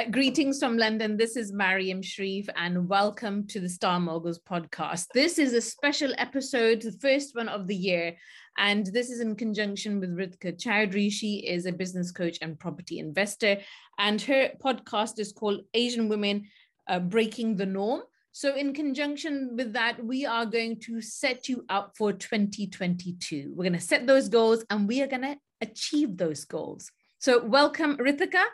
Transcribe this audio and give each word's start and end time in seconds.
Uh, 0.00 0.08
greetings 0.08 0.58
from 0.58 0.78
London. 0.78 1.18
This 1.18 1.36
is 1.36 1.52
Mariam 1.52 2.00
Sharif, 2.00 2.48
and 2.56 2.88
welcome 2.88 3.46
to 3.48 3.60
the 3.60 3.68
Star 3.68 4.00
Moguls 4.00 4.38
podcast. 4.38 5.08
This 5.12 5.38
is 5.38 5.52
a 5.52 5.60
special 5.60 6.14
episode, 6.16 6.80
the 6.80 6.92
first 6.92 7.36
one 7.36 7.50
of 7.50 7.66
the 7.66 7.74
year, 7.74 8.16
and 8.56 8.86
this 8.86 9.10
is 9.10 9.20
in 9.20 9.36
conjunction 9.36 10.00
with 10.00 10.16
Reetikha 10.16 10.58
Chaudhary. 10.58 11.12
She 11.12 11.46
is 11.46 11.66
a 11.66 11.72
business 11.72 12.12
coach 12.12 12.38
and 12.40 12.58
property 12.58 12.98
investor, 12.98 13.58
and 13.98 14.22
her 14.22 14.52
podcast 14.64 15.18
is 15.18 15.32
called 15.32 15.60
Asian 15.74 16.08
Women 16.08 16.46
uh, 16.88 17.00
Breaking 17.00 17.56
the 17.56 17.66
Norm. 17.66 18.00
So, 18.32 18.56
in 18.56 18.72
conjunction 18.72 19.54
with 19.54 19.74
that, 19.74 20.02
we 20.02 20.24
are 20.24 20.46
going 20.46 20.80
to 20.80 21.02
set 21.02 21.46
you 21.46 21.66
up 21.68 21.92
for 21.98 22.14
2022. 22.14 23.52
We're 23.54 23.64
going 23.64 23.74
to 23.74 23.80
set 23.80 24.06
those 24.06 24.30
goals 24.30 24.64
and 24.70 24.88
we 24.88 25.02
are 25.02 25.08
going 25.08 25.22
to 25.22 25.36
achieve 25.60 26.16
those 26.16 26.46
goals. 26.46 26.90
So, 27.18 27.44
welcome, 27.44 27.98
Reetikha. 27.98 28.44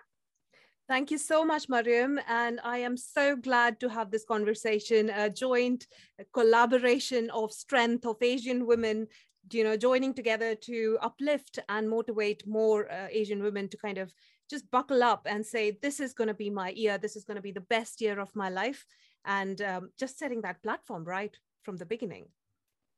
Thank 0.88 1.10
you 1.10 1.18
so 1.18 1.44
much, 1.44 1.68
Mariam. 1.68 2.20
And 2.28 2.60
I 2.62 2.78
am 2.78 2.96
so 2.96 3.34
glad 3.34 3.80
to 3.80 3.88
have 3.88 4.10
this 4.10 4.24
conversation, 4.24 5.10
a 5.10 5.28
joint 5.28 5.86
collaboration 6.32 7.28
of 7.30 7.52
strength 7.52 8.06
of 8.06 8.22
Asian 8.22 8.66
women, 8.66 9.08
you 9.50 9.64
know, 9.64 9.76
joining 9.76 10.14
together 10.14 10.54
to 10.54 10.98
uplift 11.02 11.58
and 11.68 11.90
motivate 11.90 12.46
more 12.46 12.90
uh, 12.90 13.08
Asian 13.10 13.42
women 13.42 13.68
to 13.68 13.76
kind 13.76 13.98
of 13.98 14.14
just 14.48 14.70
buckle 14.70 15.02
up 15.02 15.26
and 15.28 15.44
say, 15.44 15.76
this 15.82 15.98
is 15.98 16.12
going 16.12 16.28
to 16.28 16.34
be 16.34 16.50
my 16.50 16.70
year. 16.70 16.98
This 16.98 17.16
is 17.16 17.24
going 17.24 17.36
to 17.36 17.42
be 17.42 17.52
the 17.52 17.60
best 17.62 18.00
year 18.00 18.20
of 18.20 18.34
my 18.36 18.48
life. 18.48 18.86
And 19.24 19.60
um, 19.62 19.90
just 19.98 20.20
setting 20.20 20.42
that 20.42 20.62
platform 20.62 21.02
right 21.02 21.36
from 21.64 21.76
the 21.76 21.86
beginning. 21.86 22.26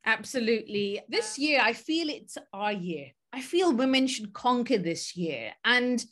Absolutely. 0.05 1.01
This 1.09 1.39
year, 1.39 1.59
I 1.61 1.73
feel 1.73 2.07
it's 2.09 2.37
our 2.53 2.71
year. 2.71 3.07
I 3.33 3.41
feel 3.41 3.73
women 3.73 4.05
should 4.05 4.31
conquer 4.31 4.77
this 4.77 5.17
year. 5.17 5.53
And 5.65 6.05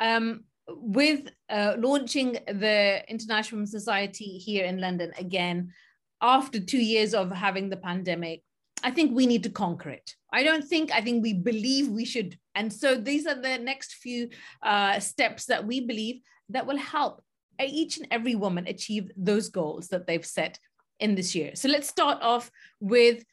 um, 0.00 0.44
with 0.76 1.30
uh, 1.48 1.74
launching 1.78 2.32
the 2.46 3.02
International 3.08 3.58
Women's 3.58 3.70
Society 3.70 4.38
here 4.38 4.64
in 4.64 4.80
London 4.80 5.12
again, 5.18 5.72
after 6.20 6.60
two 6.60 6.82
years 6.82 7.14
of 7.14 7.30
having 7.30 7.70
the 7.70 7.76
pandemic, 7.76 8.42
I 8.82 8.90
think 8.90 9.14
we 9.14 9.26
need 9.26 9.42
to 9.42 9.50
conquer 9.50 9.90
it. 9.90 10.14
I 10.32 10.42
don't 10.42 10.64
think, 10.64 10.92
I 10.92 11.00
think 11.00 11.22
we 11.22 11.34
believe 11.34 11.88
we 11.88 12.04
should. 12.04 12.38
And 12.54 12.72
so 12.72 12.96
these 12.96 13.26
are 13.26 13.34
the 13.34 13.58
next 13.58 13.94
few 13.94 14.28
uh, 14.62 15.00
steps 15.00 15.46
that 15.46 15.66
we 15.66 15.80
believe 15.80 16.20
that 16.50 16.66
will 16.66 16.78
help 16.78 17.22
each 17.60 17.98
and 17.98 18.06
every 18.10 18.34
woman 18.34 18.66
achieve 18.66 19.10
those 19.16 19.48
goals 19.48 19.88
that 19.88 20.06
they've 20.06 20.24
set 20.24 20.58
in 20.98 21.14
this 21.14 21.34
year. 21.34 21.54
So 21.54 21.68
let's 21.68 21.88
start 21.88 22.18
off 22.22 22.50
with 22.80 23.24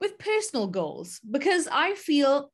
with 0.00 0.18
personal 0.18 0.66
goals 0.66 1.20
because 1.30 1.68
I 1.70 1.94
feel 1.94 2.50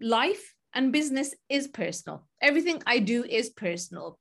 life 0.00 0.54
and 0.78 0.92
business 0.92 1.34
is 1.48 1.66
personal. 1.66 2.24
Everything 2.40 2.80
I 2.86 3.00
do 3.00 3.24
is 3.24 3.50
personal. 3.50 4.16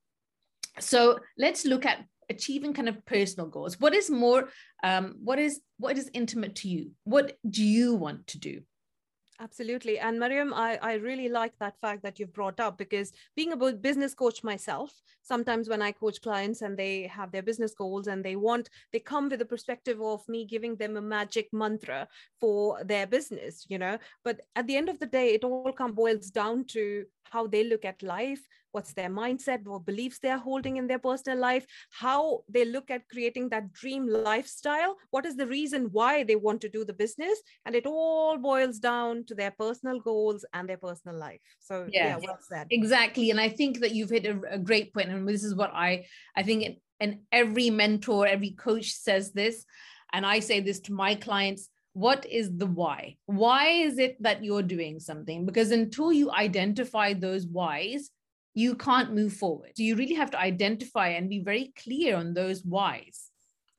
So 0.80 1.19
let's 1.38 1.66
look 1.66 1.86
at 1.86 2.03
achieving 2.31 2.73
kind 2.73 2.89
of 2.89 3.05
personal 3.05 3.47
goals. 3.47 3.80
What 3.80 3.94
is 3.94 4.09
more, 4.09 4.49
um, 4.83 5.17
what 5.23 5.38
is 5.38 5.61
what 5.77 5.99
is 5.99 6.09
intimate 6.16 6.55
to 6.55 6.67
you? 6.67 6.94
What 7.03 7.38
do 7.47 7.64
you 7.64 7.94
want 7.94 8.25
to 8.27 8.39
do? 8.39 8.61
Absolutely. 9.39 9.99
And 9.99 10.19
Mariam, 10.19 10.52
I, 10.52 10.80
I 10.81 10.93
really 10.95 11.30
like 11.30 11.53
that 11.59 11.80
fact 11.80 12.02
that 12.02 12.19
you've 12.19 12.33
brought 12.33 12.59
up 12.59 12.75
because 12.80 13.13
being 13.35 13.53
a 13.53 13.55
business 13.73 14.16
coach 14.16 14.43
myself, 14.43 14.99
sometimes 15.21 15.69
when 15.69 15.80
I 15.80 15.91
coach 15.91 16.21
clients 16.23 16.63
and 16.63 16.75
they 16.75 17.03
have 17.03 17.31
their 17.31 17.43
business 17.43 17.75
goals 17.75 18.08
and 18.08 18.25
they 18.25 18.35
want, 18.35 18.71
they 18.91 18.99
come 18.99 19.30
with 19.30 19.38
the 19.38 19.45
perspective 19.45 20.02
of 20.02 20.27
me 20.27 20.43
giving 20.45 20.75
them 20.75 20.98
a 20.98 21.02
magic 21.02 21.49
mantra 21.53 22.08
for 22.39 22.83
their 22.83 23.05
business, 23.05 23.64
you 23.70 23.77
know. 23.77 23.99
But 24.23 24.42
at 24.55 24.65
the 24.65 24.75
end 24.75 24.89
of 24.89 24.98
the 24.98 25.05
day, 25.05 25.36
it 25.36 25.43
all 25.43 25.71
come 25.71 25.93
boils 25.93 26.31
down 26.31 26.65
to 26.69 27.05
how 27.25 27.45
they 27.45 27.64
look 27.64 27.86
at 27.86 28.02
life, 28.02 28.42
what's 28.72 28.94
their 28.94 29.10
mindset, 29.10 29.64
what 29.66 29.86
beliefs 29.86 30.20
they're 30.20 30.38
holding 30.38 30.78
in 30.78 30.88
their 30.88 31.00
personal 31.00 31.38
life, 31.38 31.66
how 31.92 32.42
they 32.50 32.66
look 32.66 32.92
at 32.92 33.08
creating 33.10 33.50
that 33.50 33.72
dream 33.73 34.08
lifestyle, 34.08 34.95
what 35.11 35.26
is 35.26 35.36
the 35.36 35.48
reason 35.48 35.89
why 35.92 36.23
they 36.23 36.36
want 36.36 36.61
to 36.61 36.70
do 36.70 36.83
the 36.86 36.94
business. 36.94 37.39
And 37.66 37.76
it 37.76 37.86
all 37.86 38.38
boils 38.38 38.80
down 38.80 39.26
to 39.26 39.36
their 39.36 39.52
personal 39.52 40.00
goals 40.00 40.45
and 40.54 40.67
their 40.67 40.78
personal 40.78 41.17
life. 41.17 41.39
So 41.60 41.88
yeah, 41.89 42.08
yeah 42.08 42.17
well 42.17 42.39
said. 42.42 42.67
Exactly. 42.70 43.32
And 43.32 43.39
I 43.39 43.50
think 43.50 43.80
that 43.80 43.92
you've 43.92 44.10
hit 44.10 44.26
a, 44.26 44.39
a 44.52 44.60
great 44.60 44.94
point. 44.94 45.10
And 45.10 45.28
this 45.28 45.44
is 45.44 45.55
what 45.55 45.72
I 45.73 46.05
I 46.36 46.44
think 46.44 46.80
and 46.99 47.20
every 47.32 47.70
mentor, 47.70 48.26
every 48.26 48.52
coach 48.52 48.92
says 48.92 49.32
this. 49.32 49.66
And 50.14 50.26
I 50.26 50.39
say 50.39 50.61
this 50.61 50.80
to 50.82 50.94
my 50.94 51.16
clients 51.16 51.70
what 51.98 52.28
is 52.28 52.55
the 52.55 52.67
why 52.67 53.17
why 53.26 53.70
is 53.70 53.98
it 53.98 54.22
that 54.22 54.44
you're 54.44 54.61
doing 54.61 54.99
something 54.99 55.48
because 55.48 55.72
until 55.72 56.14
you 56.14 56.32
identify 56.32 57.11
those 57.11 57.48
whys 57.48 58.11
you 58.57 58.73
can't 58.73 59.13
move 59.13 59.33
forward. 59.33 59.73
So 59.75 59.83
you 59.83 59.95
really 59.95 60.15
have 60.15 60.31
to 60.31 60.39
identify 60.39 61.09
and 61.09 61.29
be 61.29 61.41
very 61.41 61.71
clear 61.77 62.15
on 62.15 62.33
those 62.33 62.65
whys. 62.65 63.29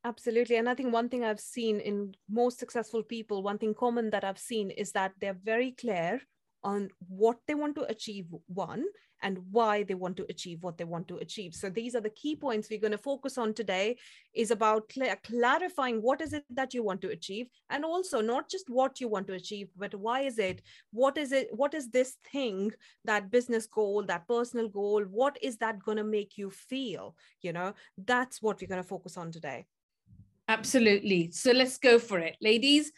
Absolutely. 0.05 0.55
And 0.55 0.69
I 0.69 0.77
think 0.77 0.93
one 0.93 1.09
thing 1.09 1.25
I've 1.25 1.41
seen 1.41 1.81
in 1.81 2.15
most 2.31 2.61
successful 2.61 3.03
people, 3.03 3.43
one 3.43 3.59
thing 3.59 3.75
common 3.75 4.11
that 4.11 4.23
I've 4.23 4.39
seen 4.39 4.71
is 4.71 4.93
that 4.93 5.15
they're 5.21 5.41
very 5.43 5.73
clear 5.73 6.21
on 6.65 6.89
what 7.09 7.39
they 7.47 7.55
want 7.55 7.75
to 7.77 7.85
achieve, 7.85 8.27
one, 8.47 8.85
and 9.23 9.39
why 9.51 9.83
they 9.83 9.95
want 9.95 10.17
to 10.17 10.27
achieve 10.29 10.63
what 10.63 10.79
they 10.79 10.85
want 10.85 11.09
to 11.09 11.17
achieve. 11.17 11.55
So 11.55 11.69
these 11.69 11.97
are 11.97 12.01
the 12.01 12.11
key 12.11 12.37
points 12.37 12.69
we're 12.71 12.81
going 12.81 12.93
to 12.93 12.99
focus 12.99 13.37
on 13.37 13.53
today 13.53 13.97
is 14.33 14.51
about 14.51 14.93
cl- 14.93 15.17
clarifying 15.25 16.01
what 16.01 16.21
is 16.21 16.33
it 16.33 16.45
that 16.51 16.73
you 16.73 16.85
want 16.85 17.01
to 17.01 17.11
achieve 17.11 17.49
and 17.71 17.85
also 17.85 18.21
not 18.21 18.49
just 18.49 18.71
what 18.71 19.01
you 19.01 19.09
want 19.09 19.27
to 19.27 19.35
achieve 19.35 19.69
but 19.77 19.93
why 19.97 20.21
is 20.21 20.39
it 20.39 20.63
what 20.93 21.19
is 21.19 21.33
it 21.33 21.49
what 21.51 21.75
is 21.75 21.91
this 21.91 22.17
thing 22.33 22.71
that 23.05 23.31
business 23.31 23.67
goal 23.67 24.05
that 24.05 24.29
personal 24.29 24.69
goal 24.69 25.03
what 25.11 25.37
is 25.43 25.57
that 25.57 25.83
going 25.83 25.99
to 25.99 26.05
make 26.05 26.39
you 26.39 26.51
feel 26.51 27.17
you 27.43 27.53
know? 27.53 27.75
That's 27.97 28.43
what 28.43 28.61
we're 28.61 28.69
going 28.69 28.83
to 28.83 28.89
focus 28.89 29.17
on 29.17 29.33
today. 29.33 29.67
Absolutely. 30.49 31.31
So 31.31 31.53
let's 31.53 31.79
go 31.79 31.99
for 31.99 32.19
it. 32.19 32.37
Ladies 32.41 32.93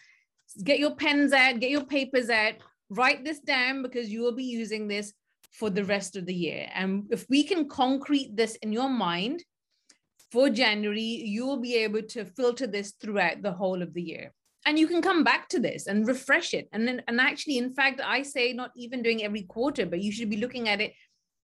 get 0.64 0.80
your 0.80 0.96
pens 0.96 1.32
out 1.32 1.60
get 1.60 1.70
your 1.70 1.84
papers 1.84 2.28
out 2.28 2.54
write 2.90 3.24
this 3.24 3.40
down 3.40 3.82
because 3.82 4.10
you 4.10 4.20
will 4.20 4.34
be 4.34 4.44
using 4.44 4.88
this 4.88 5.12
for 5.52 5.70
the 5.70 5.82
mm. 5.82 5.88
rest 5.88 6.16
of 6.16 6.26
the 6.26 6.34
year. 6.34 6.68
And 6.74 7.04
if 7.10 7.26
we 7.28 7.44
can 7.44 7.68
concrete 7.68 8.36
this 8.36 8.56
in 8.56 8.72
your 8.72 8.88
mind 8.88 9.42
for 10.30 10.50
January, 10.50 11.00
you 11.00 11.46
will 11.46 11.60
be 11.60 11.76
able 11.76 12.02
to 12.02 12.24
filter 12.24 12.66
this 12.66 12.92
throughout 13.00 13.42
the 13.42 13.52
whole 13.52 13.82
of 13.82 13.94
the 13.94 14.02
year. 14.02 14.32
And 14.66 14.78
you 14.78 14.86
can 14.86 15.00
come 15.00 15.24
back 15.24 15.48
to 15.48 15.58
this 15.58 15.86
and 15.86 16.06
refresh 16.06 16.52
it. 16.52 16.68
And 16.72 16.86
then, 16.86 17.02
and 17.08 17.18
actually, 17.20 17.56
in 17.56 17.72
fact, 17.72 18.00
I 18.04 18.22
say 18.22 18.52
not 18.52 18.72
even 18.76 19.02
doing 19.02 19.24
every 19.24 19.42
quarter, 19.42 19.86
but 19.86 20.02
you 20.02 20.12
should 20.12 20.28
be 20.28 20.36
looking 20.36 20.68
at 20.68 20.80
it 20.80 20.92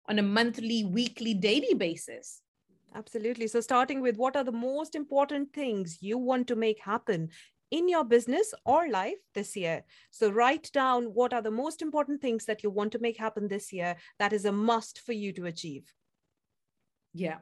on 0.10 0.20
a 0.20 0.24
monthly, 0.24 0.84
weekly, 0.84 1.34
daily 1.34 1.74
basis. 1.74 2.42
Absolutely. 2.94 3.48
So, 3.48 3.62
starting 3.62 4.02
with 4.02 4.18
what 4.18 4.36
are 4.36 4.44
the 4.44 4.52
most 4.52 4.96
important 4.96 5.54
things 5.54 5.98
you 6.02 6.18
want 6.18 6.48
to 6.48 6.56
make 6.56 6.80
happen 6.80 7.30
in 7.76 7.90
your 7.90 8.06
business 8.06 8.54
or 8.64 8.88
life 8.90 9.22
this 9.34 9.56
year. 9.56 9.84
So 10.10 10.30
write 10.30 10.72
down 10.72 11.06
what 11.20 11.34
are 11.34 11.42
the 11.42 11.52
most 11.52 11.82
important 11.82 12.22
things 12.22 12.46
that 12.46 12.64
you 12.64 12.70
want 12.70 12.94
to 12.94 13.00
make 13.00 13.18
happen 13.18 13.48
this 13.48 13.74
year 13.74 13.98
that 14.18 14.32
is 14.32 14.46
a 14.46 14.52
must 14.52 15.00
for 15.00 15.12
you 15.12 15.34
to 15.34 15.46
achieve. 15.46 15.94
Yeah. 17.14 17.40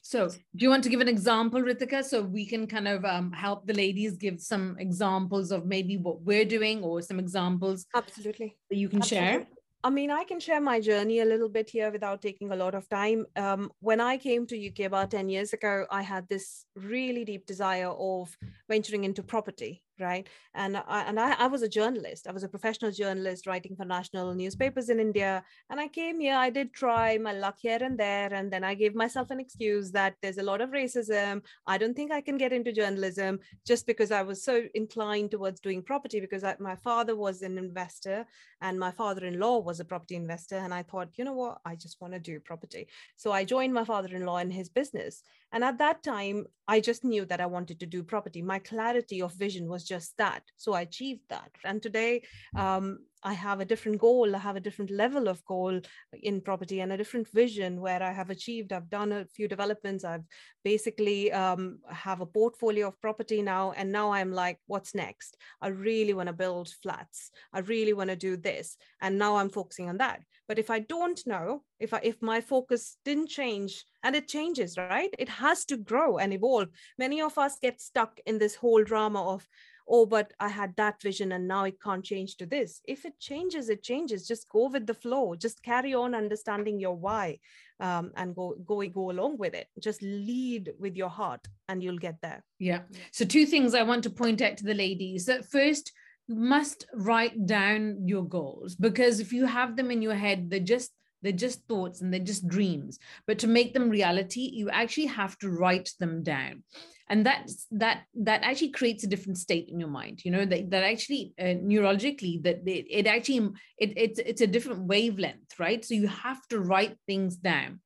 So 0.00 0.28
do 0.28 0.62
you 0.64 0.70
want 0.70 0.82
to 0.84 0.88
give 0.88 1.02
an 1.02 1.08
example, 1.08 1.60
Reetikha, 1.60 2.02
so 2.02 2.22
we 2.22 2.46
can 2.46 2.66
kind 2.66 2.88
of 2.88 3.04
um, 3.04 3.32
help 3.32 3.66
the 3.66 3.74
ladies 3.74 4.16
give 4.16 4.40
some 4.40 4.76
examples 4.78 5.52
of 5.52 5.66
maybe 5.66 5.98
what 5.98 6.22
we're 6.22 6.46
doing 6.46 6.82
or 6.82 7.02
some 7.02 7.18
examples? 7.18 7.84
Absolutely. 7.94 8.56
That 8.70 8.76
you 8.76 8.88
can 8.88 9.02
Absolutely. 9.02 9.28
share? 9.28 9.46
I 9.82 9.88
mean, 9.88 10.10
I 10.10 10.24
can 10.24 10.40
share 10.40 10.60
my 10.60 10.78
journey 10.78 11.20
a 11.20 11.24
little 11.24 11.48
bit 11.48 11.70
here 11.70 11.90
without 11.90 12.20
taking 12.20 12.52
a 12.52 12.56
lot 12.56 12.74
of 12.74 12.86
time. 12.90 13.24
Um, 13.34 13.72
when 13.80 13.98
I 13.98 14.18
came 14.18 14.46
to 14.46 14.68
UK 14.68 14.80
about 14.80 15.10
10 15.10 15.30
years 15.30 15.54
ago, 15.54 15.86
I 15.90 16.02
had 16.02 16.28
this 16.28 16.66
really 16.76 17.24
deep 17.24 17.46
desire 17.46 17.88
of 17.88 18.36
venturing 18.68 19.04
into 19.04 19.22
property 19.22 19.82
right? 20.00 20.28
And 20.54 20.76
I, 20.76 21.02
and 21.02 21.20
I, 21.20 21.32
I 21.32 21.46
was 21.46 21.62
a 21.62 21.68
journalist. 21.68 22.26
I 22.26 22.32
was 22.32 22.44
a 22.44 22.48
professional 22.48 22.90
journalist 22.90 23.46
writing 23.46 23.76
for 23.76 23.84
national 23.84 24.34
newspapers 24.34 24.88
in 24.88 25.00
india. 25.00 25.44
And 25.70 25.80
i 25.80 25.88
came 25.88 26.20
here 26.20 26.36
i 26.36 26.50
did 26.50 26.72
try 26.72 27.18
my 27.18 27.32
luck 27.32 27.56
here 27.60 27.78
and 27.80 27.98
there 27.98 28.32
and 28.32 28.52
then 28.52 28.64
i 28.64 28.74
gave 28.74 28.94
myself 28.94 29.30
an 29.30 29.40
excuse 29.40 29.90
that 29.92 30.14
there's 30.22 30.38
a 30.38 30.42
lot 30.42 30.60
of 30.60 30.70
racism. 30.70 31.42
I 31.66 31.78
don't 31.78 31.94
think 31.94 32.12
i 32.12 32.20
can 32.20 32.36
get 32.36 32.52
into 32.52 32.72
journalism 32.72 33.38
just 33.66 33.86
because 33.86 34.10
i 34.10 34.22
was 34.22 34.44
so 34.44 34.62
inclined 34.74 35.30
towards 35.30 35.60
doing 35.60 35.82
property 35.82 36.20
because 36.20 36.44
I, 36.44 36.56
my 36.58 36.76
father 36.76 37.16
was 37.16 37.42
an 37.42 37.58
investor 37.58 38.26
and 38.60 38.78
my 38.78 38.90
father-in-law 38.90 39.58
was 39.60 39.80
a 39.80 39.84
property 39.84 40.16
investor. 40.16 40.56
And 40.56 40.72
i 40.74 40.82
thought 40.82 41.16
you 41.18 41.24
know 41.24 41.38
what? 41.42 41.58
I 41.64 41.74
just 41.76 42.00
want 42.00 42.12
to 42.14 42.20
do 42.20 42.40
property. 42.40 42.88
So 43.16 43.32
i 43.32 43.44
joined 43.44 43.74
my 43.74 43.84
father-in-law 43.84 44.38
in 44.38 44.50
his 44.50 44.68
business. 44.68 45.22
And 45.52 45.64
at 45.64 45.78
that 45.78 46.02
time 46.02 46.46
i 46.68 46.80
just 46.80 47.04
knew 47.04 47.24
that 47.26 47.40
i 47.40 47.46
wanted 47.46 47.80
to 47.80 47.86
do 47.86 48.02
property. 48.02 48.42
My 48.42 48.58
clarity 48.58 49.22
of 49.22 49.32
vision 49.34 49.68
was 49.68 49.84
just 49.94 50.16
that. 50.22 50.42
So 50.56 50.68
I 50.72 50.82
achieved 50.82 51.24
that. 51.34 51.50
And 51.68 51.82
today, 51.82 52.22
um, 52.56 52.86
I 53.22 53.34
have 53.34 53.60
a 53.60 53.68
different 53.72 53.98
goal, 53.98 54.34
I 54.34 54.38
have 54.38 54.56
a 54.56 54.66
different 54.66 54.90
level 54.90 55.28
of 55.28 55.44
goal 55.44 55.80
in 56.28 56.40
property 56.40 56.80
and 56.80 56.92
a 56.92 56.96
different 56.96 57.28
vision 57.42 57.80
where 57.80 58.02
I 58.02 58.12
have 58.12 58.30
achieved. 58.30 58.72
I've 58.72 58.88
done 58.88 59.12
a 59.12 59.26
few 59.36 59.46
developments. 59.46 60.04
I've 60.04 60.24
basically 60.64 61.30
um, 61.32 61.80
have 62.06 62.20
a 62.22 62.26
portfolio 62.26 62.88
of 62.88 63.00
property 63.00 63.42
now, 63.42 63.72
and 63.76 63.92
now 63.92 64.12
I'm 64.12 64.32
like, 64.32 64.58
what's 64.72 64.94
next? 64.94 65.36
I 65.60 65.68
really 65.68 66.14
want 66.14 66.28
to 66.28 66.42
build 66.44 66.68
flats. 66.82 67.30
I 67.52 67.60
really 67.60 67.92
want 67.92 68.10
to 68.10 68.16
do 68.16 68.36
this, 68.36 68.76
and 69.02 69.18
now 69.18 69.36
I'm 69.36 69.50
focusing 69.50 69.88
on 69.88 69.98
that. 69.98 70.20
But 70.48 70.58
if 70.58 70.70
I 70.70 70.78
don't 70.94 71.20
know, 71.26 71.62
if 71.78 71.92
I 71.92 72.00
if 72.02 72.16
my 72.22 72.40
focus 72.40 72.96
didn't 73.04 73.28
change, 73.40 73.72
and 74.02 74.16
it 74.16 74.28
changes, 74.28 74.70
right? 74.78 75.12
It 75.18 75.28
has 75.28 75.64
to 75.66 75.76
grow 75.76 76.18
and 76.18 76.32
evolve. 76.32 76.68
Many 76.96 77.20
of 77.20 77.36
us 77.36 77.58
get 77.66 77.80
stuck 77.80 78.12
in 78.24 78.38
this 78.38 78.56
whole 78.56 78.84
drama 78.92 79.22
of 79.34 79.46
oh 79.90 80.06
but 80.06 80.32
i 80.40 80.48
had 80.48 80.74
that 80.76 81.02
vision 81.02 81.32
and 81.32 81.46
now 81.48 81.64
it 81.64 81.80
can't 81.82 82.04
change 82.04 82.36
to 82.36 82.46
this. 82.46 82.80
If 82.86 83.04
it 83.04 83.18
changes 83.18 83.68
it 83.68 83.82
changes. 83.82 84.26
Just 84.26 84.48
go 84.48 84.68
with 84.68 84.86
the 84.86 84.94
flow. 84.94 85.34
Just 85.34 85.62
carry 85.62 85.94
on 85.94 86.14
understanding 86.14 86.78
your 86.78 86.96
why 86.96 87.38
um, 87.80 88.12
and 88.16 88.34
go 88.34 88.54
go 88.64 88.86
go 88.88 89.10
along 89.10 89.38
with 89.38 89.54
it. 89.54 89.68
Just 89.78 90.02
lead 90.02 90.72
with 90.78 90.96
your 90.96 91.08
heart 91.08 91.46
and 91.68 91.82
you'll 91.82 91.98
get 91.98 92.16
there. 92.22 92.42
Yeah. 92.58 92.80
So 93.12 93.24
two 93.24 93.46
things 93.46 93.74
i 93.74 93.82
want 93.82 94.04
to 94.04 94.10
point 94.10 94.40
out 94.40 94.56
to 94.58 94.64
the 94.64 94.74
ladies. 94.74 95.26
That 95.26 95.50
first 95.50 95.92
you 96.28 96.36
must 96.36 96.86
write 96.94 97.46
down 97.46 98.06
your 98.06 98.24
goals 98.24 98.76
because 98.76 99.18
if 99.18 99.32
you 99.32 99.46
have 99.46 99.76
them 99.76 99.90
in 99.90 100.00
your 100.00 100.14
head 100.14 100.48
they're 100.48 100.60
just 100.60 100.92
they're 101.22 101.32
just 101.32 101.66
thoughts 101.66 102.00
and 102.00 102.12
they're 102.12 102.20
just 102.20 102.48
dreams. 102.48 102.98
But 103.26 103.38
to 103.40 103.46
make 103.46 103.74
them 103.74 103.90
reality 103.90 104.50
you 104.52 104.70
actually 104.70 105.06
have 105.06 105.38
to 105.38 105.50
write 105.50 105.90
them 105.98 106.22
down. 106.22 106.62
And 107.08 107.26
that 107.26 107.50
that 107.72 108.02
that 108.14 108.42
actually 108.42 108.70
creates 108.70 109.02
a 109.04 109.08
different 109.08 109.38
state 109.38 109.68
in 109.68 109.80
your 109.80 109.88
mind 109.88 110.24
you 110.24 110.30
know 110.30 110.44
that, 110.44 110.70
that 110.70 110.84
actually 110.84 111.34
uh, 111.40 111.58
neurologically 111.70 112.42
that 112.44 112.60
it, 112.66 112.86
it 112.88 113.06
actually 113.06 113.50
it, 113.78 113.92
it's 113.96 114.18
it's 114.20 114.40
a 114.40 114.46
different 114.46 114.84
wavelength 114.84 115.58
right? 115.58 115.84
So 115.84 115.94
you 115.94 116.06
have 116.06 116.46
to 116.48 116.60
write 116.60 116.96
things 117.06 117.36
down. 117.36 117.80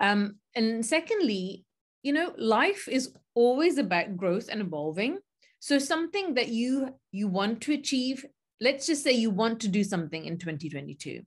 Um, 0.00 0.36
and 0.54 0.84
secondly 0.84 1.64
you 2.02 2.12
know 2.12 2.32
life 2.36 2.88
is 2.88 3.14
always 3.34 3.78
about 3.78 4.16
growth 4.16 4.48
and 4.50 4.60
evolving. 4.60 5.18
So 5.60 5.78
something 5.78 6.34
that 6.34 6.48
you 6.48 6.94
you 7.12 7.28
want 7.28 7.60
to 7.62 7.74
achieve 7.74 8.24
let's 8.60 8.86
just 8.86 9.04
say 9.04 9.12
you 9.12 9.30
want 9.30 9.60
to 9.60 9.68
do 9.68 9.84
something 9.84 10.24
in 10.24 10.38
2022 10.38 11.22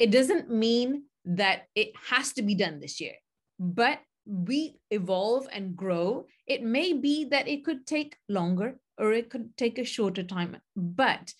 it 0.00 0.10
doesn't 0.10 0.50
mean 0.50 1.04
that 1.24 1.66
it 1.76 1.92
has 2.10 2.32
to 2.32 2.42
be 2.42 2.54
done 2.54 2.80
this 2.80 3.00
year 3.00 3.14
but 3.60 4.00
we 4.26 4.76
evolve 4.90 5.48
and 5.52 5.76
grow, 5.76 6.26
it 6.46 6.62
may 6.62 6.92
be 6.92 7.24
that 7.26 7.48
it 7.48 7.64
could 7.64 7.86
take 7.86 8.16
longer 8.28 8.78
or 8.98 9.12
it 9.12 9.28
could 9.28 9.56
take 9.56 9.78
a 9.78 9.84
shorter 9.84 10.22
time, 10.22 10.56
but 10.76 11.32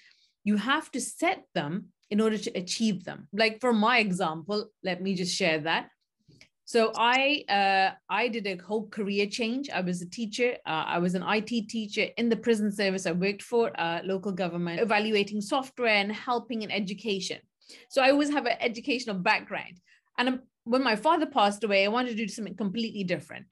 you 0.44 0.56
have 0.56 0.90
to 0.92 1.00
set 1.00 1.44
them 1.54 1.86
in 2.10 2.20
order 2.20 2.36
to 2.36 2.50
achieve 2.50 3.04
them. 3.04 3.28
Like 3.32 3.60
for 3.60 3.72
my 3.72 3.98
example, 3.98 4.70
let 4.82 5.00
me 5.02 5.14
just 5.14 5.34
share 5.34 5.60
that. 5.60 5.88
So 6.64 6.92
I 6.96 7.44
uh, 7.48 7.94
I 8.08 8.28
did 8.28 8.46
a 8.46 8.56
whole 8.56 8.88
career 8.88 9.26
change. 9.26 9.70
I 9.70 9.80
was 9.80 10.02
a 10.02 10.08
teacher. 10.08 10.56
Uh, 10.66 10.84
I 10.86 10.98
was 10.98 11.14
an 11.14 11.24
IT 11.26 11.68
teacher 11.68 12.06
in 12.16 12.28
the 12.28 12.36
prison 12.36 12.70
service. 12.70 13.06
I 13.06 13.12
worked 13.12 13.42
for 13.42 13.72
uh, 13.78 14.00
local 14.04 14.30
government, 14.30 14.80
evaluating 14.80 15.40
software 15.40 15.96
and 15.96 16.12
helping 16.12 16.62
in 16.62 16.70
education. 16.70 17.38
So 17.88 18.02
I 18.02 18.10
always 18.10 18.30
have 18.30 18.46
an 18.46 18.56
educational 18.60 19.16
background. 19.16 19.80
And 20.18 20.40
when 20.64 20.82
my 20.82 20.96
father 20.96 21.26
passed 21.26 21.64
away, 21.64 21.84
I 21.84 21.88
wanted 21.88 22.10
to 22.10 22.16
do 22.16 22.28
something 22.28 22.56
completely 22.56 23.04
different. 23.04 23.46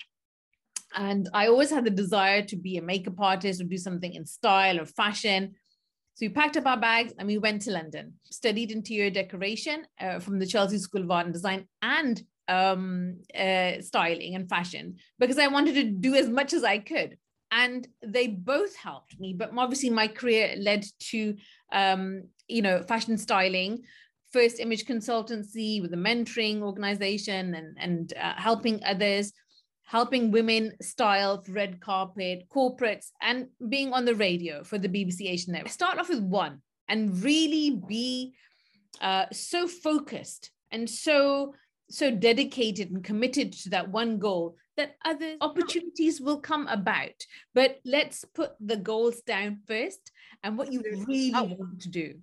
And 0.94 1.28
I 1.34 1.48
always 1.48 1.70
had 1.70 1.84
the 1.84 1.90
desire 1.90 2.42
to 2.42 2.56
be 2.56 2.76
a 2.76 2.82
makeup 2.82 3.20
artist 3.20 3.60
or 3.60 3.64
do 3.64 3.76
something 3.76 4.14
in 4.14 4.24
style 4.24 4.80
or 4.80 4.86
fashion. 4.86 5.54
So 6.14 6.26
we 6.26 6.30
packed 6.30 6.56
up 6.56 6.66
our 6.66 6.80
bags 6.80 7.12
and 7.18 7.28
we 7.28 7.38
went 7.38 7.62
to 7.62 7.70
London, 7.70 8.14
studied 8.24 8.72
interior 8.72 9.10
decoration 9.10 9.84
uh, 10.00 10.18
from 10.18 10.38
the 10.38 10.46
Chelsea 10.46 10.78
School 10.78 11.02
of 11.02 11.10
Art 11.10 11.26
and 11.26 11.34
Design 11.34 11.68
and 11.82 12.20
um, 12.48 13.18
uh, 13.38 13.80
styling 13.80 14.34
and 14.34 14.48
fashion 14.48 14.96
because 15.18 15.38
I 15.38 15.48
wanted 15.48 15.74
to 15.74 15.84
do 15.84 16.14
as 16.14 16.28
much 16.28 16.52
as 16.52 16.64
I 16.64 16.78
could. 16.78 17.18
And 17.50 17.86
they 18.02 18.26
both 18.26 18.74
helped 18.76 19.18
me, 19.18 19.32
but 19.32 19.50
obviously 19.56 19.90
my 19.90 20.08
career 20.08 20.54
led 20.58 20.84
to, 21.10 21.36
um, 21.72 22.24
you 22.46 22.62
know, 22.62 22.82
fashion 22.82 23.16
styling, 23.16 23.84
first 24.32 24.60
image 24.60 24.84
consultancy 24.84 25.80
with 25.80 25.92
a 25.92 25.96
mentoring 25.96 26.62
organization 26.62 27.54
and, 27.54 27.76
and 27.78 28.14
uh, 28.20 28.34
helping 28.36 28.82
others 28.84 29.32
helping 29.84 30.30
women 30.30 30.70
style 30.82 31.42
red 31.48 31.80
carpet 31.80 32.46
corporates 32.54 33.06
and 33.22 33.48
being 33.70 33.90
on 33.94 34.04
the 34.04 34.14
radio 34.14 34.62
for 34.62 34.76
the 34.76 34.88
bbc 34.88 35.22
asian 35.22 35.54
network. 35.54 35.72
Start 35.72 35.98
off 35.98 36.10
with 36.10 36.20
one 36.20 36.60
and 36.88 37.22
really 37.22 37.80
be 37.88 38.34
uh, 39.00 39.24
so 39.32 39.66
focused 39.66 40.50
and 40.70 40.88
so 40.88 41.54
so 41.90 42.10
dedicated 42.10 42.90
and 42.90 43.02
committed 43.02 43.52
to 43.52 43.70
that 43.70 43.88
one 43.88 44.18
goal 44.18 44.56
that 44.76 44.96
other 45.04 45.36
opportunities 45.40 46.20
will 46.20 46.38
come 46.38 46.66
about. 46.68 47.24
But 47.54 47.80
let's 47.84 48.26
put 48.34 48.52
the 48.60 48.76
goals 48.76 49.22
down 49.22 49.60
first 49.66 50.12
and 50.42 50.58
what 50.58 50.70
you 50.70 50.82
really 51.06 51.32
want 51.32 51.80
to 51.80 51.88
do 51.88 52.14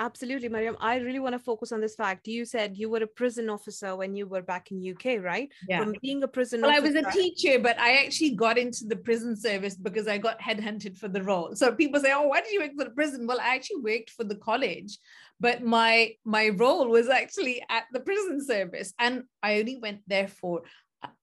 Absolutely, 0.00 0.48
Mariam. 0.48 0.78
I 0.80 0.96
really 0.96 1.18
want 1.18 1.34
to 1.34 1.38
focus 1.38 1.72
on 1.72 1.82
this 1.82 1.94
fact. 1.94 2.26
You 2.26 2.46
said 2.46 2.74
you 2.74 2.88
were 2.88 3.02
a 3.02 3.06
prison 3.06 3.50
officer 3.50 3.94
when 3.94 4.16
you 4.16 4.26
were 4.26 4.40
back 4.40 4.70
in 4.70 4.80
UK, 4.80 5.22
right? 5.22 5.52
Yeah. 5.68 5.80
From 5.80 5.94
being 6.00 6.22
a 6.22 6.28
prison 6.28 6.62
well, 6.62 6.70
officer. 6.70 6.98
I 6.98 7.02
was 7.02 7.14
a 7.14 7.18
teacher, 7.18 7.58
but 7.58 7.78
I 7.78 7.98
actually 7.98 8.30
got 8.30 8.56
into 8.56 8.86
the 8.86 8.96
prison 8.96 9.36
service 9.36 9.76
because 9.76 10.08
I 10.08 10.16
got 10.16 10.40
headhunted 10.40 10.96
for 10.96 11.08
the 11.08 11.22
role. 11.22 11.54
So 11.54 11.72
people 11.72 12.00
say, 12.00 12.12
"Oh, 12.14 12.28
why 12.28 12.40
did 12.40 12.50
you 12.50 12.60
work 12.60 12.70
for 12.78 12.84
the 12.84 12.92
prison?" 12.92 13.26
Well, 13.26 13.40
I 13.40 13.54
actually 13.54 13.82
worked 13.82 14.08
for 14.08 14.24
the 14.24 14.36
college, 14.36 14.96
but 15.38 15.62
my 15.62 16.14
my 16.24 16.48
role 16.48 16.88
was 16.88 17.10
actually 17.10 17.62
at 17.68 17.84
the 17.92 18.00
prison 18.00 18.42
service, 18.42 18.94
and 18.98 19.24
I 19.42 19.58
only 19.58 19.76
went 19.76 20.00
there 20.06 20.28
for 20.28 20.62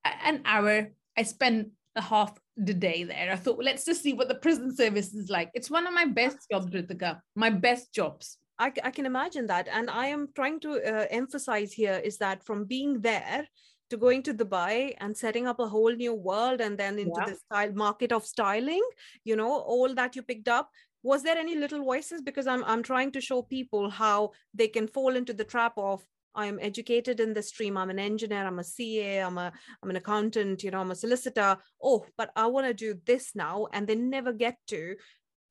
an 0.05 0.43
hour. 0.45 0.91
I 1.17 1.23
spent 1.23 1.69
a 1.95 2.01
half 2.01 2.37
the 2.55 2.75
day 2.75 3.05
there. 3.05 3.31
I 3.31 3.37
thought, 3.37 3.57
well, 3.57 3.65
let's 3.65 3.85
just 3.85 4.03
see 4.03 4.13
what 4.13 4.27
the 4.27 4.35
prison 4.35 4.75
service 4.75 5.15
is 5.15 5.31
like. 5.31 5.49
It's 5.55 5.71
one 5.71 5.87
of 5.87 5.95
my 5.95 6.05
best 6.05 6.37
jobs, 6.51 6.67
Reetikha. 6.67 7.21
My 7.35 7.49
best 7.49 7.91
jobs. 7.91 8.37
I, 8.59 8.71
I 8.83 8.91
can 8.91 9.05
imagine 9.05 9.47
that. 9.47 9.67
And 9.71 9.89
I 9.89 10.07
am 10.07 10.29
trying 10.35 10.59
to 10.61 10.71
uh, 10.73 11.05
emphasize 11.09 11.71
here 11.73 12.01
is 12.03 12.17
that 12.17 12.43
from 12.43 12.65
being 12.65 13.01
there 13.01 13.47
to 13.89 13.97
going 13.97 14.23
to 14.23 14.33
Dubai 14.33 14.95
and 14.99 15.15
setting 15.15 15.47
up 15.47 15.59
a 15.59 15.67
whole 15.67 15.93
new 15.93 16.13
world 16.13 16.59
and 16.59 16.77
then 16.77 16.99
into 16.99 17.13
yeah. 17.17 17.29
the 17.31 17.35
style 17.35 17.73
market 17.73 18.11
of 18.11 18.25
styling, 18.25 18.83
you 19.23 19.35
know, 19.35 19.51
all 19.51 19.93
that 19.93 20.15
you 20.15 20.21
picked 20.21 20.47
up. 20.47 20.69
Was 21.03 21.23
there 21.23 21.37
any 21.37 21.55
little 21.55 21.83
voices? 21.83 22.21
Because 22.21 22.47
I'm 22.47 22.63
I'm 22.65 22.83
trying 22.83 23.11
to 23.11 23.21
show 23.21 23.41
people 23.41 23.89
how 23.89 24.31
they 24.53 24.67
can 24.67 24.87
fall 24.87 25.15
into 25.15 25.33
the 25.33 25.45
trap 25.45 25.73
of 25.77 26.03
I'm 26.37 26.59
educated 26.61 27.19
in 27.19 27.33
this 27.33 27.49
stream. 27.49 27.77
I'm 27.77 27.89
an 27.89 27.99
engineer. 27.99 28.45
I'm 28.45 28.59
a 28.59 28.63
CA. 28.63 29.19
I'm 29.19 29.37
a 29.37 29.51
I'm 29.81 29.89
an 29.89 29.95
accountant. 29.95 30.63
You 30.63 30.71
know, 30.71 30.79
I'm 30.79 30.91
a 30.91 30.95
solicitor. 30.95 31.57
Oh, 31.81 32.05
but 32.17 32.29
I 32.35 32.45
want 32.45 32.67
to 32.67 32.73
do 32.73 32.99
this 33.05 33.35
now, 33.35 33.67
and 33.73 33.87
they 33.87 33.95
never 33.95 34.31
get 34.31 34.57
to 34.67 34.95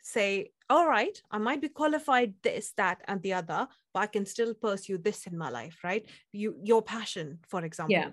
say, 0.07 0.51
all 0.71 0.89
right, 0.89 1.21
I 1.31 1.39
might 1.39 1.61
be 1.61 1.69
qualified 1.69 2.35
this, 2.43 2.73
that, 2.77 3.03
and 3.09 3.21
the 3.23 3.35
other, 3.35 3.67
but 3.93 4.01
I 4.01 4.07
can 4.07 4.25
still 4.25 4.55
pursue 4.55 4.99
this 4.99 5.27
in 5.27 5.37
my 5.37 5.51
life, 5.51 5.79
right? 5.83 6.05
You, 6.33 6.57
your 6.63 6.83
passion, 6.83 7.39
for 7.49 7.65
example. 7.65 7.95
Yeah. 7.95 8.11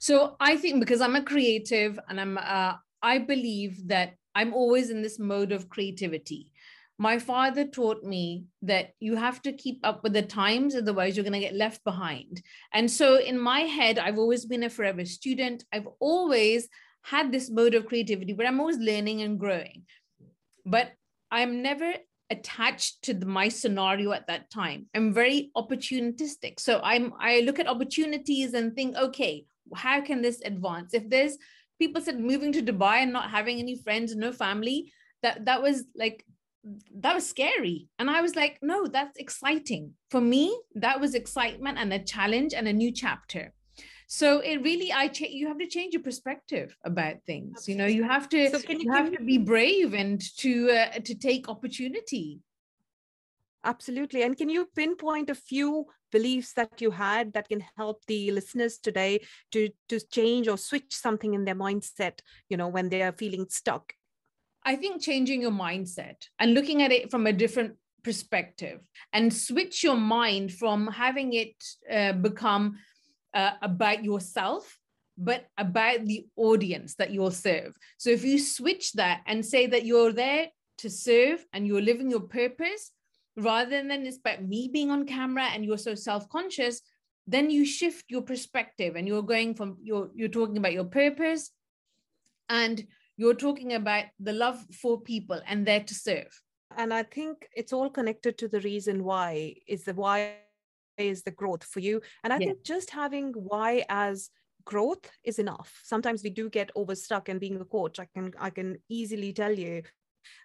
So 0.00 0.36
I 0.40 0.56
think 0.56 0.80
because 0.80 1.00
I'm 1.00 1.16
a 1.16 1.22
creative 1.22 1.98
and 2.08 2.20
I'm, 2.20 2.38
uh, 2.38 2.74
I 3.02 3.18
believe 3.18 3.88
that 3.88 4.14
I'm 4.34 4.52
always 4.52 4.90
in 4.90 5.02
this 5.02 5.18
mode 5.18 5.52
of 5.52 5.68
creativity. 5.68 6.52
My 7.00 7.20
father 7.20 7.64
taught 7.64 8.02
me 8.02 8.46
that 8.62 8.90
you 8.98 9.14
have 9.14 9.40
to 9.42 9.52
keep 9.52 9.78
up 9.84 10.02
with 10.02 10.14
the 10.14 10.22
times, 10.22 10.74
otherwise, 10.74 11.16
you're 11.16 11.22
going 11.22 11.40
to 11.40 11.48
get 11.48 11.54
left 11.54 11.84
behind. 11.84 12.42
And 12.72 12.90
so, 12.90 13.20
in 13.20 13.38
my 13.38 13.60
head, 13.60 14.00
I've 14.00 14.18
always 14.18 14.44
been 14.44 14.64
a 14.64 14.70
forever 14.70 15.04
student. 15.04 15.64
I've 15.72 15.86
always 16.00 16.68
had 17.02 17.30
this 17.30 17.50
mode 17.50 17.74
of 17.74 17.86
creativity 17.86 18.34
where 18.34 18.48
I'm 18.48 18.58
always 18.58 18.78
learning 18.78 19.22
and 19.22 19.38
growing. 19.38 19.84
But 20.66 20.90
I'm 21.30 21.62
never 21.62 21.94
attached 22.30 23.02
to 23.02 23.14
the, 23.14 23.26
my 23.26 23.48
scenario 23.48 24.12
at 24.12 24.26
that 24.26 24.50
time. 24.50 24.86
I'm 24.94 25.12
very 25.12 25.50
opportunistic. 25.56 26.60
So 26.60 26.80
I'm 26.82 27.12
I 27.18 27.40
look 27.40 27.58
at 27.58 27.68
opportunities 27.68 28.54
and 28.54 28.74
think, 28.74 28.96
okay, 28.96 29.46
how 29.74 30.00
can 30.00 30.22
this 30.22 30.40
advance? 30.44 30.94
If 30.94 31.08
there's 31.08 31.38
people 31.78 32.02
said 32.02 32.18
moving 32.18 32.52
to 32.52 32.62
Dubai 32.62 33.02
and 33.02 33.12
not 33.12 33.30
having 33.30 33.58
any 33.58 33.76
friends, 33.76 34.14
no 34.14 34.32
family, 34.32 34.92
that 35.22 35.44
that 35.46 35.62
was 35.62 35.84
like 35.94 36.24
that 36.96 37.14
was 37.14 37.26
scary. 37.26 37.88
And 37.98 38.10
I 38.10 38.20
was 38.20 38.36
like, 38.36 38.58
no, 38.62 38.86
that's 38.86 39.16
exciting. 39.16 39.94
For 40.10 40.20
me, 40.20 40.58
that 40.74 41.00
was 41.00 41.14
excitement 41.14 41.78
and 41.78 41.92
a 41.92 41.98
challenge 41.98 42.52
and 42.52 42.68
a 42.68 42.72
new 42.72 42.92
chapter 42.92 43.52
so 44.10 44.40
it 44.40 44.56
really 44.62 44.90
i 44.92 45.06
ch- 45.06 45.20
you 45.38 45.46
have 45.46 45.58
to 45.58 45.66
change 45.66 45.92
your 45.92 46.02
perspective 46.02 46.74
about 46.84 47.16
things 47.26 47.58
Absolutely. 47.58 47.72
you 47.72 47.78
know 47.78 47.86
you 47.86 48.02
have 48.02 48.28
to 48.28 48.50
so 48.50 48.58
you, 48.68 48.78
you 48.80 48.92
have 48.92 49.12
to 49.12 49.22
be 49.22 49.36
brave 49.36 49.92
and 49.94 50.20
to 50.38 50.70
uh, 50.70 50.98
to 51.04 51.14
take 51.14 51.48
opportunity 51.48 52.40
Absolutely. 53.64 54.22
And 54.22 54.36
can 54.36 54.48
you 54.48 54.66
pinpoint 54.74 55.30
a 55.30 55.34
few 55.34 55.86
beliefs 56.12 56.52
that 56.54 56.80
you 56.80 56.92
had 56.92 57.32
that 57.32 57.48
can 57.48 57.62
help 57.76 58.04
the 58.06 58.30
listeners 58.30 58.78
today 58.78 59.20
to 59.50 59.68
to 59.88 60.00
change 60.00 60.48
or 60.48 60.56
switch 60.56 60.94
something 60.94 61.34
in 61.34 61.44
their 61.44 61.56
mindset, 61.56 62.20
you 62.48 62.56
know, 62.56 62.68
when 62.68 62.88
they 62.88 63.02
are 63.02 63.12
feeling 63.12 63.46
stuck? 63.48 63.94
I 64.64 64.76
think 64.76 65.02
changing 65.02 65.42
your 65.42 65.50
mindset 65.50 66.28
and 66.38 66.54
looking 66.54 66.82
at 66.82 66.92
it 66.92 67.10
from 67.10 67.26
a 67.26 67.32
different 67.32 67.76
perspective 68.04 68.80
and 69.12 69.34
switch 69.34 69.82
your 69.82 69.96
mind 69.96 70.52
from 70.52 70.86
having 70.86 71.32
it 71.32 71.62
uh, 71.92 72.12
become 72.12 72.78
uh, 73.38 73.52
about 73.62 74.04
yourself 74.04 74.78
but 75.20 75.46
about 75.58 76.04
the 76.04 76.26
audience 76.36 76.94
that 76.94 77.10
you'll 77.10 77.32
serve. 77.32 77.76
So 77.96 78.10
if 78.10 78.24
you 78.24 78.38
switch 78.38 78.92
that 78.92 79.22
and 79.26 79.44
say 79.44 79.66
that 79.66 79.84
you're 79.84 80.12
there 80.12 80.46
to 80.78 80.88
serve 80.88 81.44
and 81.52 81.66
you're 81.66 81.82
living 81.82 82.08
your 82.08 82.20
purpose 82.20 82.92
rather 83.36 83.82
than 83.82 84.06
it's 84.06 84.18
about 84.18 84.44
me 84.44 84.70
being 84.72 84.92
on 84.92 85.06
camera 85.06 85.48
and 85.52 85.64
you're 85.64 85.86
so 85.88 85.94
self-conscious 85.94 86.80
then 87.26 87.50
you 87.50 87.64
shift 87.64 88.04
your 88.08 88.22
perspective 88.22 88.96
and 88.96 89.06
you're 89.06 89.30
going 89.34 89.54
from 89.54 89.76
you're 89.82 90.08
you're 90.14 90.36
talking 90.38 90.56
about 90.56 90.72
your 90.72 90.90
purpose 91.02 91.50
and 92.48 92.86
you're 93.18 93.40
talking 93.46 93.74
about 93.74 94.04
the 94.18 94.32
love 94.32 94.58
for 94.80 95.00
people 95.00 95.40
and 95.46 95.66
there 95.66 95.84
to 95.84 95.94
serve. 95.94 96.32
And 96.76 96.94
i 96.94 97.02
think 97.02 97.48
it's 97.60 97.72
all 97.72 97.90
connected 97.90 98.38
to 98.38 98.48
the 98.48 98.60
reason 98.60 99.04
why 99.04 99.56
is 99.66 99.84
the 99.84 99.94
why 99.94 100.18
is 100.98 101.22
the 101.22 101.30
growth 101.30 101.64
for 101.64 101.80
you. 101.80 102.00
And 102.24 102.32
i 102.32 102.36
yeah. 102.38 102.46
think 102.46 102.64
just 102.64 102.90
having 102.90 103.32
why 103.32 103.84
as 103.88 104.30
growth 104.64 105.10
is 105.24 105.38
enough. 105.38 105.80
Sometimes 105.84 106.22
we 106.22 106.30
do 106.30 106.50
get 106.50 106.70
overstuck 106.74 107.28
and 107.28 107.40
being 107.40 107.60
a 107.60 107.64
coach 107.64 107.98
i 107.98 108.06
can 108.14 108.32
i 108.38 108.50
can 108.50 108.76
easily 108.88 109.32
tell 109.32 109.52
you 109.52 109.82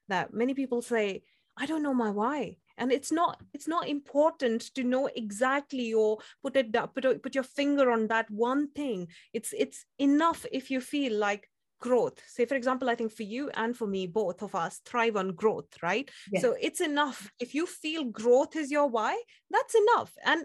that 0.08 0.34
many 0.34 0.54
people 0.54 0.82
say 0.82 1.22
i 1.58 1.66
don't 1.66 1.84
know 1.84 1.94
my 1.94 2.10
why. 2.10 2.58
And 2.78 2.92
it's 2.92 3.12
not 3.12 3.42
it's 3.54 3.68
not 3.68 3.88
important 3.88 4.62
to 4.76 4.84
know 4.84 5.08
exactly 5.16 5.94
or 5.94 6.18
put 6.42 6.56
it 6.56 6.74
put, 6.96 7.22
put 7.24 7.36
your 7.36 7.44
finger 7.44 7.92
on 7.92 8.08
that 8.08 8.30
one 8.32 8.72
thing. 8.72 9.08
It's 9.34 9.54
it's 9.54 9.86
enough 10.00 10.46
if 10.52 10.72
you 10.72 10.82
feel 10.82 11.14
like 11.14 11.48
growth. 11.84 12.18
Say 12.36 12.46
for 12.46 12.58
example 12.62 12.90
i 12.90 12.96
think 12.96 13.12
for 13.12 13.28
you 13.36 13.44
and 13.62 13.76
for 13.80 13.88
me 13.96 14.02
both 14.22 14.40
of 14.48 14.56
us 14.56 14.74
thrive 14.90 15.16
on 15.22 15.36
growth 15.42 15.72
right? 15.90 16.10
Yes. 16.32 16.42
so 16.44 16.56
it's 16.68 16.82
enough. 16.92 17.20
If 17.46 17.50
you 17.58 17.66
feel 17.66 18.04
growth 18.22 18.56
is 18.56 18.72
your 18.72 18.88
why 18.98 19.14
that's 19.56 19.76
enough. 19.84 20.12
And 20.32 20.42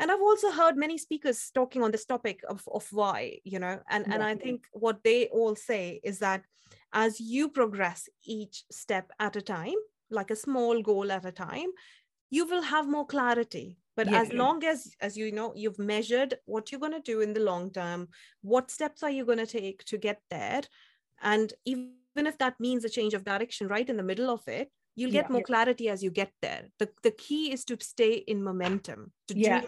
and 0.00 0.10
i've 0.10 0.26
also 0.30 0.50
heard 0.60 0.76
many 0.84 0.96
speakers 1.06 1.50
talking 1.58 1.82
on 1.82 1.90
this 1.90 2.06
topic 2.14 2.40
of, 2.52 2.60
of 2.78 2.86
why 3.00 3.20
you 3.44 3.58
know? 3.64 3.76
And 3.90 4.02
yeah. 4.06 4.14
and 4.14 4.22
i 4.30 4.34
think 4.44 4.58
what 4.72 4.98
they 5.08 5.20
all 5.38 5.54
say 5.70 5.84
is 6.10 6.18
that 6.26 6.42
as 7.04 7.20
you 7.20 7.48
progress 7.58 8.00
each 8.38 8.64
step 8.82 9.06
at 9.26 9.36
a 9.36 9.42
time 9.42 9.80
like 10.18 10.30
a 10.30 10.42
small 10.46 10.82
goal 10.90 11.12
at 11.18 11.26
a 11.32 11.32
time 11.32 11.70
you 12.36 12.46
will 12.50 12.62
have 12.74 12.94
more 12.96 13.06
clarity 13.06 13.68
but 13.98 14.08
yeah. 14.08 14.20
as 14.22 14.32
long 14.32 14.64
as 14.64 14.92
as 15.00 15.16
you 15.16 15.32
know 15.32 15.52
you've 15.56 15.78
measured 15.78 16.34
what 16.46 16.70
you're 16.70 16.84
going 16.86 16.98
to 17.00 17.10
do 17.12 17.20
in 17.20 17.34
the 17.34 17.44
long 17.50 17.70
term 17.70 18.08
what 18.42 18.70
steps 18.70 19.02
are 19.02 19.10
you 19.10 19.26
going 19.26 19.44
to 19.44 19.52
take 19.60 19.84
to 19.84 19.98
get 19.98 20.20
there 20.30 20.62
and 21.20 21.52
even 21.64 22.26
if 22.32 22.38
that 22.38 22.58
means 22.60 22.84
a 22.84 22.88
change 22.88 23.12
of 23.12 23.24
direction 23.24 23.66
right 23.66 23.90
in 23.90 23.96
the 23.96 24.10
middle 24.10 24.30
of 24.30 24.46
it 24.46 24.70
you'll 24.94 25.16
get 25.18 25.26
yeah, 25.26 25.32
more 25.32 25.40
yeah. 25.40 25.50
clarity 25.52 25.88
as 25.88 26.02
you 26.02 26.10
get 26.10 26.32
there 26.42 26.62
the, 26.78 26.88
the 27.02 27.10
key 27.10 27.52
is 27.52 27.64
to 27.64 27.76
stay 27.80 28.14
in 28.14 28.42
momentum 28.42 29.12
to 29.26 29.36
yeah 29.36 29.62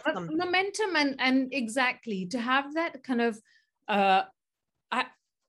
momentum 0.44 0.96
and 0.96 1.16
and 1.18 1.52
exactly 1.52 2.24
to 2.26 2.38
have 2.38 2.72
that 2.74 3.02
kind 3.02 3.20
of 3.20 3.40
uh 3.88 4.22
i 4.92 5.06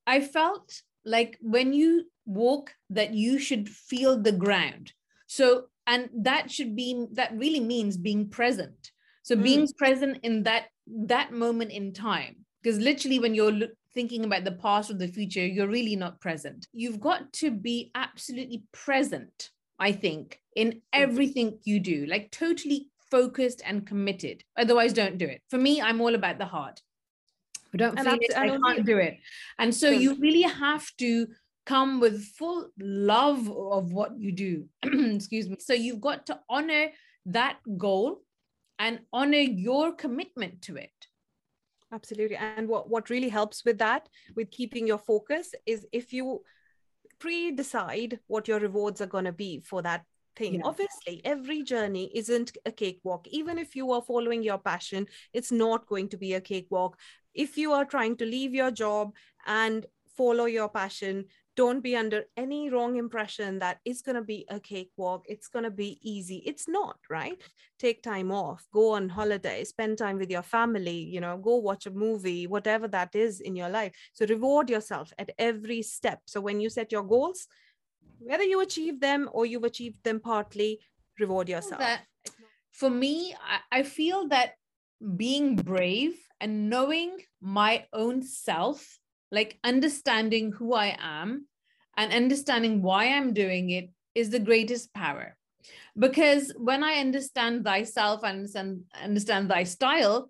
i 0.07 0.19
felt 0.19 0.81
like 1.05 1.37
when 1.41 1.71
you 1.73 2.05
walk 2.25 2.73
that 2.89 3.13
you 3.13 3.37
should 3.39 3.69
feel 3.69 4.19
the 4.19 4.37
ground 4.45 4.93
so 5.27 5.65
and 5.91 6.09
that 6.23 6.49
should 6.49 6.73
be 6.73 7.05
that 7.11 7.37
really 7.37 7.59
means 7.59 7.97
being 7.97 8.29
present. 8.29 8.91
So 9.23 9.35
mm. 9.35 9.43
being 9.43 9.67
present 9.77 10.19
in 10.23 10.43
that 10.43 10.67
that 10.87 11.33
moment 11.33 11.71
in 11.71 11.93
time. 11.93 12.37
Because 12.63 12.79
literally 12.79 13.19
when 13.19 13.35
you're 13.35 13.67
thinking 13.93 14.23
about 14.23 14.45
the 14.45 14.53
past 14.53 14.89
or 14.89 14.93
the 14.93 15.07
future 15.07 15.45
you're 15.45 15.67
really 15.67 15.97
not 15.97 16.21
present. 16.21 16.65
You've 16.71 17.01
got 17.01 17.33
to 17.33 17.51
be 17.51 17.91
absolutely 17.93 18.63
present 18.71 19.49
i 19.79 19.91
think 19.91 20.39
in 20.55 20.81
everything 20.93 21.59
you 21.65 21.79
do. 21.79 22.05
Like 22.05 22.31
totally 22.31 22.87
focused 23.11 23.61
and 23.65 23.85
committed. 23.85 24.43
Otherwise 24.57 24.93
don't 24.93 25.17
do 25.17 25.25
it. 25.25 25.41
For 25.49 25.57
me 25.57 25.81
i'm 25.81 25.99
all 25.99 26.15
about 26.15 26.37
the 26.37 26.45
heart. 26.45 26.81
I 27.73 27.77
don't 27.77 27.99
and 27.99 28.07
feel 28.07 28.17
it, 28.21 28.37
I 28.37 28.47
can't 28.47 28.85
do 28.85 28.97
it. 28.97 29.17
And 29.59 29.75
so 29.75 29.89
you 29.89 30.15
really 30.15 30.43
have 30.43 30.85
to 30.99 31.27
come 31.65 31.99
with 31.99 32.23
full 32.23 32.69
love 32.79 33.49
of 33.49 33.91
what 33.93 34.17
you 34.17 34.31
do. 34.31 34.65
Excuse 34.83 35.49
me. 35.49 35.57
So 35.59 35.73
you've 35.73 36.01
got 36.01 36.25
to 36.27 36.39
honor 36.49 36.87
that 37.27 37.57
goal 37.77 38.21
and 38.79 38.99
honor 39.13 39.37
your 39.37 39.93
commitment 39.93 40.61
to 40.63 40.75
it. 40.77 40.91
Absolutely. 41.93 42.37
And 42.37 42.67
what, 42.67 42.89
what 42.89 43.09
really 43.09 43.29
helps 43.29 43.63
with 43.65 43.77
that, 43.79 44.07
with 44.35 44.49
keeping 44.49 44.87
your 44.87 44.97
focus, 44.97 45.53
is 45.65 45.85
if 45.91 46.13
you 46.13 46.41
pre 47.19 47.51
decide 47.51 48.19
what 48.27 48.47
your 48.47 48.59
rewards 48.59 49.01
are 49.01 49.07
going 49.07 49.25
to 49.25 49.31
be 49.31 49.59
for 49.59 49.81
that 49.81 50.03
thing. 50.35 50.55
Yeah. 50.55 50.61
Obviously, 50.63 51.21
every 51.23 51.63
journey 51.63 52.11
isn't 52.15 52.57
a 52.65 52.71
cakewalk. 52.71 53.27
Even 53.27 53.57
if 53.57 53.75
you 53.75 53.91
are 53.91 54.01
following 54.01 54.43
your 54.43 54.57
passion, 54.57 55.07
it's 55.33 55.51
not 55.51 55.87
going 55.87 56.09
to 56.09 56.17
be 56.17 56.33
a 56.33 56.41
cakewalk. 56.41 56.97
If 57.33 57.57
you 57.57 57.73
are 57.73 57.85
trying 57.85 58.17
to 58.17 58.25
leave 58.25 58.53
your 58.53 58.71
job 58.71 59.13
and 59.45 59.85
follow 60.17 60.45
your 60.45 60.69
passion, 60.69 61.25
don't 61.57 61.81
be 61.81 61.95
under 61.95 62.23
any 62.37 62.69
wrong 62.69 62.95
impression 62.95 63.59
that 63.59 63.79
it's 63.83 64.01
going 64.01 64.15
to 64.15 64.21
be 64.21 64.45
a 64.49 64.59
cakewalk 64.59 65.25
it's 65.27 65.47
going 65.47 65.63
to 65.63 65.71
be 65.71 65.99
easy. 66.01 66.41
It's 66.45 66.67
not 66.67 66.97
right? 67.09 67.41
Take 67.79 68.03
time 68.03 68.31
off 68.31 68.65
go 68.73 68.91
on 68.91 69.09
holiday 69.09 69.63
spend 69.63 69.97
time 69.97 70.17
with 70.17 70.29
your 70.29 70.41
family 70.43 70.97
you 70.97 71.19
know 71.19 71.37
go 71.37 71.55
watch 71.57 71.85
a 71.85 71.91
movie 71.91 72.47
whatever 72.47 72.87
that 72.89 73.15
is 73.15 73.41
in 73.41 73.55
your 73.55 73.69
life. 73.69 73.93
So 74.13 74.25
reward 74.25 74.69
yourself 74.69 75.11
at 75.17 75.31
every 75.37 75.81
step. 75.81 76.21
So 76.25 76.41
when 76.41 76.59
you 76.59 76.69
set 76.69 76.91
your 76.91 77.03
goals 77.03 77.47
whether 78.19 78.43
you 78.43 78.61
achieve 78.61 78.99
them 78.99 79.29
or 79.31 79.45
you've 79.45 79.63
achieved 79.63 80.03
them 80.03 80.19
partly 80.19 80.79
reward 81.19 81.49
yourself. 81.49 81.81
for 82.71 82.89
me 82.89 83.35
I 83.71 83.83
feel 83.83 84.27
that 84.29 84.53
being 85.15 85.55
brave 85.55 86.15
and 86.39 86.69
knowing 86.69 87.17
my 87.41 87.85
own 87.91 88.21
self 88.21 88.99
like 89.31 89.57
understanding 89.63 90.51
who 90.51 90.73
I 90.73 90.97
am 90.99 91.47
and 91.97 92.13
understanding 92.13 92.81
why 92.81 93.07
I'm 93.07 93.33
doing 93.33 93.69
it 93.69 93.89
is 94.13 94.29
the 94.29 94.39
greatest 94.39 94.93
power. 94.93 95.37
Because 95.97 96.53
when 96.57 96.83
I 96.83 96.95
understand 96.95 97.63
thyself 97.63 98.23
and 98.23 98.37
understand, 98.37 98.81
understand 99.01 99.49
thy 99.49 99.63
style, 99.63 100.29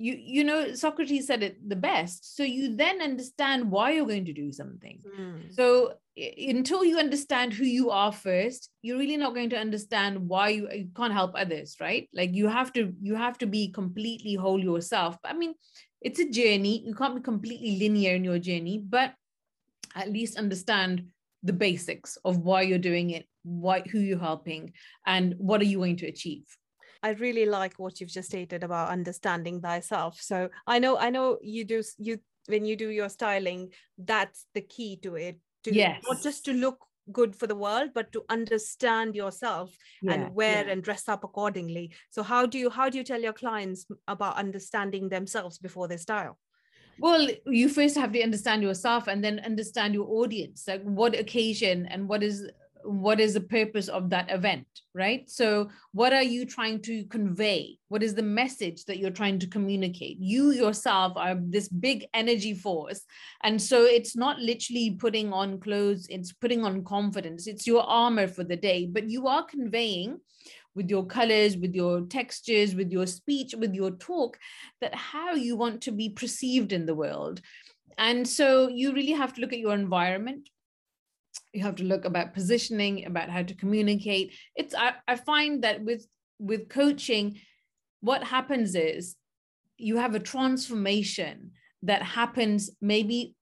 you 0.00 0.14
you 0.18 0.44
know 0.44 0.74
Socrates 0.74 1.26
said 1.26 1.42
it 1.42 1.68
the 1.68 1.76
best. 1.76 2.36
So 2.36 2.42
you 2.42 2.74
then 2.74 3.02
understand 3.02 3.70
why 3.70 3.90
you're 3.92 4.06
going 4.06 4.24
to 4.24 4.32
do 4.32 4.50
something. 4.50 5.00
Mm. 5.18 5.54
So 5.54 5.94
until 6.16 6.84
you 6.84 6.98
understand 6.98 7.52
who 7.52 7.64
you 7.64 7.90
are 7.90 8.12
first, 8.12 8.70
you're 8.82 8.98
really 8.98 9.16
not 9.16 9.34
going 9.34 9.50
to 9.50 9.58
understand 9.58 10.28
why 10.28 10.48
you, 10.48 10.68
you 10.72 10.88
can't 10.96 11.12
help 11.12 11.32
others, 11.34 11.76
right? 11.80 12.08
Like 12.14 12.34
you 12.34 12.48
have 12.48 12.72
to 12.74 12.92
you 13.00 13.14
have 13.14 13.38
to 13.38 13.46
be 13.46 13.68
completely 13.68 14.34
whole 14.34 14.58
yourself. 14.58 15.16
I 15.24 15.34
mean, 15.34 15.54
it's 16.00 16.20
a 16.20 16.30
journey. 16.30 16.82
You 16.86 16.94
can't 16.94 17.16
be 17.16 17.22
completely 17.22 17.78
linear 17.78 18.14
in 18.14 18.24
your 18.24 18.38
journey, 18.38 18.78
but 18.78 19.14
at 19.94 20.10
least 20.10 20.38
understand 20.38 21.06
the 21.42 21.52
basics 21.52 22.16
of 22.24 22.38
why 22.38 22.62
you're 22.62 22.78
doing 22.78 23.10
it, 23.10 23.26
why 23.42 23.80
who 23.80 23.98
you're 23.98 24.18
helping, 24.18 24.72
and 25.06 25.34
what 25.38 25.60
are 25.60 25.64
you 25.64 25.78
going 25.78 25.96
to 25.96 26.06
achieve. 26.06 26.44
I 27.02 27.10
really 27.10 27.46
like 27.46 27.74
what 27.78 28.00
you've 28.00 28.10
just 28.10 28.28
stated 28.28 28.62
about 28.62 28.90
understanding 28.90 29.60
thyself. 29.60 30.20
So 30.20 30.50
I 30.66 30.78
know, 30.78 30.98
I 30.98 31.10
know 31.10 31.38
you 31.42 31.64
do 31.64 31.82
you 31.98 32.18
when 32.46 32.64
you 32.64 32.76
do 32.76 32.88
your 32.88 33.08
styling, 33.08 33.70
that's 33.98 34.46
the 34.54 34.60
key 34.60 34.98
to 35.02 35.16
it. 35.16 35.38
To 35.64 35.74
yes. 35.74 36.02
not 36.08 36.22
just 36.22 36.44
to 36.46 36.52
look 36.52 36.78
good 37.12 37.34
for 37.34 37.46
the 37.46 37.56
world 37.56 37.90
but 37.94 38.12
to 38.12 38.22
understand 38.28 39.14
yourself 39.14 39.74
yeah, 40.02 40.12
and 40.12 40.34
wear 40.34 40.64
yeah. 40.64 40.72
and 40.72 40.82
dress 40.82 41.08
up 41.08 41.24
accordingly 41.24 41.92
so 42.10 42.22
how 42.22 42.46
do 42.46 42.58
you 42.58 42.70
how 42.70 42.88
do 42.88 42.98
you 42.98 43.04
tell 43.04 43.20
your 43.20 43.32
clients 43.32 43.86
about 44.06 44.36
understanding 44.36 45.08
themselves 45.08 45.58
before 45.58 45.88
they 45.88 45.96
style 45.96 46.38
well 46.98 47.28
you 47.46 47.68
first 47.68 47.96
have 47.96 48.12
to 48.12 48.22
understand 48.22 48.62
yourself 48.62 49.08
and 49.08 49.24
then 49.24 49.40
understand 49.40 49.94
your 49.94 50.06
audience 50.08 50.64
like 50.68 50.82
what 50.82 51.18
occasion 51.18 51.86
and 51.86 52.08
what 52.08 52.22
is 52.22 52.48
what 52.84 53.20
is 53.20 53.34
the 53.34 53.40
purpose 53.40 53.88
of 53.88 54.10
that 54.10 54.30
event 54.30 54.66
right? 54.94 55.30
So 55.30 55.70
what 55.92 56.12
are 56.12 56.22
you 56.22 56.44
trying 56.44 56.80
to 56.82 57.04
convey? 57.04 57.78
What 57.88 58.02
is 58.02 58.14
the 58.14 58.22
message 58.22 58.84
that 58.86 58.98
you're 58.98 59.10
trying 59.10 59.38
to 59.40 59.46
communicate? 59.46 60.18
You 60.18 60.50
yourself 60.50 61.12
are 61.16 61.36
this 61.40 61.68
big 61.68 62.06
energy 62.12 62.54
force. 62.54 63.02
And 63.42 63.60
so 63.60 63.84
it's 63.84 64.16
not 64.16 64.40
literally 64.40 64.96
putting 64.98 65.32
on 65.32 65.60
clothes 65.60 66.06
it's 66.10 66.32
putting 66.32 66.64
on 66.64 66.84
confidence. 66.84 67.46
It's 67.46 67.66
your 67.66 67.82
armor 67.82 68.26
for 68.26 68.44
the 68.44 68.56
day 68.56 68.86
but 68.86 69.08
you 69.08 69.28
are 69.28 69.44
conveying 69.44 70.18
with 70.74 70.88
your 70.88 71.04
colors 71.04 71.56
with 71.56 71.74
your 71.74 72.02
textures 72.02 72.74
with 72.74 72.92
your 72.92 73.06
speech 73.06 73.54
with 73.56 73.74
your 73.74 73.90
talk 73.90 74.38
that 74.80 74.94
how 74.94 75.34
you 75.34 75.56
want 75.56 75.82
to 75.82 75.90
be 75.90 76.08
perceived 76.08 76.72
in 76.72 76.86
the 76.86 76.94
world. 76.94 77.40
And 77.98 78.26
so 78.26 78.68
you 78.68 78.92
really 78.92 79.12
have 79.12 79.34
to 79.34 79.40
look 79.40 79.52
at 79.52 79.58
your 79.58 79.74
environment 79.74 80.48
you 81.52 81.62
have 81.62 81.76
to 81.76 81.84
look 81.84 82.04
about 82.04 82.34
positioning 82.34 83.06
about 83.06 83.28
how 83.28 83.42
to 83.42 83.54
communicate. 83.54 84.34
It's 84.54 84.74
I, 84.74 84.94
I 85.06 85.16
find 85.16 85.64
that 85.64 85.82
with 85.84 86.06
with 86.38 86.68
coaching 86.68 87.38
what 88.00 88.24
happens 88.24 88.74
is 88.74 89.16
you 89.76 89.96
have 89.96 90.14
a 90.14 90.20
transformation 90.20 91.52
that 91.82 92.02
happens 92.02 92.70
maybe 92.80 93.34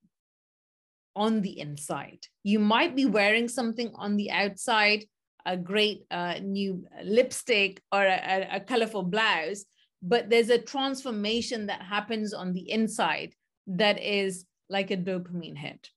on 1.15 1.43
the 1.43 1.59
inside. 1.59 2.21
You 2.45 2.59
might 2.59 2.95
be 2.95 3.07
wearing 3.07 3.49
something 3.49 3.93
on 3.95 4.17
the 4.17 4.31
outside 4.31 5.05
a 5.47 5.57
great 5.57 6.05
uh, 6.11 6.35
new 6.43 6.85
lipstick 7.03 7.81
or 7.91 8.05
a, 8.05 8.49
a 8.53 8.61
colorful 8.61 9.03
blouse, 9.03 9.65
but 10.03 10.29
there's 10.29 10.51
a 10.51 10.59
transformation 10.59 11.67
that 11.67 11.81
happens 11.81 12.35
on 12.35 12.53
the 12.53 12.71
inside 12.71 13.33
that 13.67 14.01
is 14.03 14.45
like 14.69 14.91
a 14.91 14.97
dopamine 14.97 15.57
hit 15.57 15.89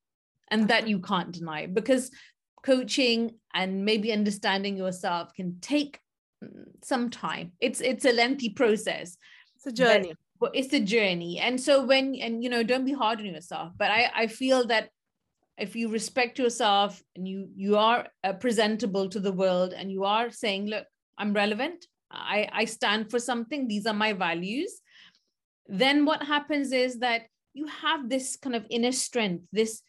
and 0.51 0.67
that 0.67 0.87
you 0.87 0.99
can't 0.99 1.31
deny 1.31 1.65
because 1.65 2.11
coaching 2.63 3.31
and 3.53 3.83
maybe 3.83 4.13
understanding 4.13 4.77
yourself 4.77 5.33
can 5.33 5.57
take 5.61 5.99
mm, 6.43 6.65
some 6.83 7.09
time. 7.09 7.53
It's 7.59 7.81
it's 7.81 8.05
a 8.05 8.11
lengthy 8.11 8.49
process 8.49 9.17
it's 9.63 9.79
a 9.79 9.83
journey. 9.83 10.13
but, 10.39 10.55
it's 10.55 10.73
a 10.73 10.79
journey. 10.79 11.39
And 11.39 11.59
so 11.61 11.85
when 11.85 12.15
and 12.15 12.43
you 12.43 12.49
know 12.49 12.63
don't 12.63 12.85
be 12.85 12.93
hard 12.93 13.19
on 13.19 13.25
yourself 13.25 13.73
but 13.77 13.91
i 13.91 14.11
i 14.15 14.27
feel 14.27 14.65
that 14.67 14.89
if 15.57 15.75
you 15.75 15.89
respect 15.89 16.39
yourself 16.39 17.01
and 17.15 17.27
you 17.27 17.47
you 17.55 17.77
are 17.77 18.07
uh, 18.23 18.33
presentable 18.33 19.07
to 19.09 19.19
the 19.19 19.31
world 19.31 19.73
and 19.73 19.91
you 19.91 20.03
are 20.03 20.31
saying 20.31 20.67
look 20.67 20.85
i'm 21.17 21.33
relevant. 21.33 21.85
I 22.11 22.49
i 22.51 22.65
stand 22.65 23.11
for 23.11 23.19
something. 23.19 23.67
These 23.67 23.85
are 23.85 23.93
my 23.93 24.13
values. 24.13 24.81
Then 25.67 26.05
what 26.05 26.23
happens 26.23 26.71
is 26.71 26.99
that 26.99 27.21
you 27.53 27.67
have 27.67 28.09
this 28.09 28.35
kind 28.35 28.55
of 28.55 28.65
inner 28.69 28.91
strength 28.91 29.45
this 29.51 29.81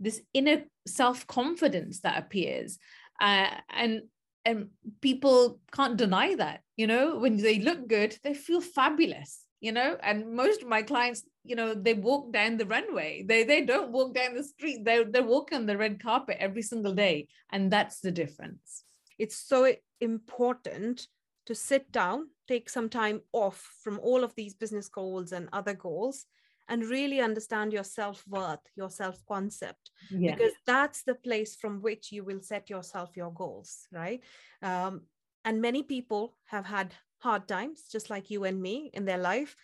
this 0.00 0.20
inner 0.34 0.64
self 0.86 1.26
confidence 1.26 2.00
that 2.00 2.18
appears. 2.18 2.78
Uh, 3.20 3.50
and 3.68 4.02
and 4.46 4.68
people 5.02 5.60
can't 5.70 5.98
deny 5.98 6.34
that 6.34 6.62
you 6.74 6.86
know 6.86 7.18
when 7.18 7.36
they 7.36 7.58
look 7.58 7.86
good 7.86 8.16
they 8.24 8.32
feel 8.32 8.62
fabulous 8.62 9.44
you 9.60 9.72
know? 9.72 9.96
And 10.02 10.34
most 10.34 10.62
of 10.62 10.68
my 10.68 10.82
clients 10.82 11.22
you 11.44 11.56
know 11.56 11.74
they 11.74 11.94
walk 11.94 12.32
down 12.32 12.56
the 12.56 12.66
runway. 12.66 13.24
They 13.26 13.44
they 13.44 13.64
don't 13.64 13.92
walk 13.92 14.14
down 14.14 14.34
the 14.34 14.44
street. 14.44 14.84
They're, 14.84 15.04
they're 15.04 15.22
walking 15.22 15.58
on 15.58 15.66
the 15.66 15.76
red 15.76 16.02
carpet 16.02 16.36
every 16.40 16.62
single 16.62 16.94
day. 16.94 17.28
And 17.50 17.70
that's 17.70 18.00
the 18.00 18.10
difference. 18.10 18.84
It's 19.18 19.36
so 19.36 19.72
important 20.00 21.06
to 21.46 21.54
sit 21.54 21.90
down 21.92 22.28
take 22.48 22.68
some 22.68 22.88
time 22.88 23.20
off 23.32 23.70
from 23.84 24.00
all 24.00 24.24
of 24.24 24.34
these 24.34 24.54
business 24.54 24.88
goals 24.88 25.30
and 25.30 25.48
other 25.52 25.72
goals 25.72 26.26
and 26.70 26.84
really 26.84 27.20
understand 27.20 27.72
your 27.72 27.84
self-worth 27.84 28.60
your 28.76 28.88
self-concept 28.88 29.90
yeah. 30.10 30.34
because 30.34 30.52
that's 30.66 31.02
the 31.02 31.14
place 31.16 31.56
from 31.56 31.82
which 31.82 32.12
you 32.12 32.24
will 32.24 32.40
set 32.40 32.70
yourself 32.70 33.10
your 33.16 33.32
goals 33.32 33.86
right 33.92 34.22
um, 34.62 35.02
and 35.44 35.60
many 35.60 35.82
people 35.82 36.34
have 36.46 36.64
had 36.64 36.94
hard 37.18 37.46
times 37.46 37.82
just 37.92 38.08
like 38.08 38.30
you 38.30 38.44
and 38.44 38.62
me 38.62 38.90
in 38.94 39.04
their 39.04 39.18
life 39.18 39.54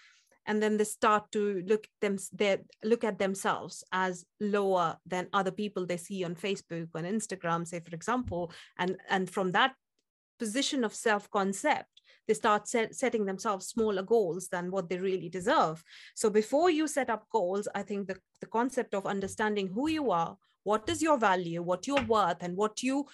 and 0.47 0.63
then 0.63 0.77
they 0.77 0.85
start 0.85 1.31
to 1.33 1.63
look 1.67 1.87
them 2.01 2.19
they 2.33 2.59
look 2.85 3.05
at 3.05 3.19
themselves 3.19 3.83
as 3.93 4.25
lower 4.41 4.97
than 5.07 5.29
other 5.33 5.51
people 5.51 5.87
they 5.87 5.97
see 5.97 6.25
on 6.25 6.35
facebook 6.35 6.89
on 6.95 7.05
instagram 7.05 7.67
say 7.67 7.81
for 7.81 7.95
example 7.95 8.53
and 8.79 8.97
and 9.09 9.31
from 9.31 9.53
that 9.53 9.75
position 10.39 10.85
of 10.85 10.95
self 10.95 11.31
concept 11.31 11.96
they 12.27 12.35
start 12.35 12.69
set, 12.69 12.95
setting 12.95 13.25
themselves 13.25 13.67
smaller 13.67 14.03
goals 14.03 14.49
than 14.49 14.71
what 14.71 14.89
they 14.89 14.99
really 14.99 15.29
deserve. 15.29 15.83
So 16.15 16.31
before 16.31 16.71
you 16.71 16.87
set 16.87 17.11
up 17.11 17.27
goals 17.31 17.69
i 17.75 17.83
think 17.83 18.07
the, 18.07 18.17
the 18.41 18.47
concept 18.59 18.95
of 18.95 19.07
understanding 19.07 19.69
who 19.69 19.89
you 19.89 20.11
are 20.11 20.37
what 20.65 20.89
is 20.89 21.03
your 21.03 21.19
value 21.19 21.63
what 21.63 21.87
you're 21.87 22.09
worth 22.17 22.41
and 22.41 22.57
what 22.57 22.83
you 22.83 23.07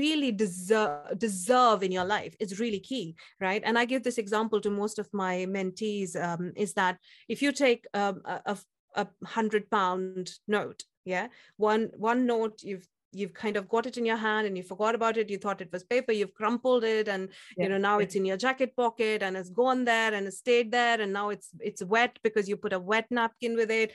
really 0.00 0.30
deserve 0.30 1.18
deserve 1.18 1.82
in 1.82 1.90
your 1.90 2.04
life 2.04 2.34
is 2.38 2.60
really 2.60 2.78
key 2.78 3.14
right? 3.40 3.62
And 3.64 3.78
i 3.78 3.84
give 3.84 4.02
this 4.04 4.18
example 4.18 4.60
to 4.60 4.70
most 4.70 4.98
of 4.98 5.08
my 5.12 5.34
mentees 5.56 6.10
um, 6.28 6.52
is 6.56 6.72
that 6.74 6.98
if 7.28 7.42
you 7.42 7.50
take 7.52 7.84
um, 7.94 8.22
a, 8.24 8.56
a 8.94 9.06
hundred 9.24 9.68
pound 9.70 10.30
note 10.46 10.84
yeah 11.04 11.26
one 11.56 11.90
one 11.96 12.26
note 12.26 12.60
you've 12.62 12.86
you've 13.12 13.34
kind 13.34 13.56
of 13.56 13.68
got 13.68 13.86
it 13.86 13.96
in 13.96 14.06
your 14.06 14.16
hand 14.16 14.46
and 14.46 14.56
you 14.56 14.62
forgot 14.62 14.94
about 14.94 15.16
it 15.16 15.30
you 15.30 15.38
thought 15.38 15.60
it 15.60 15.72
was 15.72 15.84
paper 15.84 16.12
you've 16.12 16.34
crumpled 16.34 16.82
it 16.84 17.08
and 17.08 17.28
yeah. 17.56 17.64
you 17.64 17.70
know 17.70 17.78
now 17.78 17.98
it's 17.98 18.14
in 18.14 18.24
your 18.24 18.36
jacket 18.36 18.74
pocket 18.74 19.22
and 19.22 19.36
it's 19.36 19.50
gone 19.50 19.84
there 19.84 20.14
and 20.14 20.26
it's 20.26 20.38
stayed 20.38 20.72
there 20.72 21.00
and 21.00 21.12
now 21.12 21.28
it's 21.28 21.48
it's 21.60 21.82
wet 21.82 22.18
because 22.22 22.48
you 22.48 22.56
put 22.56 22.72
a 22.72 22.78
wet 22.78 23.06
napkin 23.10 23.56
with 23.56 23.70
it. 23.70 23.92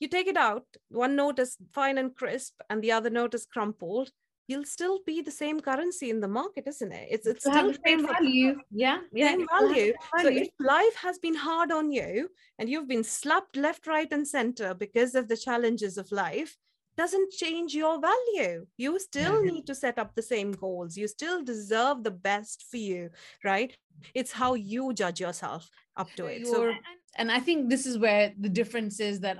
You 0.00 0.08
take 0.08 0.28
it 0.28 0.36
out 0.36 0.64
one 0.90 1.16
note 1.16 1.38
is 1.38 1.56
fine 1.72 1.98
and 1.98 2.14
crisp 2.14 2.54
and 2.70 2.82
the 2.82 2.92
other 2.92 3.10
note 3.10 3.34
is 3.34 3.46
crumpled. 3.46 4.10
You'll 4.46 4.64
still 4.64 5.00
be 5.04 5.20
the 5.20 5.30
same 5.30 5.60
currency 5.60 6.08
in 6.08 6.20
the 6.20 6.28
market 6.28 6.64
isn't 6.66 6.92
it? 6.92 7.08
It's 7.10 7.26
it's 7.26 7.44
still 7.44 7.72
the 7.72 7.78
same 7.86 8.06
value. 8.06 8.56
yeah 8.70 8.98
yeah 9.12 9.30
same 9.30 9.46
value. 9.48 9.92
value 10.16 10.38
so 10.38 10.42
if 10.42 10.48
life 10.60 10.94
has 10.96 11.18
been 11.18 11.34
hard 11.34 11.72
on 11.72 11.90
you 11.90 12.28
and 12.58 12.68
you've 12.68 12.88
been 12.88 13.04
slapped 13.04 13.56
left 13.56 13.86
right 13.86 14.10
and 14.12 14.26
center 14.26 14.74
because 14.74 15.14
of 15.14 15.28
the 15.28 15.36
challenges 15.36 15.98
of 15.98 16.12
life 16.12 16.56
doesn't 16.98 17.30
change 17.30 17.74
your 17.74 18.00
value. 18.00 18.66
You 18.76 18.98
still 18.98 19.36
mm-hmm. 19.36 19.54
need 19.54 19.66
to 19.68 19.74
set 19.74 19.98
up 19.98 20.14
the 20.14 20.22
same 20.22 20.50
goals. 20.52 20.96
You 20.96 21.06
still 21.08 21.42
deserve 21.42 22.02
the 22.02 22.10
best 22.10 22.66
for 22.70 22.76
you, 22.76 23.10
right? 23.44 23.74
It's 24.14 24.32
how 24.32 24.54
you 24.54 24.92
judge 24.92 25.20
yourself 25.20 25.70
up 25.96 26.08
to 26.16 26.26
it. 26.26 26.46
So, 26.46 26.72
and 27.16 27.30
I 27.30 27.40
think 27.40 27.70
this 27.70 27.86
is 27.86 27.98
where 27.98 28.32
the 28.38 28.48
difference 28.48 29.00
is 29.00 29.20
that 29.20 29.38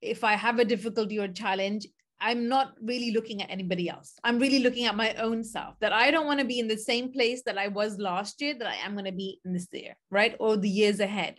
if 0.00 0.24
I 0.24 0.34
have 0.34 0.58
a 0.58 0.64
difficulty 0.64 1.18
or 1.18 1.28
challenge, 1.28 1.86
I'm 2.20 2.48
not 2.48 2.74
really 2.80 3.12
looking 3.12 3.42
at 3.42 3.50
anybody 3.50 3.88
else. 3.88 4.14
I'm 4.22 4.38
really 4.38 4.60
looking 4.60 4.86
at 4.86 4.96
my 4.96 5.14
own 5.14 5.42
self 5.42 5.74
that 5.80 5.92
I 5.92 6.10
don't 6.10 6.26
want 6.26 6.40
to 6.40 6.46
be 6.46 6.60
in 6.60 6.68
the 6.68 6.76
same 6.76 7.12
place 7.12 7.42
that 7.46 7.58
I 7.58 7.68
was 7.68 7.98
last 7.98 8.40
year 8.40 8.54
that 8.58 8.68
I 8.68 8.76
am 8.86 8.92
going 8.92 9.06
to 9.06 9.12
be 9.12 9.40
in 9.44 9.52
this 9.52 9.68
year, 9.72 9.96
right? 10.10 10.36
Or 10.38 10.56
the 10.56 10.68
years 10.68 11.00
ahead. 11.00 11.36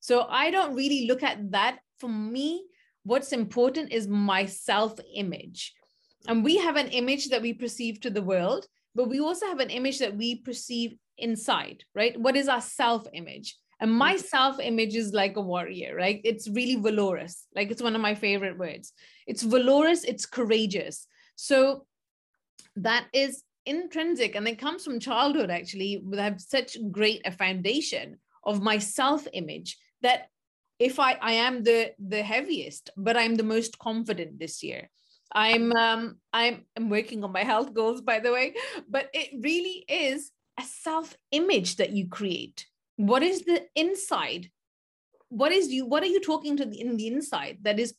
So 0.00 0.26
I 0.28 0.50
don't 0.50 0.74
really 0.74 1.06
look 1.06 1.22
at 1.22 1.50
that. 1.52 1.78
For 1.98 2.08
me, 2.08 2.64
what's 3.04 3.32
important 3.32 3.92
is 3.92 4.06
my 4.08 4.46
self 4.46 4.98
image. 5.14 5.72
And 6.28 6.44
we 6.44 6.56
have 6.58 6.76
an 6.76 6.88
image 6.88 7.28
that 7.30 7.42
we 7.42 7.52
perceive 7.52 8.00
to 8.00 8.10
the 8.10 8.22
world, 8.22 8.66
but 8.94 9.08
we 9.08 9.20
also 9.20 9.46
have 9.46 9.60
an 9.60 9.70
image 9.70 9.98
that 9.98 10.16
we 10.16 10.36
perceive 10.36 10.94
inside, 11.18 11.82
right? 11.94 12.18
What 12.18 12.36
is 12.36 12.48
our 12.48 12.60
self 12.60 13.06
image? 13.12 13.56
And 13.80 13.90
my 13.90 14.14
mm-hmm. 14.14 14.20
self 14.20 14.60
image 14.60 14.94
is 14.94 15.12
like 15.12 15.36
a 15.36 15.40
warrior, 15.40 15.96
right? 15.96 16.20
It's 16.22 16.48
really 16.48 16.76
valorous. 16.76 17.46
Like 17.54 17.70
it's 17.70 17.82
one 17.82 17.96
of 17.96 18.00
my 18.00 18.14
favorite 18.14 18.56
words. 18.56 18.92
It's 19.26 19.42
valorous, 19.42 20.04
it's 20.04 20.26
courageous. 20.26 21.06
So 21.34 21.86
that 22.76 23.06
is 23.12 23.42
intrinsic 23.66 24.34
and 24.34 24.46
it 24.46 24.58
comes 24.58 24.84
from 24.84 25.00
childhood 25.00 25.50
actually. 25.50 26.00
We 26.04 26.18
have 26.18 26.40
such 26.40 26.76
great 26.90 27.22
a 27.24 27.32
foundation 27.32 28.18
of 28.44 28.62
my 28.62 28.78
self 28.78 29.26
image 29.32 29.76
that 30.02 30.28
if 30.82 30.98
I, 30.98 31.12
I 31.20 31.32
am 31.46 31.62
the 31.62 31.92
the 31.98 32.22
heaviest, 32.22 32.90
but 32.96 33.16
I'm 33.16 33.36
the 33.36 33.50
most 33.54 33.78
confident 33.78 34.38
this 34.38 34.62
year. 34.62 34.90
I'm 35.32 35.72
um 35.72 36.16
I'm 36.32 36.66
I'm 36.76 36.90
working 36.90 37.24
on 37.24 37.32
my 37.32 37.44
health 37.44 37.72
goals 37.72 38.00
by 38.00 38.18
the 38.18 38.32
way, 38.32 38.54
but 38.88 39.08
it 39.14 39.28
really 39.40 39.84
is 39.88 40.30
a 40.58 40.62
self-image 40.62 41.76
that 41.76 41.90
you 41.90 42.08
create. 42.08 42.66
What 42.96 43.22
is 43.22 43.42
the 43.42 43.62
inside? 43.74 44.50
What 45.28 45.52
is 45.52 45.72
you 45.72 45.86
what 45.86 46.02
are 46.02 46.12
you 46.14 46.20
talking 46.20 46.56
to 46.58 46.66
the, 46.66 46.78
in 46.78 46.96
the 46.96 47.06
inside 47.06 47.58
that 47.62 47.78
is 47.78 47.94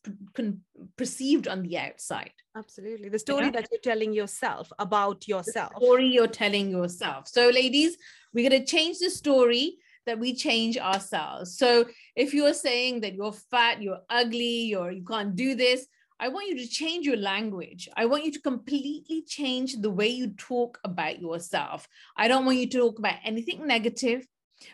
perceived 0.97 1.47
on 1.47 1.63
the 1.63 1.77
outside? 1.77 2.33
Absolutely. 2.55 3.09
The 3.09 3.19
story 3.19 3.49
that 3.49 3.67
you're 3.71 3.81
telling 3.81 4.13
yourself 4.13 4.71
about 4.77 5.27
yourself. 5.27 5.71
The 5.73 5.85
story 5.85 6.07
you're 6.07 6.27
telling 6.27 6.69
yourself. 6.69 7.27
So 7.27 7.49
ladies, 7.49 7.97
we're 8.33 8.47
going 8.49 8.61
to 8.61 8.67
change 8.67 8.99
the 8.99 9.09
story 9.09 9.77
that 10.05 10.19
we 10.19 10.33
change 10.33 10.77
ourselves. 10.77 11.57
So 11.57 11.85
if 12.15 12.33
you're 12.33 12.53
saying 12.53 13.01
that 13.01 13.13
you're 13.13 13.33
fat, 13.33 13.81
you're 13.81 14.01
ugly, 14.09 14.65
you're 14.65 14.91
you 14.91 15.03
can't 15.03 15.35
do 15.35 15.55
this, 15.55 15.87
I 16.19 16.29
want 16.29 16.47
you 16.47 16.57
to 16.59 16.67
change 16.67 17.05
your 17.05 17.17
language. 17.17 17.89
I 17.97 18.05
want 18.05 18.23
you 18.23 18.31
to 18.31 18.41
completely 18.41 19.23
change 19.27 19.75
the 19.75 19.89
way 19.89 20.07
you 20.07 20.29
talk 20.29 20.79
about 20.83 21.19
yourself. 21.19 21.87
I 22.15 22.27
don't 22.27 22.45
want 22.45 22.59
you 22.59 22.67
to 22.69 22.77
talk 22.77 22.99
about 22.99 23.15
anything 23.23 23.67
negative 23.67 24.25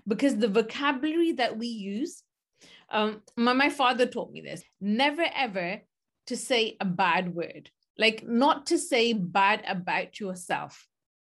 because 0.07 0.37
the 0.37 0.47
vocabulary 0.47 1.33
that 1.33 1.57
we 1.57 1.67
use, 1.67 2.23
um, 2.91 3.21
my, 3.35 3.53
my 3.53 3.69
father 3.69 4.05
taught 4.05 4.31
me 4.31 4.41
this 4.41 4.63
never 4.79 5.25
ever 5.35 5.81
to 6.27 6.37
say 6.37 6.77
a 6.79 6.85
bad 6.85 7.33
word, 7.33 7.69
like 7.97 8.27
not 8.27 8.67
to 8.67 8.77
say 8.77 9.13
bad 9.13 9.63
about 9.67 10.19
yourself 10.19 10.87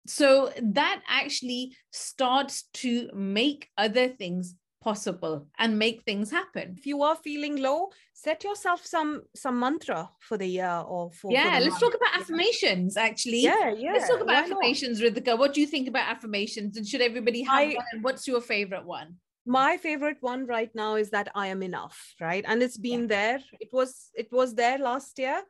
so 0.06 0.52
that 0.60 1.02
actually 1.08 1.76
starts 1.90 2.64
to 2.74 3.10
make 3.14 3.68
other 3.78 4.08
things 4.08 4.54
possible 4.82 5.46
and 5.58 5.78
make 5.78 6.02
things 6.02 6.30
happen. 6.30 6.74
If 6.76 6.86
you 6.86 7.02
are 7.02 7.16
feeling 7.16 7.56
low 7.56 7.90
set 8.12 8.44
yourself 8.44 8.84
some 8.84 9.22
some 9.34 9.58
mantra 9.58 10.10
for 10.20 10.36
the 10.36 10.46
year 10.46 10.82
or 10.86 11.10
for 11.10 11.32
yeah 11.32 11.58
let's 11.58 11.70
month. 11.70 11.80
talk 11.80 11.94
about 11.94 12.20
affirmations 12.20 12.96
actually. 12.96 13.40
Yeah 13.40 13.72
yeah 13.72 13.92
let's 13.94 14.08
talk 14.08 14.20
about 14.20 14.44
affirmations 14.44 15.00
not? 15.00 15.12
Reetikha. 15.12 15.38
What 15.38 15.54
do 15.54 15.60
you 15.62 15.66
think 15.66 15.88
about 15.88 16.08
affirmations? 16.08 16.76
And 16.76 16.86
should 16.86 17.00
everybody 17.00 17.42
have 17.42 17.54
I, 17.54 17.66
one? 17.66 17.84
And 17.92 18.04
what's 18.04 18.28
your 18.28 18.42
favorite 18.42 18.84
one? 18.84 19.16
My 19.46 19.76
favorite 19.76 20.18
one 20.20 20.46
right 20.46 20.72
now 20.74 20.96
is 20.96 21.10
that 21.10 21.28
i 21.34 21.46
am 21.46 21.62
enough 21.62 21.98
right? 22.20 22.44
And 22.46 22.62
it's 22.62 22.78
been 22.78 23.02
yeah. 23.02 23.14
there. 23.16 23.38
It 23.60 23.70
was 23.72 24.10
it 24.14 24.28
was 24.30 24.54
there 24.54 24.78
last 24.78 25.18
year 25.18 25.42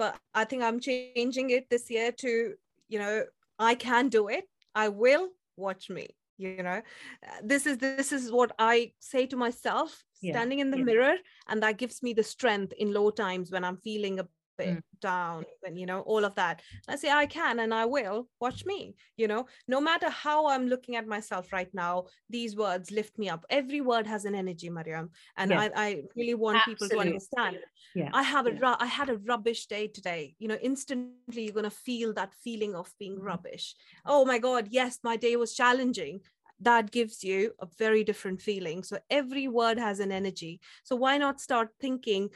but 0.00 0.16
i 0.34 0.44
think 0.48 0.62
i'm 0.62 0.80
changing 0.80 1.50
it 1.50 1.68
this 1.68 1.90
year 1.90 2.10
to 2.10 2.54
you 2.88 2.98
know 2.98 3.22
I 3.60 3.74
can 3.74 4.08
do 4.08 4.28
it. 4.28 4.44
I 4.74 4.88
will 4.88 5.28
watch 5.56 5.90
me. 5.90 6.08
You 6.38 6.62
know, 6.62 6.80
uh, 6.80 7.40
this 7.44 7.66
is 7.66 7.76
this 7.76 8.12
is 8.12 8.32
what 8.32 8.52
I 8.58 8.92
say 8.98 9.26
to 9.26 9.36
myself, 9.36 10.02
standing 10.14 10.58
yeah. 10.58 10.64
in 10.64 10.70
the 10.70 10.78
yeah. 10.78 10.84
mirror, 10.84 11.14
and 11.48 11.62
that 11.62 11.76
gives 11.76 12.02
me 12.02 12.14
the 12.14 12.22
strength 12.22 12.72
in 12.78 12.94
low 12.94 13.10
times 13.10 13.50
when 13.50 13.62
I'm 13.62 13.76
feeling 13.76 14.20
a 14.20 14.26
it 14.60 14.76
mm. 14.76 14.82
down 15.00 15.44
and 15.66 15.78
you 15.78 15.86
know 15.86 16.00
all 16.00 16.24
of 16.24 16.34
that 16.34 16.60
i 16.88 16.96
say 16.96 17.10
i 17.10 17.26
can 17.26 17.60
and 17.60 17.72
i 17.74 17.84
will 17.84 18.28
watch 18.40 18.64
me 18.64 18.94
you 19.16 19.26
know 19.26 19.46
no 19.66 19.80
matter 19.80 20.08
how 20.10 20.48
i'm 20.48 20.66
looking 20.66 20.96
at 20.96 21.06
myself 21.06 21.52
right 21.52 21.72
now 21.74 22.04
these 22.28 22.56
words 22.56 22.90
lift 22.90 23.18
me 23.18 23.28
up 23.28 23.44
every 23.50 23.80
word 23.80 24.06
has 24.06 24.24
an 24.24 24.34
energy 24.34 24.70
mariam 24.70 25.10
and 25.36 25.50
yes. 25.50 25.70
I, 25.74 25.82
I 25.86 26.02
really 26.16 26.34
want 26.34 26.58
Absolutely. 26.58 26.88
people 26.88 26.96
to 26.96 27.06
understand 27.08 27.58
yeah. 27.94 28.10
i 28.12 28.22
have 28.22 28.46
a 28.46 28.52
yeah. 28.52 28.76
i 28.78 28.86
had 28.86 29.10
a 29.10 29.18
rubbish 29.18 29.66
day 29.66 29.86
today 29.88 30.34
you 30.38 30.48
know 30.48 30.58
instantly 30.62 31.44
you're 31.44 31.52
going 31.52 31.64
to 31.64 31.70
feel 31.70 32.12
that 32.14 32.34
feeling 32.44 32.74
of 32.74 32.92
being 32.98 33.16
mm-hmm. 33.16 33.26
rubbish 33.26 33.74
oh 34.06 34.24
my 34.24 34.38
god 34.38 34.68
yes 34.70 34.98
my 35.02 35.16
day 35.16 35.36
was 35.36 35.54
challenging 35.54 36.20
that 36.60 36.90
gives 36.90 37.24
you 37.24 37.52
a 37.60 37.66
very 37.78 38.04
different 38.04 38.40
feeling. 38.40 38.82
So 38.82 38.98
every 39.08 39.48
word 39.48 39.78
has 39.78 39.98
an 40.00 40.12
energy. 40.12 40.60
So 40.84 40.94
why 40.94 41.18
not 41.18 41.40
start 41.40 41.70
thinking? 41.80 42.30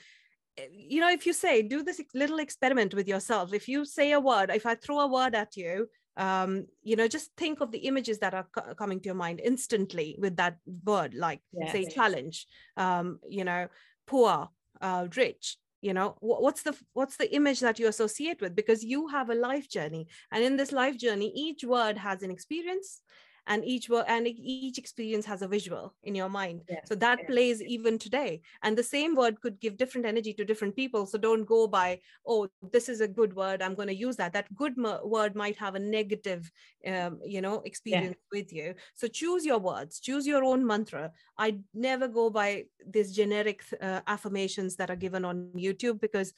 You 0.72 1.00
know, 1.00 1.10
if 1.10 1.26
you 1.26 1.32
say, 1.32 1.62
do 1.62 1.82
this 1.82 2.00
little 2.14 2.38
experiment 2.38 2.94
with 2.94 3.08
yourself. 3.08 3.52
If 3.52 3.68
you 3.68 3.84
say 3.84 4.12
a 4.12 4.20
word, 4.20 4.50
if 4.50 4.66
I 4.66 4.74
throw 4.74 5.00
a 5.00 5.08
word 5.08 5.34
at 5.34 5.56
you, 5.56 5.88
um, 6.16 6.66
you 6.82 6.94
know, 6.94 7.08
just 7.08 7.30
think 7.36 7.60
of 7.60 7.72
the 7.72 7.78
images 7.78 8.18
that 8.20 8.34
are 8.34 8.46
co- 8.54 8.74
coming 8.74 9.00
to 9.00 9.06
your 9.06 9.16
mind 9.16 9.40
instantly 9.42 10.16
with 10.20 10.36
that 10.36 10.58
word, 10.84 11.14
like 11.14 11.40
yes. 11.52 11.72
say 11.72 11.86
challenge, 11.86 12.46
um, 12.76 13.18
you 13.28 13.44
know, 13.44 13.66
poor, 14.06 14.48
uh, 14.80 15.08
rich, 15.16 15.56
you 15.84 15.92
know 15.92 16.16
what's 16.20 16.62
the 16.62 16.74
what's 16.94 17.18
the 17.18 17.30
image 17.34 17.60
that 17.60 17.78
you 17.78 17.86
associate 17.88 18.40
with 18.40 18.56
because 18.56 18.82
you 18.82 19.06
have 19.08 19.28
a 19.28 19.34
life 19.34 19.68
journey 19.68 20.06
and 20.32 20.42
in 20.42 20.56
this 20.56 20.72
life 20.72 20.96
journey 20.96 21.30
each 21.36 21.62
word 21.62 21.98
has 21.98 22.22
an 22.22 22.30
experience 22.30 23.02
and 23.46 23.64
each 23.64 23.88
word 23.88 24.04
and 24.08 24.26
each 24.26 24.78
experience 24.78 25.26
has 25.26 25.42
a 25.42 25.48
visual 25.48 25.94
in 26.02 26.14
your 26.14 26.28
mind. 26.28 26.62
So 26.84 26.94
that 26.96 27.26
plays 27.26 27.62
even 27.62 27.98
today. 27.98 28.42
And 28.62 28.76
the 28.76 28.82
same 28.82 29.14
word 29.14 29.40
could 29.40 29.60
give 29.60 29.76
different 29.76 30.06
energy 30.06 30.32
to 30.34 30.44
different 30.44 30.76
people. 30.76 31.06
So 31.06 31.18
don't 31.18 31.44
go 31.44 31.66
by 31.66 32.00
oh 32.26 32.48
this 32.72 32.88
is 32.88 33.00
a 33.00 33.08
good 33.08 33.34
word 33.34 33.62
i'm 33.62 33.74
going 33.74 33.88
to 33.88 33.94
use 33.94 34.16
that. 34.16 34.32
That 34.32 34.54
good 34.54 34.74
word 34.76 35.34
might 35.34 35.56
have 35.56 35.74
a 35.74 35.78
negative 35.78 36.50
um, 36.86 37.20
you 37.24 37.40
know 37.40 37.60
experience 37.64 38.16
yeah. 38.32 38.40
with 38.40 38.52
you. 38.52 38.74
So 38.94 39.08
choose 39.08 39.44
your 39.44 39.58
words 39.58 40.00
choose 40.00 40.26
your 40.26 40.44
own 40.44 40.66
mantra. 40.66 41.12
I 41.38 41.58
never 41.74 42.08
go 42.08 42.30
by 42.30 42.64
these 42.86 43.14
generic 43.14 43.62
uh, 43.80 44.00
affirmations 44.06 44.76
that 44.76 44.90
are 44.90 44.96
given 44.96 45.24
on 45.24 45.50
youtube 45.56 46.00
because 46.00 46.32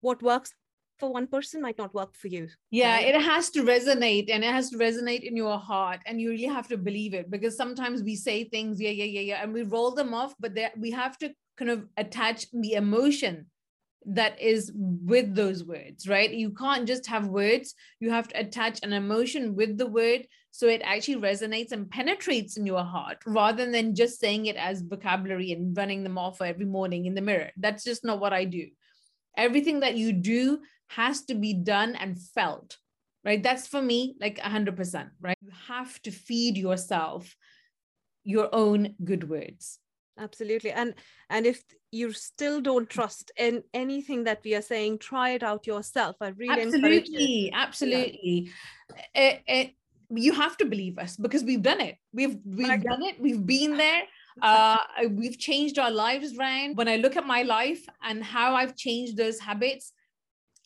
what 0.00 0.22
works 0.22 0.52
for 1.02 1.12
one 1.12 1.26
person 1.26 1.60
might 1.60 1.78
not 1.78 1.92
work 1.92 2.14
for 2.14 2.28
you. 2.28 2.48
Yeah, 2.70 2.94
right? 2.94 3.08
it 3.08 3.20
has 3.20 3.50
to 3.50 3.64
resonate 3.64 4.30
and 4.32 4.44
it 4.44 4.52
has 4.52 4.70
to 4.70 4.78
resonate 4.78 5.24
in 5.24 5.36
your 5.36 5.58
heart. 5.58 5.98
And 6.06 6.20
you 6.20 6.30
really 6.30 6.44
have 6.58 6.68
to 6.68 6.78
believe 6.78 7.12
it 7.12 7.28
because 7.28 7.56
sometimes 7.56 8.04
we 8.04 8.14
say 8.14 8.44
things, 8.44 8.80
yeah, 8.80 8.90
yeah, 8.90 9.10
yeah, 9.16 9.26
yeah, 9.30 9.42
and 9.42 9.52
we 9.52 9.62
roll 9.64 9.90
them 9.90 10.14
off, 10.14 10.32
but 10.38 10.52
we 10.78 10.92
have 10.92 11.18
to 11.18 11.34
kind 11.58 11.72
of 11.72 11.88
attach 11.96 12.46
the 12.52 12.74
emotion 12.74 13.46
that 14.06 14.40
is 14.40 14.70
with 14.74 15.34
those 15.34 15.64
words, 15.64 16.08
right? 16.08 16.32
You 16.32 16.50
can't 16.50 16.86
just 16.86 17.08
have 17.08 17.26
words, 17.26 17.74
you 17.98 18.10
have 18.10 18.28
to 18.28 18.38
attach 18.38 18.78
an 18.84 18.92
emotion 18.92 19.56
with 19.56 19.78
the 19.78 19.88
word 19.88 20.28
so 20.52 20.68
it 20.68 20.82
actually 20.84 21.16
resonates 21.16 21.72
and 21.72 21.90
penetrates 21.90 22.56
in 22.56 22.64
your 22.64 22.84
heart 22.84 23.18
rather 23.26 23.68
than 23.68 23.96
just 23.96 24.20
saying 24.20 24.46
it 24.46 24.56
as 24.56 24.82
vocabulary 24.82 25.50
and 25.50 25.76
running 25.76 26.04
them 26.04 26.18
off 26.18 26.40
every 26.42 26.66
morning 26.66 27.06
in 27.06 27.14
the 27.14 27.22
mirror. 27.22 27.50
That's 27.56 27.82
just 27.82 28.04
not 28.04 28.20
what 28.20 28.32
I 28.32 28.44
do. 28.44 28.66
Everything 29.36 29.80
that 29.80 29.96
you 29.96 30.12
do 30.12 30.58
has 30.96 31.22
to 31.26 31.34
be 31.34 31.54
done 31.54 31.94
and 31.96 32.20
felt 32.20 32.78
right? 33.24 33.42
That's 33.42 33.66
for 33.66 33.82
me 33.82 34.14
like 34.20 34.38
100% 34.38 35.10
right? 35.20 35.38
You 35.40 35.50
have 35.68 36.00
to 36.02 36.10
feed 36.10 36.56
yourself 36.56 37.36
your 38.24 38.48
own 38.52 38.94
good 39.04 39.28
words. 39.28 39.78
Absolutely. 40.18 40.70
And 40.70 40.94
and 41.30 41.46
if 41.46 41.62
you 41.90 42.12
still 42.12 42.60
don't 42.60 42.88
trust 42.88 43.32
in 43.36 43.62
anything 43.72 44.24
that 44.24 44.40
we 44.44 44.54
are 44.54 44.62
saying 44.62 44.98
try 44.98 45.30
it 45.30 45.42
out 45.42 45.66
yourself. 45.66 46.16
I 46.20 46.28
really 46.28 46.62
absolutely. 46.62 47.52
absolutely. 47.54 48.50
Yeah. 49.14 49.22
it, 49.22 49.42
it, 49.46 49.70
you 50.10 50.34
have 50.34 50.58
to 50.58 50.66
believe 50.66 50.98
us 50.98 51.16
because 51.16 51.42
we've 51.42 51.62
done 51.62 51.80
it. 51.80 51.96
We've 52.12 52.36
we've 52.44 52.82
done 52.82 53.02
it. 53.02 53.20
We've 53.20 53.44
been 53.44 53.76
there. 53.76 54.02
Uh, 54.40 54.78
we've 55.10 55.38
changed 55.38 55.78
our 55.78 55.90
lives 55.90 56.38
around 56.38 56.74
when 56.74 56.88
i 56.88 56.96
look 56.96 57.18
at 57.18 57.26
my 57.26 57.42
life 57.42 57.84
and 58.02 58.24
how 58.24 58.54
i've 58.54 58.74
changed 58.74 59.14
those 59.14 59.38
habits 59.38 59.92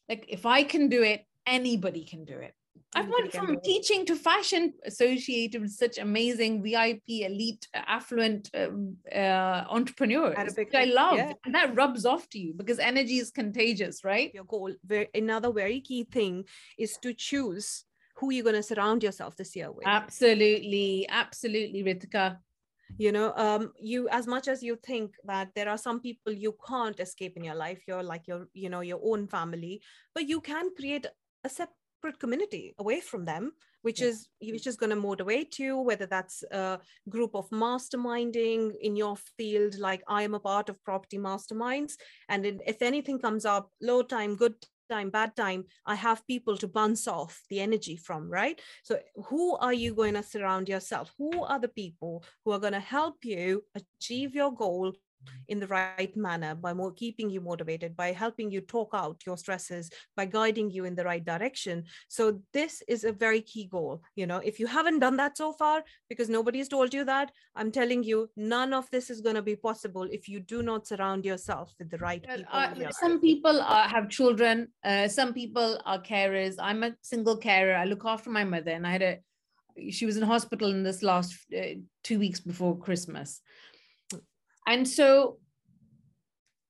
like 0.09 0.27
if 0.29 0.47
I 0.47 0.63
can 0.63 0.89
do 0.89 1.03
it, 1.03 1.25
anybody 1.47 2.05
can 2.05 2.25
do 2.25 2.39
it. 2.39 2.55
I've 2.95 3.11
gone 3.11 3.31
from 3.31 3.61
teaching 3.61 4.07
to 4.07 4.17
fashion 4.17 4.73
associated 4.85 5.61
with 5.61 5.73
such 5.73 5.99
amazing 5.99 6.63
VIP, 6.63 7.03
elite, 7.09 7.69
affluent 7.75 8.51
um, 8.55 8.97
uh, 9.15 9.65
entrepreneurs. 9.69 10.55
Which 10.57 10.75
I 10.75 10.85
love, 10.85 11.17
yeah. 11.17 11.33
and 11.45 11.55
that 11.55 11.75
rubs 11.75 12.07
off 12.07 12.29
to 12.31 12.39
you 12.39 12.55
because 12.55 12.79
energy 12.79 13.19
is 13.19 13.31
contagious, 13.31 14.03
right? 14.03 14.33
Your 14.33 14.45
goal. 14.45 14.73
Another 15.15 15.53
very 15.53 15.81
key 15.81 16.05
thing 16.05 16.45
is 16.79 16.97
to 17.03 17.13
choose 17.13 17.85
who 18.17 18.33
you're 18.33 18.45
going 18.45 18.57
to 18.57 18.63
surround 18.63 19.03
yourself 19.03 19.37
this 19.37 19.55
year 19.55 19.71
with. 19.71 19.87
Absolutely, 19.87 21.07
absolutely, 21.11 21.83
Reetikha 21.83 22.39
you 22.99 23.13
know 23.13 23.33
um, 23.37 23.73
you 23.79 24.09
as 24.11 24.27
much 24.27 24.49
as 24.49 24.63
you 24.63 24.77
think 24.77 25.15
that 25.25 25.51
there 25.55 25.69
are 25.69 25.79
some 25.79 26.01
people 26.01 26.33
you 26.33 26.55
can't 26.67 27.01
escape 27.01 27.37
in 27.37 27.45
your 27.45 27.55
life 27.55 27.83
you're 27.87 28.03
like 28.03 28.27
your 28.27 28.47
you 28.55 28.69
know 28.69 28.81
your 28.81 29.01
own 29.03 29.27
family 29.27 29.81
but 30.15 30.29
you 30.29 30.41
can 30.41 30.71
create 30.75 31.07
a 31.45 31.49
separate 31.49 32.19
community 32.19 32.75
away 32.79 33.01
from 33.01 33.25
them 33.25 33.53
which 33.83 34.01
yeah. 34.01 34.09
is 34.09 34.29
which 34.41 34.67
is 34.67 34.77
going 34.77 34.91
to 34.91 34.97
motivate 34.97 35.59
you 35.59 35.79
whether 35.79 36.07
that's 36.07 36.43
a 36.51 36.79
group 37.09 37.35
of 37.35 37.49
masterminding 37.51 38.73
in 38.81 38.97
your 38.97 39.17
field 39.37 39.79
like 39.79 40.03
i 40.09 40.23
am 40.23 40.35
a 40.35 40.41
part 40.41 40.69
of 40.69 40.83
property 40.85 41.19
masterminds 41.19 41.95
and 42.29 42.47
if 42.47 42.83
anything 42.83 43.19
comes 43.19 43.45
up 43.45 43.71
low 43.81 44.03
time 44.03 44.37
good 44.37 44.55
time, 44.89 45.11
bad 45.11 45.37
time, 45.37 45.65
I 45.85 45.95
have 45.95 46.27
people 46.27 46.57
to 46.59 46.69
bounce 46.69 47.07
off 47.09 47.43
the 47.51 47.61
energy 47.61 47.97
from, 47.97 48.31
right? 48.31 48.61
So, 48.83 48.99
who 49.27 49.57
are 49.57 49.75
you 49.75 49.95
going 49.95 50.15
to 50.15 50.23
surround 50.23 50.69
yourself? 50.69 51.13
Who 51.19 51.45
are 51.45 51.59
the 51.59 51.69
people 51.69 52.25
who 52.45 52.53
are 52.53 52.59
going 52.59 52.73
to 52.73 52.81
help 52.81 53.25
you 53.25 53.65
achieve 53.75 54.35
your 54.35 54.55
goal 54.55 54.95
in 55.49 55.61
the 55.61 55.67
right 55.67 56.17
manner 56.17 56.55
by 56.55 56.73
more 56.73 56.93
keeping 56.93 57.31
you 57.31 57.41
motivated 57.41 57.97
by 57.97 58.13
helping 58.13 58.51
you 58.51 58.61
talk 58.61 58.91
out 58.95 59.23
your 59.27 59.37
stresses 59.37 59.91
by 60.17 60.25
guiding 60.25 60.71
you 60.71 60.85
in 60.85 60.95
the 60.95 61.05
right 61.05 61.25
direction. 61.25 61.85
So 62.09 62.41
this 62.53 62.83
is 62.89 63.05
a 63.05 63.13
very 63.13 63.41
key 63.41 63.67
goal 63.67 64.03
you 64.15 64.27
know. 64.27 64.39
If 64.39 64.61
you 64.61 64.67
haven't 64.67 65.01
done 65.01 65.17
that 65.17 65.37
so 65.37 65.53
far 65.53 65.85
because 66.09 66.29
nobody's 66.29 66.69
told 66.69 66.95
you 66.95 67.05
that 67.05 67.31
i'm 67.55 67.71
telling 67.71 68.03
you 68.03 68.29
none 68.37 68.73
of 68.73 68.89
this 68.91 69.11
is 69.11 69.21
going 69.21 69.35
to 69.35 69.43
be 69.43 69.57
possible 69.57 70.07
if 70.19 70.29
you 70.29 70.41
do 70.41 70.63
not 70.63 70.87
surround 70.87 71.25
yourself 71.25 71.75
with 71.79 71.91
the 71.91 71.99
right 71.99 72.25
people 72.29 72.45
uh, 72.53 72.91
some 72.91 73.21
people 73.21 73.61
are, 73.61 73.89
have 73.89 74.09
children 74.09 74.69
uh, 74.85 75.09
some 75.09 75.33
people 75.33 75.81
are 75.85 76.01
carers. 76.01 76.55
I'm 76.59 76.83
a 76.83 76.95
single 77.03 77.37
carer. 77.37 77.75
I 77.75 77.85
look 77.85 78.05
after 78.05 78.31
my 78.31 78.45
mother 78.45 78.71
and 78.71 78.87
i 78.87 78.93
had 78.93 79.03
a 79.03 79.19
she 79.91 80.07
was 80.07 80.17
in 80.17 80.23
hospital 80.23 80.71
in 80.71 80.83
this 80.83 81.03
last 81.03 81.37
uh, 81.57 81.75
two 82.03 82.19
weeks 82.19 82.41
before 82.41 82.79
christmas 82.79 83.41
and 84.67 84.89
so 84.89 85.39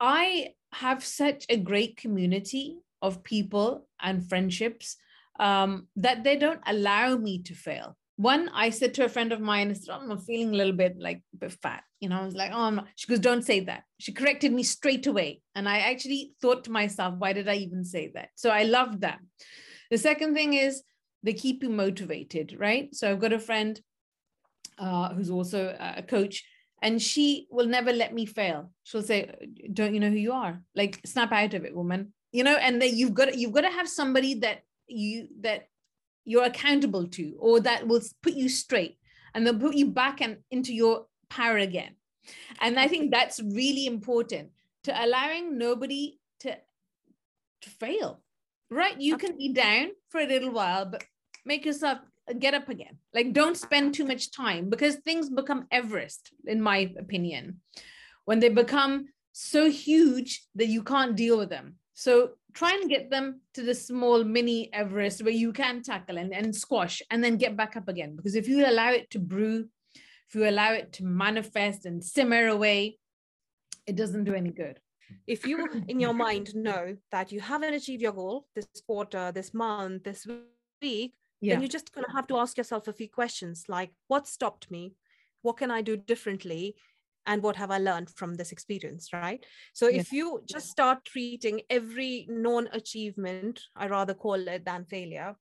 I 0.00 0.54
have 0.72 1.04
such 1.04 1.46
a 1.48 1.56
great 1.56 1.96
community 1.96 2.78
of 3.00 3.22
people 3.22 3.88
and 4.00 4.28
friendships 4.28 4.96
um, 5.40 5.88
that 5.96 6.24
they 6.24 6.36
don't 6.36 6.60
allow 6.66 7.16
me 7.16 7.42
to 7.42 7.54
fail. 7.54 7.96
One, 8.16 8.50
I 8.54 8.70
said 8.70 8.94
to 8.94 9.04
a 9.04 9.10
friend 9.10 9.32
of 9.32 9.40
mine, 9.40 9.70
I 9.70 9.74
said, 9.74 9.94
oh, 9.94 10.10
I'm 10.10 10.18
feeling 10.18 10.54
a 10.54 10.56
little 10.56 10.72
bit 10.72 10.96
like 10.98 11.22
a 11.34 11.36
bit 11.36 11.52
fat. 11.52 11.82
You 12.00 12.08
know, 12.08 12.20
I 12.20 12.24
was 12.24 12.34
like, 12.34 12.50
oh, 12.52 12.62
I'm 12.62 12.76
not. 12.76 12.86
She 12.94 13.08
goes, 13.08 13.18
don't 13.18 13.44
say 13.44 13.60
that. 13.60 13.82
She 14.00 14.12
corrected 14.12 14.52
me 14.52 14.62
straight 14.62 15.06
away. 15.06 15.42
And 15.54 15.68
I 15.68 15.78
actually 15.78 16.32
thought 16.40 16.64
to 16.64 16.70
myself, 16.70 17.14
why 17.18 17.34
did 17.34 17.48
I 17.48 17.56
even 17.56 17.84
say 17.84 18.12
that? 18.14 18.30
So 18.34 18.50
I 18.50 18.62
loved 18.62 19.02
that. 19.02 19.18
The 19.90 19.98
second 19.98 20.34
thing 20.34 20.54
is 20.54 20.82
they 21.22 21.34
keep 21.34 21.62
you 21.62 21.68
motivated, 21.68 22.56
right? 22.58 22.94
So 22.94 23.10
I've 23.10 23.20
got 23.20 23.34
a 23.34 23.38
friend 23.38 23.78
uh, 24.78 25.12
who's 25.12 25.30
also 25.30 25.76
a 25.78 26.02
coach 26.02 26.42
and 26.82 27.00
she 27.00 27.46
will 27.50 27.66
never 27.66 27.92
let 27.92 28.14
me 28.14 28.26
fail. 28.26 28.70
She'll 28.82 29.02
say 29.02 29.32
don't 29.72 29.94
you 29.94 30.00
know 30.00 30.10
who 30.10 30.16
you 30.16 30.32
are? 30.32 30.62
Like 30.74 31.00
snap 31.04 31.32
out 31.32 31.54
of 31.54 31.64
it 31.64 31.74
woman. 31.74 32.12
You 32.32 32.44
know 32.44 32.56
and 32.56 32.80
then 32.80 32.96
you've 32.96 33.14
got 33.14 33.36
you've 33.36 33.52
got 33.52 33.62
to 33.62 33.70
have 33.70 33.88
somebody 33.88 34.34
that 34.40 34.62
you 34.86 35.28
that 35.40 35.68
you're 36.24 36.44
accountable 36.44 37.06
to 37.06 37.36
or 37.38 37.60
that 37.60 37.86
will 37.86 38.02
put 38.22 38.34
you 38.34 38.48
straight 38.48 38.98
and 39.34 39.46
they'll 39.46 39.58
put 39.58 39.74
you 39.74 39.86
back 39.86 40.20
and 40.20 40.38
into 40.50 40.74
your 40.74 41.06
power 41.28 41.58
again. 41.58 41.94
And 42.60 42.78
i 42.78 42.88
think 42.88 43.10
that's 43.10 43.40
really 43.40 43.86
important 43.86 44.50
to 44.84 45.04
allowing 45.04 45.56
nobody 45.58 46.18
to 46.40 46.56
to 47.62 47.70
fail 47.70 48.20
right? 48.70 49.00
You 49.00 49.16
can 49.16 49.36
be 49.36 49.52
down 49.52 49.90
for 50.08 50.20
a 50.20 50.26
little 50.26 50.50
while 50.50 50.84
but 50.86 51.04
make 51.44 51.64
yourself 51.64 51.98
get 52.32 52.54
up 52.54 52.68
again. 52.68 52.98
Like, 53.14 53.32
don't 53.32 53.56
spend 53.56 53.94
too 53.94 54.04
much 54.04 54.30
time 54.30 54.70
because 54.70 54.96
things 54.96 55.30
become 55.30 55.66
Everest, 55.70 56.30
in 56.46 56.60
my 56.60 56.92
opinion, 56.98 57.60
when 58.24 58.40
they 58.40 58.48
become 58.48 59.06
so 59.32 59.70
huge 59.70 60.42
that 60.54 60.66
you 60.66 60.82
can't 60.82 61.16
deal 61.16 61.38
with 61.38 61.50
them. 61.50 61.76
So 61.94 62.32
try 62.52 62.72
and 62.72 62.90
get 62.90 63.10
them 63.10 63.40
to 63.54 63.62
the 63.62 63.74
small 63.74 64.24
mini 64.24 64.70
Everest 64.72 65.22
where 65.22 65.32
you 65.32 65.52
can 65.52 65.82
tackle 65.82 66.18
and, 66.18 66.34
and 66.34 66.54
squash 66.54 67.02
and 67.10 67.22
then 67.22 67.36
get 67.36 67.56
back 67.56 67.76
up 67.76 67.88
again. 67.88 68.16
Because 68.16 68.34
if 68.34 68.48
you 68.48 68.66
allow 68.66 68.92
it 68.92 69.10
to 69.10 69.18
brew, 69.18 69.68
if 70.28 70.34
you 70.34 70.48
allow 70.48 70.72
it 70.72 70.92
to 70.94 71.04
manifest 71.04 71.86
and 71.86 72.02
simmer 72.02 72.48
away, 72.48 72.98
it 73.86 73.96
doesn't 73.96 74.24
do 74.24 74.34
any 74.34 74.50
good. 74.50 74.80
if 75.26 75.46
you 75.46 75.68
in 75.88 76.00
your 76.00 76.12
mind 76.12 76.54
know 76.54 76.96
that 77.12 77.30
you 77.32 77.40
haven't 77.40 77.74
achieved 77.74 78.02
your 78.02 78.12
goal 78.12 78.46
this 78.54 78.66
quarter 78.86 79.30
this 79.32 79.54
month 79.54 80.02
this 80.04 80.26
week 80.82 81.14
yeah. 81.40 81.54
then 81.54 81.62
you're 81.62 81.68
just 81.68 81.92
going 81.92 82.04
to 82.04 82.12
have 82.12 82.26
to 82.28 82.38
ask 82.38 82.56
yourself 82.56 82.88
a 82.88 82.92
few 82.92 83.08
questions 83.08 83.64
like 83.68 83.90
what 84.08 84.26
stopped 84.26 84.70
me? 84.70 84.94
What 85.42 85.56
can 85.58 85.70
i 85.70 85.82
do 85.82 85.96
differently? 85.96 86.76
And 87.28 87.42
what 87.42 87.56
have 87.56 87.70
i 87.70 87.78
learned 87.78 88.10
from 88.10 88.34
this 88.34 88.52
experience 88.52 89.12
right? 89.12 89.44
So 89.72 89.88
yes. 89.88 90.06
if 90.06 90.12
you 90.12 90.42
just 90.48 90.70
start 90.70 91.04
treating 91.04 91.62
every 91.70 92.26
non 92.28 92.68
achievement 92.72 93.60
i 93.74 93.86
rather 93.88 94.14
call 94.14 94.48
it 94.48 94.64
than 94.64 94.84
failure 94.84 95.36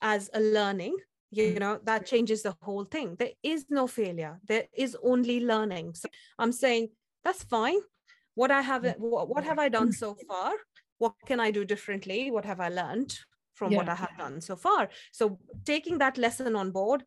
as 0.00 0.30
a 0.34 0.40
learning 0.40 0.96
you 1.32 1.54
mm. 1.54 1.60
know 1.60 1.80
that 1.84 2.06
changes 2.06 2.42
the 2.42 2.54
whole 2.60 2.84
thing. 2.84 3.16
There 3.18 3.32
is 3.42 3.64
no 3.70 3.86
failure. 3.86 4.38
There 4.46 4.64
is 4.74 4.96
only 5.02 5.40
learning. 5.40 5.94
So 5.94 6.08
i'm 6.38 6.52
saying 6.52 6.88
that's 7.24 7.42
fine. 7.44 7.80
What 8.34 8.50
i 8.50 8.60
have 8.60 8.82
mm. 8.82 8.94
what 8.98 9.44
have 9.44 9.58
i 9.58 9.68
done 9.68 9.92
so 9.92 10.16
far? 10.28 10.52
What 10.98 11.14
can 11.26 11.40
i 11.40 11.50
do 11.50 11.64
differently? 11.64 12.30
What 12.30 12.44
have 12.44 12.60
i 12.60 12.68
learned 12.68 13.18
from 13.62 13.72
yeah. 13.72 13.78
what 13.78 13.88
i 13.88 13.94
have 13.94 14.16
done 14.18 14.40
so 14.40 14.56
far. 14.56 14.88
So 15.12 15.38
taking 15.64 15.98
that 15.98 16.18
lesson 16.18 16.56
on 16.56 16.72
board 16.72 17.04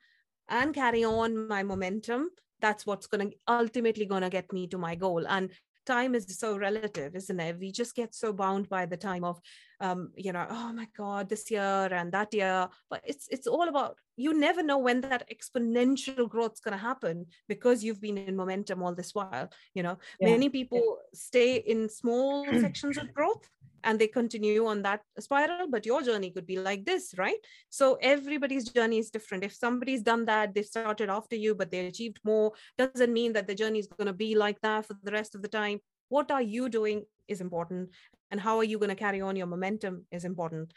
and 0.47 0.73
carry 0.73 1.03
on 1.03 1.47
my 1.47 1.63
momentum 1.63 2.29
that's 2.61 2.85
what's 2.85 3.07
going 3.07 3.29
to 3.29 3.37
ultimately 3.47 4.05
going 4.05 4.21
to 4.21 4.29
get 4.29 4.51
me 4.53 4.65
to 4.67 4.77
my 4.77 4.95
goal. 4.95 5.27
And 5.27 5.51
time 5.85 6.15
is 6.15 6.25
so 6.39 6.57
relative 6.57 7.15
isn't 7.15 7.39
it? 7.39 7.59
We 7.59 7.71
just 7.71 7.93
get 7.95 8.15
so 8.15 8.33
bound 8.33 8.69
by 8.69 8.85
the 8.85 8.97
time 8.97 9.23
of 9.23 9.39
um 9.81 9.99
you 10.15 10.31
know 10.31 10.47
oh 10.49 10.71
my 10.71 10.87
god 10.97 11.27
this 11.29 11.51
year 11.51 11.89
and 11.99 12.11
that 12.13 12.33
year. 12.33 12.67
But 12.89 13.01
it's 13.05 13.27
it's 13.35 13.47
all 13.47 13.67
about 13.67 13.97
you 14.15 14.33
never 14.47 14.63
know 14.63 14.79
when 14.79 15.01
that 15.01 15.29
exponential 15.35 16.29
growth 16.29 16.53
is 16.53 16.59
going 16.61 16.77
to 16.79 16.87
happen 16.91 17.25
because 17.47 17.83
you've 17.83 18.01
been 18.01 18.17
in 18.17 18.35
momentum 18.35 18.81
all 18.81 18.95
this 18.95 19.13
while 19.13 19.49
you 19.73 19.83
know? 19.83 19.97
Yeah. 20.19 20.29
many 20.29 20.49
people 20.49 20.99
stay 21.13 21.57
in 21.57 21.89
small 21.89 22.45
sections 22.65 22.97
of 22.97 23.13
growth 23.13 23.45
and 23.85 23.99
they 23.99 24.07
continue 24.07 24.65
on 24.65 24.81
that 24.81 25.01
spiral 25.19 25.67
but 25.69 25.85
your 25.85 26.01
journey 26.01 26.29
could 26.31 26.45
be 26.45 26.57
like 26.57 26.83
this 26.85 27.13
right? 27.17 27.37
So 27.69 27.97
everybody's 28.01 28.69
journey 28.69 28.97
is 28.97 29.09
different. 29.09 29.43
If 29.43 29.53
somebody's 29.53 30.01
done 30.01 30.25
that 30.25 30.53
they 30.53 30.63
started 30.63 31.09
after 31.09 31.35
you 31.35 31.55
but 31.55 31.71
they 31.71 31.87
achieved 31.87 32.19
more 32.23 32.51
doesn't 32.77 33.13
mean 33.13 33.33
that 33.33 33.47
the 33.47 33.55
journey 33.55 33.79
is 33.79 33.87
going 33.87 34.07
to 34.07 34.13
be 34.13 34.35
like 34.35 34.59
that 34.61 34.85
for 34.85 34.95
the 35.03 35.11
rest 35.11 35.35
of 35.35 35.41
the 35.41 35.47
time. 35.47 35.79
What 36.09 36.31
are 36.31 36.41
you 36.41 36.69
doing 36.69 37.03
is 37.27 37.41
important 37.41 37.89
and 38.31 38.41
how 38.41 38.57
are 38.57 38.63
you 38.63 38.77
going 38.79 38.89
to 38.89 38.95
carry 38.95 39.21
on? 39.21 39.35
Your 39.35 39.47
momentum 39.47 40.05
is 40.11 40.25
important. 40.25 40.73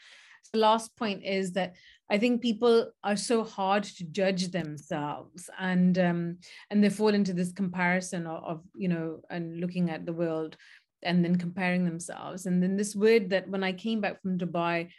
The 0.53 0.59
last 0.59 0.95
point 0.95 1.23
is 1.23 1.51
that 1.53 1.75
I 2.09 2.17
think 2.17 2.41
people 2.41 2.91
are 3.03 3.15
so 3.15 3.43
hard 3.43 3.83
to 3.83 4.03
judge 4.05 4.49
themselves, 4.49 5.49
and 5.59 5.97
um, 5.99 6.37
and 6.69 6.83
they 6.83 6.89
fall 6.89 7.09
into 7.09 7.33
this 7.33 7.51
comparison 7.51 8.25
of, 8.25 8.43
of, 8.43 8.63
you 8.73 8.87
know 8.87 9.21
and 9.29 9.59
looking 9.59 9.89
at 9.89 10.05
the 10.05 10.13
world 10.13 10.57
and 11.03 11.23
then 11.23 11.35
comparing 11.35 11.85
themselves. 11.85 12.45
And 12.45 12.61
then 12.61 12.77
this 12.77 12.95
word 12.95 13.29
that 13.29 13.49
when 13.49 13.63
I 13.63 13.73
came 13.73 14.01
back 14.01 14.21
from 14.21 14.37
Dubai, 14.37 14.89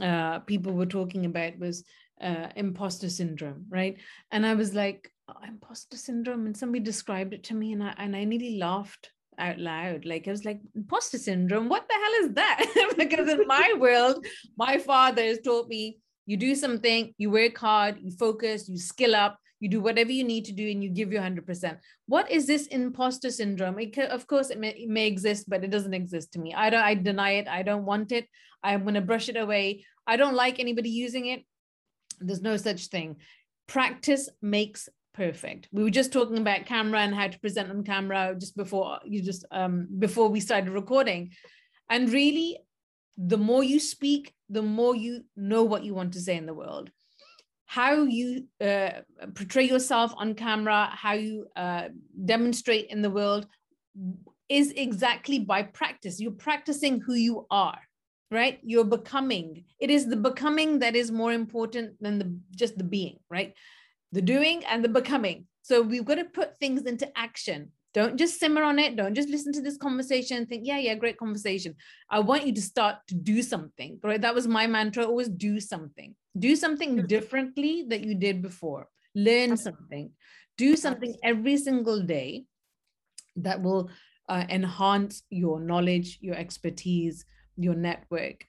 uh, 0.00 0.40
people 0.40 0.72
were 0.72 0.86
talking 0.86 1.24
about 1.26 1.58
was 1.58 1.84
uh, 2.20 2.48
imposter 2.56 3.08
syndrome, 3.08 3.66
right? 3.68 3.96
And 4.30 4.44
I 4.46 4.54
was 4.54 4.74
like, 4.74 5.10
oh, 5.28 5.34
imposter 5.46 5.96
syndrome, 5.96 6.46
and 6.46 6.56
somebody 6.56 6.82
described 6.82 7.34
it 7.34 7.44
to 7.44 7.54
me, 7.54 7.72
and 7.72 7.82
I 7.82 7.94
and 7.98 8.16
I 8.16 8.24
nearly 8.24 8.58
laughed 8.58 9.10
out 9.38 9.58
loud. 9.58 10.04
Like 10.04 10.26
I 10.28 10.30
was 10.30 10.44
like, 10.44 10.60
imposter 10.74 11.18
syndrome, 11.18 11.68
what 11.68 11.86
the 11.88 11.94
hell 11.94 12.28
is 12.28 12.34
that? 12.34 12.94
because 12.98 13.28
in 13.28 13.46
my 13.46 13.74
world, 13.78 14.24
my 14.56 14.78
father 14.78 15.22
has 15.22 15.40
taught 15.40 15.68
me 15.68 15.98
you 16.26 16.36
do 16.36 16.54
something, 16.54 17.12
you 17.18 17.30
work 17.30 17.56
hard, 17.58 17.98
you 18.00 18.10
focus, 18.10 18.68
you 18.68 18.78
skill 18.78 19.14
up, 19.14 19.38
you 19.64 19.70
do 19.70 19.80
whatever 19.80 20.12
you 20.12 20.24
need 20.24 20.44
to 20.44 20.52
do 20.52 20.70
and 20.70 20.84
you 20.84 20.90
give 20.90 21.10
your 21.10 21.22
100% 21.22 21.78
what 22.06 22.30
is 22.30 22.46
this 22.46 22.66
imposter 22.66 23.30
syndrome? 23.30 23.78
It 23.78 23.96
of 23.98 24.26
course 24.26 24.50
it 24.50 24.60
may, 24.60 24.70
it 24.70 24.90
may 24.90 25.06
exist 25.06 25.48
but 25.48 25.64
it 25.64 25.70
doesn't 25.70 25.94
exist 25.94 26.32
to 26.32 26.38
me. 26.38 26.52
I 26.54 26.68
don't 26.68 26.82
i 26.82 26.94
deny 26.94 27.30
it. 27.40 27.48
I 27.48 27.62
don't 27.62 27.86
want 27.86 28.12
it. 28.12 28.28
I'm 28.62 28.82
going 28.82 28.94
to 28.94 29.00
brush 29.00 29.30
it 29.30 29.38
away. 29.38 29.86
I 30.06 30.16
don't 30.16 30.34
like 30.34 30.60
anybody 30.60 30.90
using 30.90 31.26
it. 31.26 31.44
There's 32.20 32.42
no 32.42 32.58
such 32.58 32.88
thing. 32.88 33.16
Practice 33.66 34.28
makes 34.42 34.90
perfect. 35.14 35.68
We 35.72 35.82
were 35.82 35.96
just 36.00 36.12
talking 36.12 36.38
about 36.38 36.66
camera 36.66 37.00
and 37.00 37.14
how 37.14 37.28
to 37.28 37.40
present 37.40 37.70
on 37.70 37.84
camera 37.84 38.36
just 38.38 38.56
before 38.56 38.98
you 39.06 39.22
just 39.22 39.46
um 39.50 39.88
before 39.98 40.28
we 40.28 40.40
started 40.40 40.70
recording. 40.70 41.30
And 41.88 42.12
really 42.12 42.58
the 43.16 43.38
more 43.38 43.64
you 43.64 43.80
speak 43.80 44.34
the 44.50 44.62
more 44.62 44.94
you 44.94 45.24
know 45.36 45.62
what 45.62 45.84
you 45.84 45.94
want 45.94 46.12
to 46.12 46.20
say 46.20 46.36
in 46.36 46.46
the 46.46 46.60
world 46.62 46.90
how 47.74 48.04
you 48.04 48.46
uh, 48.60 48.90
portray 49.34 49.64
yourself 49.64 50.14
on 50.16 50.34
camera, 50.34 50.88
how 50.92 51.14
you 51.14 51.48
uh, 51.56 51.88
demonstrate 52.24 52.86
in 52.86 53.02
the 53.02 53.10
world 53.10 53.48
is 54.48 54.70
exactly 54.76 55.40
by 55.40 55.60
practice. 55.64 56.20
You're 56.20 56.44
practicing 56.50 57.00
who 57.00 57.14
you 57.14 57.46
are, 57.50 57.80
right? 58.30 58.60
You're 58.62 58.84
becoming. 58.98 59.64
It 59.80 59.90
is 59.90 60.06
the 60.06 60.14
becoming 60.28 60.78
that 60.78 60.94
is 60.94 61.10
more 61.10 61.32
important 61.32 62.00
than 62.00 62.20
the 62.20 62.38
just 62.54 62.78
the 62.78 62.84
being, 62.84 63.18
right? 63.28 63.54
The 64.12 64.22
doing 64.22 64.62
and 64.70 64.84
the 64.84 64.88
becoming. 65.00 65.46
So 65.62 65.82
we've 65.82 66.04
got 66.04 66.20
to 66.22 66.26
put 66.26 66.56
things 66.58 66.82
into 66.82 67.10
action. 67.18 67.72
Don't 67.94 68.16
just 68.16 68.40
simmer 68.40 68.62
on 68.62 68.78
it. 68.80 68.96
Don't 68.96 69.14
just 69.14 69.28
listen 69.28 69.52
to 69.52 69.62
this 69.62 69.76
conversation 69.76 70.36
and 70.36 70.48
think, 70.48 70.66
yeah, 70.66 70.78
yeah, 70.78 70.96
great 70.96 71.16
conversation. 71.16 71.76
I 72.10 72.18
want 72.18 72.46
you 72.46 72.52
to 72.52 72.60
start 72.60 72.96
to 73.08 73.14
do 73.14 73.40
something, 73.40 74.00
right? 74.02 74.20
That 74.20 74.34
was 74.34 74.48
my 74.48 74.66
mantra 74.66 75.04
always 75.04 75.28
do 75.28 75.60
something. 75.60 76.14
Do 76.36 76.56
something 76.56 76.98
hmm. 76.98 77.06
differently 77.06 77.86
that 77.88 78.04
you 78.04 78.16
did 78.16 78.42
before. 78.42 78.88
Learn 79.14 79.56
something. 79.56 80.10
Do 80.58 80.76
something 80.76 81.14
every 81.22 81.56
single 81.56 82.02
day 82.02 82.46
that 83.36 83.62
will 83.62 83.90
uh, 84.28 84.44
enhance 84.48 85.22
your 85.30 85.60
knowledge, 85.60 86.18
your 86.20 86.34
expertise, 86.34 87.24
your 87.56 87.74
network 87.74 88.44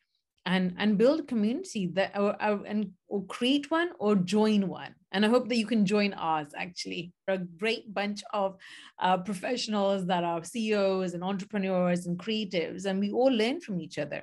and 0.46 0.76
and 0.78 0.98
build 0.98 1.28
community 1.28 1.88
that 1.88 2.12
or, 2.16 2.36
or, 2.42 2.64
and 2.66 2.92
or 3.16 3.24
create 3.28 3.72
one 3.72 3.92
or 3.98 4.14
join 4.14 4.68
one. 4.68 4.94
And 5.14 5.26
i 5.26 5.30
hope 5.30 5.48
that 5.48 5.62
you 5.62 5.66
can 5.66 5.86
join 5.86 6.12
ours 6.14 6.52
actually. 6.66 7.14
We're 7.26 7.36
a 7.36 7.48
great 7.64 7.94
bunch 7.94 8.22
of 8.34 8.58
uh, 9.00 9.18
professionals 9.30 10.06
that 10.08 10.26
are 10.26 10.44
ceos 10.44 11.14
and 11.14 11.24
entrepreneurs 11.24 12.08
and 12.08 12.20
creatives 12.20 12.86
and 12.86 13.00
we 13.00 13.12
all 13.12 13.34
learn 13.42 13.62
from 13.62 13.80
each 13.80 13.98
other. 13.98 14.22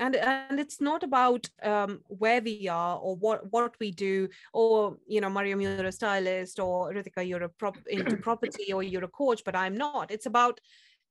And 0.00 0.16
and 0.16 0.58
it's 0.64 0.80
not 0.80 1.02
about 1.02 1.42
um, 1.62 2.00
where 2.22 2.40
we 2.40 2.56
are 2.68 2.96
or 3.04 3.16
what 3.24 3.40
what 3.52 3.74
we 3.82 3.90
do 3.90 4.28
or 4.54 4.96
you 5.14 5.20
know 5.20 5.30
mariam 5.36 5.60
you're 5.60 5.90
a 5.92 5.96
stylist 6.00 6.60
or 6.60 6.74
Reetikha 6.94 7.28
you're 7.28 7.48
a 7.48 7.52
prop 7.60 7.76
into 7.96 8.16
property 8.28 8.72
or 8.72 8.82
you're 8.82 9.08
a 9.10 9.14
coach 9.22 9.42
but 9.44 9.56
i'm 9.64 9.76
not. 9.76 10.10
It's 10.16 10.30
about 10.34 10.60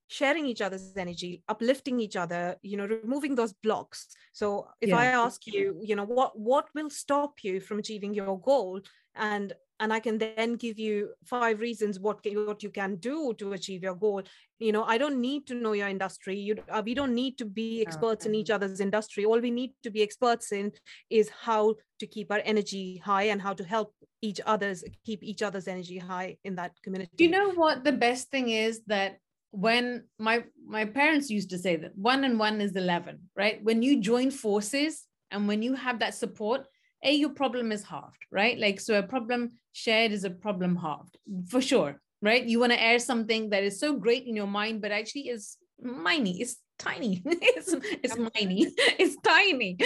sharing 0.08 0.46
each 0.46 0.62
other's 0.62 0.94
energy 0.96 1.44
uplifting 1.50 2.00
each 2.00 2.16
other 2.16 2.56
you 2.62 2.78
know 2.78 2.86
removing 2.86 3.36
those 3.36 3.54
blocks. 3.54 4.08
So 4.34 4.68
if 4.82 4.90
yeah. 4.90 4.98
i 4.98 5.06
ask 5.06 5.46
you 5.46 5.80
you 5.82 5.96
know 5.96 6.06
what 6.06 6.40
what 6.40 6.68
will 6.74 6.90
stop 6.90 7.44
you 7.44 7.60
from 7.60 7.80
achieving 7.80 8.14
your 8.14 8.40
goal? 8.40 8.82
And 9.16 9.54
and 9.80 9.94
i 9.94 10.00
can 10.00 10.18
then 10.18 10.56
give 10.56 10.80
you 10.80 11.10
five 11.24 11.60
reasons 11.60 12.00
what 12.00 12.20
what 12.34 12.64
you 12.64 12.70
can 12.70 12.96
do 12.96 13.34
to 13.38 13.54
achieve 13.54 13.84
your 13.84 13.96
goal. 13.96 14.24
You 14.60 14.72
know 14.72 14.84
i 14.84 14.98
don't 14.98 15.20
need 15.20 15.46
to 15.48 15.56
know 15.56 15.74
your 15.74 15.88
industry. 15.88 16.38
You 16.38 16.56
uh, 16.70 16.82
we 16.86 16.94
don't 16.94 17.14
need 17.14 17.38
to 17.40 17.46
be 17.46 17.82
experts 17.82 18.26
in 18.26 18.34
each 18.34 18.50
other's 18.50 18.80
industry. 18.80 19.26
All 19.26 19.40
we 19.40 19.52
need 19.52 19.74
to 19.84 19.92
be 19.92 20.02
experts 20.02 20.52
in 20.52 20.72
is 21.10 21.30
how 21.30 21.76
to 22.00 22.08
keep 22.08 22.32
our 22.32 22.42
energy 22.46 23.02
high 23.04 23.24
and 23.24 23.42
how 23.42 23.54
to 23.54 23.64
help 23.64 23.94
each 24.22 24.40
other's 24.46 24.84
keep 25.06 25.22
each 25.24 25.44
other's 25.44 25.68
energy 25.68 25.98
high 25.98 26.38
in 26.44 26.56
that 26.56 26.72
community 26.84 27.12
do 27.18 27.24
you 27.24 27.30
know 27.30 27.52
what 27.52 27.84
the 27.84 27.92
best 27.92 28.32
thing 28.32 28.50
is 28.50 28.82
that 28.88 29.20
when 29.52 30.04
my 30.20 30.44
my 30.66 30.86
parents 30.86 31.30
used 31.30 31.50
to 31.50 31.58
say 31.58 31.76
that 31.78 31.98
one 31.98 32.24
and 32.24 32.40
one 32.40 32.62
is 32.62 32.76
11 32.76 33.20
right? 33.36 33.64
When 33.64 33.82
you 33.82 34.02
join 34.02 34.32
forces 34.32 35.06
and 35.32 35.48
when 35.48 35.62
you 35.62 35.74
have 35.74 36.00
that 36.00 36.16
support 36.16 36.68
a 37.04 37.14
your 37.14 37.30
problem 37.30 37.72
is 37.72 37.84
halved 37.84 38.26
right? 38.32 38.58
Like 38.58 38.80
so 38.80 38.98
a 38.98 39.04
problem 39.04 39.54
shared 39.72 40.12
is 40.12 40.24
a 40.24 40.30
problem 40.30 40.76
halved 40.76 41.18
for 41.50 41.62
sure 41.62 42.02
right? 42.22 42.44
You 42.44 42.60
want 42.60 42.74
to 42.74 42.82
air 42.82 43.00
something 43.00 43.52
that 43.52 43.64
is 43.64 43.80
so 43.80 43.94
great 43.96 44.26
in 44.26 44.36
your 44.36 44.48
mind 44.48 44.82
but 44.82 44.92
actually 44.92 45.30
is 45.30 45.58
miney 45.80 46.42
it's 46.42 46.58
tiny 46.80 47.22
it's, 47.26 47.74
it's 48.04 48.18
miney 48.18 48.68
it's 49.00 49.18
tiny. 49.24 49.78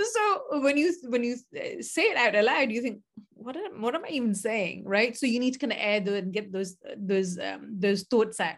So 0.00 0.60
when 0.60 0.76
you 0.76 0.94
when 1.08 1.22
you 1.22 1.36
say 1.80 2.02
it 2.02 2.16
out 2.16 2.34
aloud 2.34 2.70
you 2.70 2.80
think 2.80 3.00
what 3.34 3.56
am, 3.56 3.82
what 3.82 3.94
am 3.94 4.04
i 4.04 4.08
even 4.08 4.34
saying? 4.34 4.84
Right? 4.86 5.16
So 5.16 5.26
you 5.26 5.40
need 5.40 5.52
to 5.52 5.58
kind 5.58 5.72
of 5.72 5.78
air 5.80 6.00
the, 6.00 6.14
and 6.14 6.32
get 6.32 6.52
those 6.52 6.76
those 6.96 7.38
um, 7.38 7.74
those 7.78 8.04
thoughts 8.04 8.40
out 8.40 8.56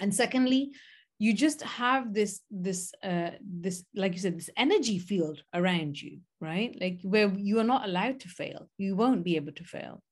and 0.00 0.14
secondly 0.14 0.70
you 1.18 1.32
just 1.32 1.62
have 1.62 2.12
this 2.12 2.40
this 2.50 2.92
uh 3.02 3.30
this 3.40 3.84
like 3.94 4.12
you 4.12 4.18
said 4.18 4.36
this 4.36 4.50
energy 4.56 4.98
field 4.98 5.42
around 5.54 6.00
you 6.00 6.20
right? 6.40 6.76
Like 6.80 6.98
where 7.02 7.32
you 7.36 7.58
are 7.58 7.64
not 7.64 7.84
allowed 7.84 8.20
to 8.20 8.28
fail. 8.28 8.68
You 8.78 8.96
won't 8.96 9.24
be 9.24 9.36
able 9.36 9.52
to 9.52 9.64
fail. 9.64 10.02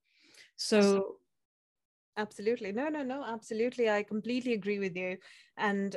So 0.57 1.17
absolutely. 2.17 2.73
No 2.73 2.89
no 2.89 3.03
no 3.03 3.25
absolutely. 3.25 3.91
I 3.91 4.03
completely 4.03 4.55
agree 4.55 4.79
with 4.79 4.97
you. 4.97 5.19
And 5.57 5.97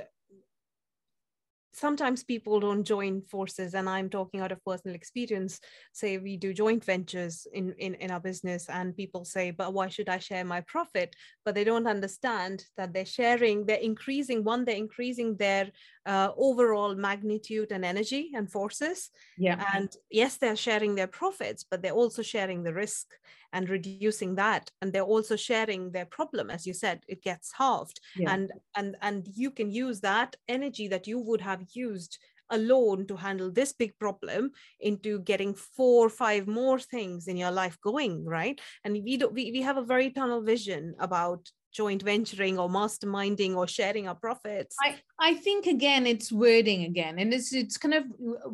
sometimes 1.77 2.23
people 2.23 2.59
don't 2.59 2.83
join 2.83 3.21
forces 3.21 3.75
and 3.75 3.87
i'm 3.87 4.09
talking 4.09 4.39
out 4.41 4.51
of 4.51 4.63
personal 4.65 4.95
experience. 4.95 5.59
Say 5.93 6.17
we 6.17 6.35
do 6.37 6.53
joint 6.53 6.83
ventures 6.83 7.47
in, 7.53 7.73
in 7.77 7.93
in 7.95 8.11
our 8.11 8.19
business 8.19 8.67
and 8.69 8.97
people 8.97 9.23
say 9.25 9.51
but 9.51 9.73
why 9.73 9.87
should 9.87 10.09
i 10.09 10.17
share 10.17 10.45
my 10.45 10.61
profit? 10.61 11.15
But 11.45 11.55
they 11.55 11.63
don't 11.63 11.87
understand 11.87 12.65
that 12.77 12.93
they're 12.93 13.15
sharing 13.19 13.65
they're 13.65 13.87
increasing 13.91 14.43
one 14.43 14.65
they're 14.65 14.85
increasing 14.87 15.37
their 15.37 15.69
uh, 16.05 16.29
overall 16.37 16.95
magnitude 16.95 17.71
and 17.71 17.83
energy 17.85 18.31
and 18.33 18.51
forces. 18.51 19.09
Yeah. 19.37 19.63
And 19.75 19.89
yes 20.09 20.37
they're 20.37 20.55
sharing 20.67 20.95
their 20.95 21.11
profits 21.21 21.63
but 21.69 21.81
they're 21.81 22.01
also 22.03 22.21
sharing 22.21 22.63
the 22.63 22.73
risk 22.73 23.07
and 23.53 23.69
reducing 23.69 24.35
that 24.35 24.69
and 24.81 24.91
they're 24.91 25.01
also 25.01 25.35
sharing 25.35 25.91
their 25.91 26.05
problem 26.05 26.49
as 26.49 26.65
you 26.65 26.73
said 26.73 27.01
it 27.07 27.21
gets 27.23 27.51
halved 27.57 27.99
yeah. 28.15 28.33
and 28.33 28.51
and 28.75 28.95
and 29.01 29.27
you 29.33 29.51
can 29.51 29.71
use 29.71 29.99
that 30.01 30.35
energy 30.47 30.87
that 30.87 31.07
you 31.07 31.19
would 31.19 31.41
have 31.41 31.63
used 31.73 32.17
alone 32.49 33.05
to 33.07 33.15
handle 33.15 33.51
this 33.51 33.73
big 33.73 33.97
problem 33.99 34.51
into 34.79 35.19
getting 35.19 35.53
four 35.53 36.05
or 36.05 36.09
five 36.09 36.47
more 36.47 36.79
things 36.79 37.27
in 37.27 37.35
your 37.35 37.51
life 37.51 37.77
going 37.81 38.23
right 38.25 38.61
and 38.83 38.93
we 39.03 39.17
don't 39.17 39.33
we, 39.33 39.51
we 39.51 39.61
have 39.61 39.77
a 39.77 39.83
very 39.83 40.09
tunnel 40.09 40.41
vision 40.41 40.95
about 40.99 41.49
joint 41.77 42.01
venturing 42.01 42.57
or 42.57 42.67
masterminding 42.67 43.55
or 43.55 43.67
sharing 43.67 44.07
our 44.07 44.15
profits. 44.15 44.75
I 44.83 44.95
i 45.19 45.33
think 45.45 45.67
again 45.67 46.07
it's 46.07 46.31
wording 46.31 46.83
again 46.91 47.19
and 47.19 47.33
it's 47.33 47.53
it's 47.53 47.77
kind 47.77 47.93
of 47.99 48.03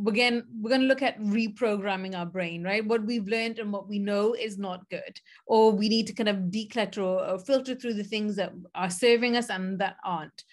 again 0.08 0.44
we're 0.60 0.74
going 0.76 0.86
to 0.88 0.92
look 0.94 1.06
at 1.10 1.20
reprogramming 1.20 2.18
our 2.20 2.26
brain 2.26 2.64
right? 2.64 2.86
What 2.86 3.06
we've 3.06 3.28
learned 3.28 3.60
and 3.60 3.72
what 3.72 3.88
we 3.88 4.00
know 4.00 4.34
is 4.48 4.58
not 4.58 4.90
good 4.90 5.16
or 5.46 5.72
we 5.72 5.88
need 5.94 6.08
to 6.08 6.14
kind 6.20 6.32
of 6.34 6.38
declutter 6.58 7.04
or, 7.12 7.20
or 7.32 7.40
filter 7.40 7.76
through 7.76 7.96
the 7.96 8.10
things 8.14 8.36
that 8.36 8.52
are 8.76 8.90
serving 8.90 9.38
us 9.38 9.50
and 9.50 9.80
that 9.80 9.96
aren't. 10.04 10.44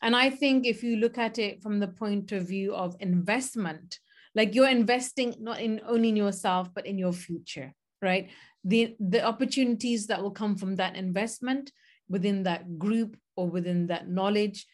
And 0.00 0.14
i 0.24 0.30
think 0.30 0.66
if 0.66 0.78
you 0.84 0.96
look 0.96 1.18
at 1.18 1.38
it 1.46 1.62
from 1.62 1.80
the 1.80 1.92
point 2.02 2.30
of 2.32 2.48
view 2.54 2.74
of 2.84 2.96
investment 3.00 3.98
like 4.38 4.54
you're 4.54 4.76
investing 4.82 5.34
not 5.40 5.60
in 5.66 5.80
only 5.94 6.10
in 6.10 6.16
yourself 6.24 6.68
but 6.76 6.86
in 6.86 6.96
your 7.04 7.12
future 7.26 7.74
right? 8.02 8.30
The 8.64 8.96
the 9.00 9.22
opportunities 9.24 10.06
that 10.08 10.22
will 10.22 10.30
come 10.30 10.56
from 10.56 10.76
that 10.76 10.96
investment 10.96 11.72
within 12.08 12.44
that 12.44 12.78
group 12.78 13.16
or 13.36 13.48
within 13.48 13.86
that 13.88 14.08
knowledge. 14.08 14.66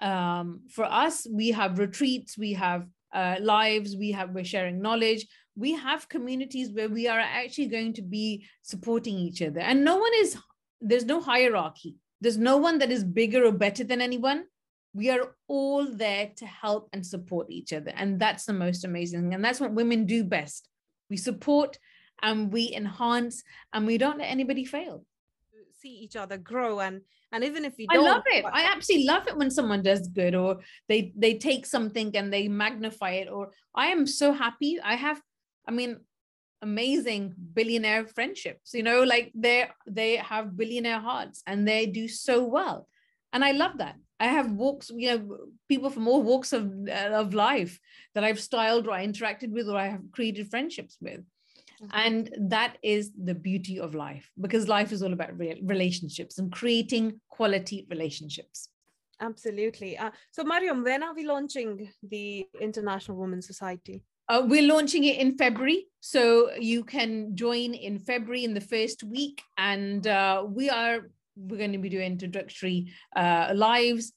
Um, 0.00 0.62
for 0.70 0.84
us, 0.84 1.26
we 1.30 1.50
have 1.50 1.78
retreats, 1.78 2.38
we 2.38 2.52
have 2.54 2.86
uh, 3.12 3.36
lives, 3.40 3.96
we 3.96 4.12
have 4.12 4.30
we're 4.30 4.44
sharing 4.44 4.80
knowledge. 4.80 5.26
We 5.56 5.72
have 5.72 6.08
communities 6.08 6.70
where 6.70 6.88
we 6.88 7.08
are 7.08 7.18
actually 7.18 7.66
going 7.66 7.94
to 7.94 8.02
be 8.02 8.46
supporting 8.62 9.18
each 9.18 9.42
other, 9.42 9.60
and 9.60 9.84
no 9.84 9.96
one 9.96 10.12
is 10.16 10.36
there's 10.80 11.04
no 11.04 11.20
hierarchy. 11.20 11.96
There's 12.20 12.38
no 12.38 12.56
one 12.56 12.78
that 12.78 12.90
is 12.90 13.04
bigger 13.04 13.44
or 13.44 13.52
better 13.52 13.84
than 13.84 14.00
anyone. 14.00 14.44
We 14.94 15.10
are 15.10 15.34
all 15.46 15.86
there 15.86 16.30
to 16.36 16.46
help 16.46 16.88
and 16.92 17.04
support 17.04 17.50
each 17.50 17.72
other, 17.72 17.92
and 17.96 18.20
that's 18.20 18.44
the 18.44 18.52
most 18.52 18.84
amazing. 18.84 19.34
And 19.34 19.44
that's 19.44 19.60
what 19.60 19.72
women 19.72 20.06
do 20.06 20.22
best. 20.22 20.68
We 21.10 21.16
support 21.16 21.78
and 22.22 22.52
we 22.52 22.72
enhance, 22.72 23.42
and 23.72 23.86
we 23.86 23.98
don't 23.98 24.18
let 24.18 24.30
anybody 24.30 24.64
fail 24.64 25.04
see 25.88 25.96
each 26.04 26.16
other 26.16 26.36
grow 26.36 26.80
and 26.80 27.00
and 27.32 27.44
even 27.44 27.64
if 27.64 27.78
you 27.78 27.86
don't 27.86 28.06
I 28.06 28.10
love 28.10 28.22
it. 28.26 28.44
I 28.52 28.64
absolutely 28.64 29.06
love 29.06 29.28
it 29.28 29.36
when 29.36 29.50
someone 29.50 29.82
does 29.82 30.08
good 30.08 30.34
or 30.34 30.60
they 30.88 31.12
they 31.16 31.34
take 31.34 31.66
something 31.66 32.16
and 32.16 32.32
they 32.32 32.48
magnify 32.48 33.12
it 33.22 33.28
or 33.28 33.50
I 33.74 33.86
am 33.88 34.06
so 34.06 34.32
happy. 34.32 34.78
I 34.80 34.94
have 34.94 35.20
I 35.66 35.72
mean 35.72 35.98
amazing 36.62 37.34
billionaire 37.54 38.06
friendships, 38.06 38.74
you 38.74 38.82
know, 38.82 39.02
like 39.02 39.30
they 39.34 39.68
they 39.86 40.16
have 40.16 40.56
billionaire 40.56 41.00
hearts 41.00 41.42
and 41.46 41.66
they 41.66 41.86
do 41.86 42.08
so 42.08 42.44
well. 42.44 42.88
And 43.32 43.44
I 43.44 43.52
love 43.52 43.78
that. 43.78 43.96
I 44.20 44.26
have 44.26 44.50
walks, 44.50 44.90
you 44.90 45.08
know, 45.10 45.38
people 45.68 45.90
from 45.90 46.08
all 46.08 46.22
walks 46.22 46.52
of, 46.52 46.72
of 46.88 47.34
life 47.34 47.78
that 48.14 48.24
I've 48.24 48.40
styled 48.40 48.88
or 48.88 48.92
I 48.92 49.06
interacted 49.06 49.50
with 49.50 49.68
or 49.68 49.76
I 49.76 49.88
have 49.88 50.10
created 50.10 50.50
friendships 50.50 50.96
with. 51.00 51.20
Mm-hmm. 51.82 51.90
And 51.94 52.50
that 52.50 52.78
is 52.82 53.12
the 53.22 53.34
beauty 53.34 53.78
of 53.78 53.94
life 53.94 54.30
because 54.40 54.68
life 54.68 54.92
is 54.92 55.02
all 55.02 55.12
about 55.12 55.36
re- 55.38 55.60
relationships 55.64 56.38
and 56.38 56.50
creating 56.50 57.20
quality 57.28 57.86
relationships. 57.90 58.68
Absolutely. 59.20 59.98
Uh, 59.98 60.10
so, 60.30 60.44
Mariam, 60.44 60.84
when 60.84 61.02
are 61.02 61.14
we 61.14 61.26
launching 61.26 61.90
the 62.02 62.46
International 62.60 63.16
Women's 63.16 63.46
Society? 63.46 64.02
Uh, 64.28 64.42
we're 64.44 64.62
launching 64.62 65.04
it 65.04 65.18
in 65.18 65.36
February. 65.36 65.86
So 66.00 66.52
you 66.54 66.84
can 66.84 67.34
join 67.34 67.74
in 67.74 67.98
February 67.98 68.44
in 68.44 68.54
the 68.54 68.60
first 68.60 69.02
week. 69.02 69.42
And 69.56 70.06
uh, 70.06 70.44
we 70.46 70.68
are, 70.68 71.10
we're 71.34 71.56
going 71.56 71.72
to 71.72 71.78
be 71.78 71.88
doing 71.88 72.12
introductory 72.12 72.92
uh, 73.16 73.52
lives, 73.54 74.12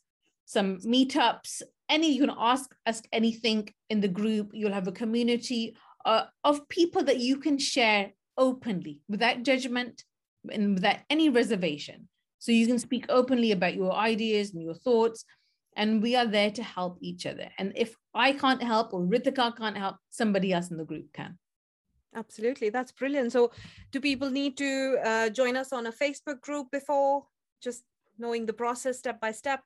some 0.45 0.79
meetups, 0.79 1.61
any, 1.91 2.13
you 2.13 2.21
can 2.21 2.35
ask 2.39 2.73
us 2.85 3.01
anything 3.11 3.67
in 3.89 3.99
the 3.99 4.07
group. 4.07 4.51
You'll 4.53 4.73
have 4.73 4.87
a 4.87 4.93
community 4.93 5.75
uh, 6.05 6.25
of 6.43 6.67
people 6.69 7.03
that 7.03 7.19
you 7.19 7.37
can 7.37 7.57
share 7.57 8.11
openly 8.37 8.99
without 9.07 9.43
judgment 9.43 10.03
and 10.51 10.75
without 10.75 10.97
any 11.09 11.29
reservation. 11.29 12.07
So 12.39 12.51
you 12.51 12.65
can 12.65 12.79
speak 12.79 13.05
openly 13.09 13.51
about 13.51 13.75
your 13.75 13.93
ideas 13.93 14.53
and 14.53 14.63
your 14.63 14.73
thoughts. 14.73 15.25
And 15.75 16.01
we 16.01 16.15
are 16.15 16.25
there 16.25 16.51
to 16.51 16.63
help 16.63 16.97
each 17.01 17.25
other. 17.25 17.47
And 17.57 17.71
if 17.75 17.95
I 18.13 18.33
can't 18.33 18.61
help 18.61 18.93
or 18.93 19.01
Reetikha 19.01 19.55
can't 19.55 19.77
help, 19.77 19.97
somebody 20.09 20.51
else 20.51 20.69
in 20.69 20.77
the 20.77 20.83
group 20.83 21.13
can. 21.13 21.37
Absolutely. 22.13 22.69
That's 22.69 22.91
brilliant. 22.91 23.31
So, 23.31 23.51
do 23.91 24.01
people 24.01 24.29
need 24.29 24.57
to 24.57 24.97
uh, 25.03 25.29
join 25.29 25.55
us 25.55 25.71
on 25.71 25.87
a 25.87 25.91
Facebook 25.93 26.41
group 26.41 26.67
before 26.71 27.25
just 27.61 27.83
knowing 28.17 28.45
the 28.45 28.53
process 28.53 28.97
step 28.99 29.21
by 29.21 29.31
step? 29.31 29.61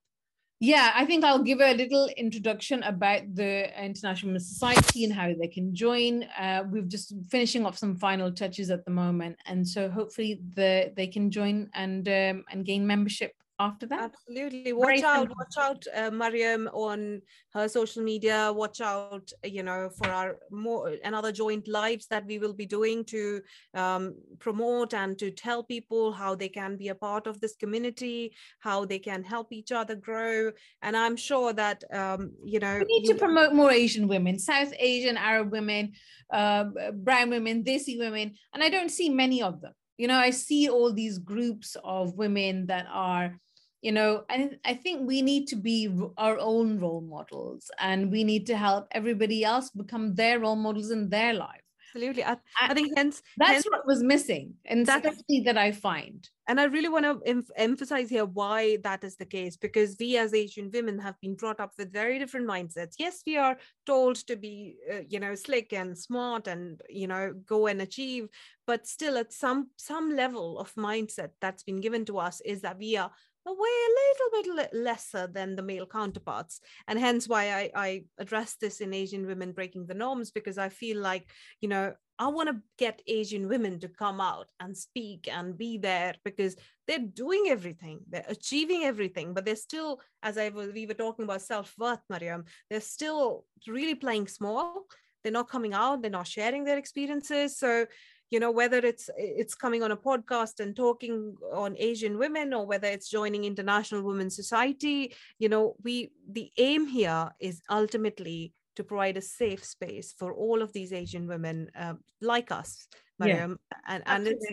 Yeah, 0.60 0.92
I 0.96 1.06
think 1.06 1.26
I'll 1.26 1.44
give 1.44 1.60
a 1.60 1.74
little 1.74 2.10
introduction 2.16 2.82
about 2.84 3.22
the 3.36 3.70
International 3.84 4.40
Society 4.40 5.04
and 5.04 5.14
how 5.14 5.34
they 5.40 5.48
can 5.48 5.76
join. 5.76 6.24
Uh, 6.40 6.64
we're 6.70 6.84
just 6.84 7.14
finishing 7.30 7.66
off 7.66 7.78
some 7.78 7.98
final 7.98 8.32
touches 8.32 8.72
at 8.72 8.86
the 8.86 8.92
moment, 8.92 9.38
and 9.46 9.68
so 9.68 9.90
hopefully 9.90 10.40
the 10.56 10.94
they 10.96 11.08
can 11.08 11.30
join 11.30 11.70
and 11.74 12.08
um, 12.08 12.46
and 12.50 12.66
gain 12.66 12.88
membership 12.88 13.34
after 13.60 13.86
that. 13.88 14.12
Absolutely. 14.14 14.74
Watch 14.74 14.88
Very 14.88 15.04
out, 15.04 15.20
simple. 15.20 15.36
watch 15.38 15.58
out, 15.58 15.86
uh, 15.96 16.12
Mariam 16.12 16.68
on 16.74 17.22
her 17.54 17.68
social 17.68 18.04
media. 18.04 18.52
Watch 18.54 18.82
out, 18.82 19.32
you 19.44 19.64
know, 19.64 19.90
for 19.98 20.10
our 20.10 20.38
more 20.52 20.94
another 21.04 21.32
joint 21.32 21.68
lives 21.68 22.08
that 22.08 22.26
we 22.26 22.38
will 22.38 22.54
be 22.54 22.66
doing 22.66 23.06
to 23.06 23.42
um, 23.74 24.16
promote 24.40 24.94
and 24.94 25.18
to 25.20 25.32
tell 25.32 25.64
people 25.64 26.12
how 26.12 26.36
they 26.36 26.50
can 26.50 26.76
be 26.76 26.90
a 26.90 26.96
part 26.96 27.28
of 27.28 27.40
this 27.40 27.56
community, 27.56 28.36
how 28.60 28.86
they 28.86 29.00
can 29.00 29.24
help 29.24 29.54
each 29.54 29.72
other 29.72 29.96
grow. 29.96 30.52
And 30.82 30.98
I'm 30.98 31.16
sure 31.16 31.54
that, 31.54 31.84
um, 31.94 32.34
you 32.44 32.60
know, 32.60 32.80
we 32.80 33.00
need 33.00 33.08
to 33.08 33.16
promote 33.16 33.54
more 33.54 33.72
Asian 33.72 34.08
women, 34.08 34.38
South 34.38 34.74
Asian, 34.78 35.18
Arab 35.18 35.52
women, 35.52 35.94
uh, 36.32 36.66
brown 36.94 37.30
women, 37.30 37.64
Desi 37.64 37.98
women, 37.98 38.34
and 38.54 38.64
I 38.64 38.70
don't 38.70 38.92
see 38.92 39.10
many 39.10 39.42
of 39.42 39.62
them 39.62 39.74
you 39.98 40.08
know 40.08 40.18
i 40.18 40.30
see 40.30 40.70
all 40.70 40.92
these 40.92 41.18
groups 41.18 41.78
of 41.84 42.16
women 42.16 42.66
that 42.66 42.86
are 42.92 43.40
you 43.82 43.92
know 43.92 44.24
and 44.30 44.58
i 44.66 44.74
think 44.74 45.08
we 45.08 45.22
need 45.22 45.48
to 45.48 45.56
be 45.56 45.90
our 46.18 46.38
own 46.40 46.80
role 46.80 47.02
models 47.02 47.70
and 47.80 48.12
we 48.12 48.24
need 48.24 48.46
to 48.46 48.58
help 48.58 48.88
everybody 48.92 49.44
else 49.44 49.70
become 49.70 50.16
their 50.16 50.40
role 50.40 50.56
models 50.56 50.92
in 50.92 51.10
their 51.10 51.34
life. 51.34 51.62
Absolutely. 51.94 52.26
I, 52.26 52.36
I 52.60 52.74
think 52.74 52.92
hence 52.98 53.22
that's 53.38 53.52
hence, 53.52 53.66
what 53.70 53.88
was 53.88 54.04
missing 54.04 54.56
and 54.66 54.86
that's 54.86 55.22
that 55.46 55.58
i 55.58 55.72
find 55.72 56.28
and 56.48 56.60
i 56.60 56.64
really 56.66 56.90
want 56.90 57.06
to 57.06 57.20
em- 57.30 57.46
emphasize 57.56 58.10
here 58.10 58.26
why 58.26 58.78
that 58.84 59.04
is 59.04 59.16
the 59.16 59.26
case 59.26 59.58
because 59.58 59.96
we 60.00 60.18
as 60.18 60.34
asian 60.34 60.70
women 60.74 61.00
have 61.00 61.20
been 61.22 61.36
brought 61.36 61.60
up 61.60 61.72
with 61.78 61.92
very 61.92 62.20
different 62.20 62.48
mindsets. 62.48 62.96
Yes 62.98 63.22
we 63.26 63.38
are 63.38 63.58
told 63.86 64.16
to 64.28 64.36
be 64.36 64.78
uh, 64.92 65.02
you 65.10 65.20
know 65.20 65.36
slick 65.36 65.74
and 65.74 65.98
smart 65.98 66.48
and 66.48 66.82
you 66.90 67.08
know 67.08 67.34
go 67.46 67.68
and 67.68 67.82
achieve 67.82 68.28
but 68.68 68.88
still 68.88 69.18
at 69.18 69.34
some 69.34 69.70
some 69.78 70.16
level 70.16 70.60
of 70.60 70.74
mindset 70.76 71.30
that's 71.42 71.64
been 71.64 71.82
given 71.82 72.06
to 72.06 72.18
us 72.18 72.42
is 72.42 72.62
that 72.62 72.78
we 72.78 72.98
are 72.98 73.12
way 73.54 73.54
a 73.54 73.96
little 74.42 74.60
bit 74.64 74.74
lesser 74.74 75.28
than 75.28 75.56
the 75.56 75.62
male 75.62 75.86
counterparts. 75.86 76.62
And 76.88 76.98
hence 76.98 77.28
why 77.28 77.52
I, 77.52 77.72
I 77.76 78.04
address 78.18 78.56
this 78.56 78.82
in 78.82 78.94
asian 78.94 79.28
women 79.28 79.52
breaking 79.52 79.86
the 79.86 79.94
norms 79.94 80.32
because 80.32 80.58
i 80.58 80.70
feel 80.70 81.00
like 81.00 81.30
you 81.62 81.70
know 81.70 81.94
i 82.20 82.28
want 82.28 82.50
to 82.50 82.62
get 82.78 83.02
asian 83.08 83.48
women 83.48 83.80
to 83.80 83.88
come 83.88 84.20
out 84.22 84.48
and 84.60 84.76
speak 84.76 85.28
and 85.32 85.58
be 85.58 85.78
there 85.78 86.14
because 86.24 86.56
they're 86.88 87.00
doing 87.00 87.46
everything. 87.48 88.02
They're 88.10 88.26
achieving 88.28 88.84
everything 88.84 89.34
but 89.34 89.44
they're 89.46 89.56
still 89.56 90.02
as 90.22 90.38
i 90.38 90.50
was 90.50 90.72
we 90.72 90.86
were 90.86 90.94
talking 90.94 91.24
about 91.24 91.42
self-worth 91.42 92.02
mariam 92.10 92.46
they're 92.70 92.82
still 92.82 93.46
really 93.68 93.96
playing 93.96 94.28
small. 94.28 94.86
They're 95.24 95.32
not 95.32 95.50
coming 95.50 95.74
out. 95.74 96.02
They're 96.02 96.12
not 96.12 96.28
sharing 96.28 96.64
their 96.64 96.78
experiences. 96.78 97.58
So 97.58 97.88
you 98.32 98.40
know 98.40 98.52
whether 98.52 98.78
it's 98.78 99.10
it's 99.18 99.56
coming 99.56 99.84
on 99.84 99.92
a 99.92 99.98
podcast 99.98 100.60
and 100.60 100.76
talking 100.76 101.36
on 101.54 101.76
asian 101.78 102.18
women 102.18 102.56
or 102.56 102.66
whether 102.66 102.88
it's 102.88 103.08
joining 103.08 103.44
international 103.46 104.02
women's 104.02 104.36
society 104.36 105.14
you 105.38 105.48
know 105.48 105.76
we 105.84 106.12
the 106.32 106.52
aim 106.58 106.88
here 106.88 107.30
is 107.40 107.62
ultimately 107.70 108.52
to 108.76 108.84
provide 108.84 109.18
a 109.18 109.22
safe 109.22 109.64
space 109.64 110.14
for 110.18 110.34
all 110.34 110.62
of 110.62 110.74
these 110.74 110.94
asian 110.94 111.28
women 111.28 111.70
uh, 111.78 111.94
like 112.22 112.52
us 112.52 112.88
Mariam. 113.20 113.58
Yeah, 113.72 113.78
and 113.88 114.04
and 114.08 114.28
it's, 114.28 114.46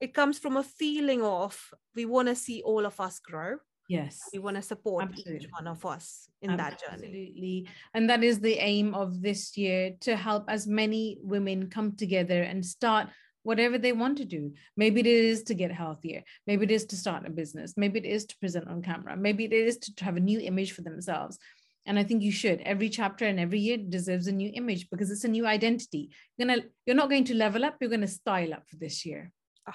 it 0.00 0.14
comes 0.14 0.38
from 0.38 0.56
a 0.56 0.62
feeling 0.62 1.22
of 1.22 1.58
we 1.94 2.06
want 2.06 2.28
to 2.28 2.34
see 2.34 2.62
all 2.62 2.86
of 2.86 2.98
us 3.00 3.18
grow 3.18 3.58
Yes. 3.90 4.20
We 4.32 4.38
want 4.38 4.56
to 4.56 4.62
support 4.62 5.02
Absolutely. 5.02 5.46
each 5.46 5.50
one 5.50 5.66
of 5.66 5.84
us 5.84 6.28
in 6.42 6.50
Absolutely. 6.50 6.70
that 6.70 6.80
journey. 6.80 7.06
Absolutely. 7.08 7.68
And 7.92 8.08
that 8.08 8.22
is 8.22 8.38
the 8.38 8.54
aim 8.54 8.94
of 8.94 9.20
this 9.20 9.56
year 9.56 9.96
to 10.02 10.14
help 10.14 10.44
as 10.46 10.68
many 10.68 11.18
women 11.20 11.68
come 11.68 11.96
together 11.96 12.40
and 12.40 12.64
start 12.64 13.08
whatever 13.42 13.78
they 13.78 13.90
want 13.90 14.18
to 14.18 14.24
do. 14.24 14.52
Maybe 14.76 15.00
it 15.00 15.06
is 15.06 15.42
to 15.42 15.54
get 15.54 15.72
healthier. 15.72 16.22
Maybe 16.46 16.66
it 16.66 16.70
is 16.70 16.84
to 16.86 16.96
start 16.96 17.26
a 17.26 17.30
business. 17.30 17.74
Maybe 17.76 17.98
it 17.98 18.04
is 18.04 18.26
to 18.26 18.38
present 18.38 18.68
on 18.68 18.80
camera. 18.80 19.16
Maybe 19.16 19.44
it 19.44 19.52
is 19.52 19.76
to 19.78 20.04
have 20.04 20.16
a 20.16 20.20
new 20.20 20.38
image 20.38 20.70
for 20.70 20.82
themselves. 20.82 21.40
And 21.86 21.98
I 21.98 22.04
think 22.04 22.22
you 22.22 22.32
should. 22.32 22.60
Every 22.60 22.88
chapter 22.88 23.26
and 23.26 23.40
every 23.40 23.58
year 23.58 23.76
deserves 23.76 24.26
a 24.26 24.32
new 24.32 24.50
image 24.54 24.88
because 24.90 25.10
it's 25.10 25.24
a 25.24 25.28
new 25.28 25.46
identity. 25.46 26.10
You're 26.36 26.48
gonna, 26.48 26.62
you're 26.86 26.96
not 26.96 27.10
going 27.10 27.24
to 27.24 27.34
level 27.34 27.64
up. 27.64 27.76
You're 27.80 27.90
going 27.90 28.00
to 28.02 28.06
style 28.06 28.52
up 28.52 28.68
for 28.68 28.76
this 28.76 29.04
year. 29.06 29.32
Oh, 29.68 29.72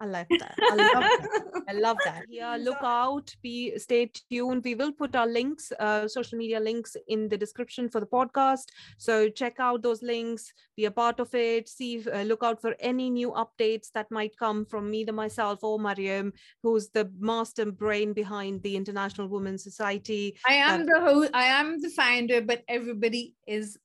I 0.00 0.06
like 0.06 0.28
that. 0.38 0.54
I 0.62 0.74
love 0.76 1.02
that. 1.02 1.62
I 1.68 1.72
love 1.72 1.96
that. 2.04 2.24
Yeah, 2.28 2.56
look 2.56 2.78
out. 2.82 3.34
Be 3.42 3.76
stay 3.78 4.10
tuned. 4.30 4.62
We 4.64 4.74
will 4.76 4.92
put 4.92 5.16
our 5.16 5.26
links, 5.26 5.72
uh, 5.80 6.06
social 6.06 6.38
media 6.38 6.60
links 6.60 6.96
in 7.08 7.28
the 7.28 7.36
description 7.36 7.88
for 7.88 7.98
the 8.00 8.06
podcast. 8.06 8.66
So 8.96 9.28
check 9.28 9.56
out 9.58 9.82
those 9.82 10.02
links. 10.02 10.52
Be 10.76 10.84
a 10.84 10.90
part 10.90 11.18
of 11.18 11.34
it. 11.34 11.68
See, 11.68 12.04
uh, 12.08 12.22
look 12.22 12.44
out 12.44 12.60
for 12.60 12.76
any 12.78 13.10
new 13.10 13.32
updates 13.32 13.90
that 13.94 14.10
might 14.10 14.36
come 14.36 14.64
from 14.64 14.88
me, 14.88 15.02
the 15.02 15.12
myself, 15.12 15.64
or 15.64 15.80
Mariam, 15.80 16.32
who's 16.62 16.90
the 16.90 17.10
master 17.18 17.72
brain 17.72 18.12
behind 18.12 18.62
the 18.62 18.76
International 18.76 19.28
Women's 19.28 19.64
Society. 19.64 20.36
I 20.46 20.54
am 20.54 20.82
uh, 20.82 20.84
the 20.84 21.00
host. 21.00 21.30
I 21.34 21.44
am 21.44 21.80
the 21.80 21.90
founder, 21.90 22.40
but 22.40 22.62
everybody 22.68 23.34
is 23.46 23.76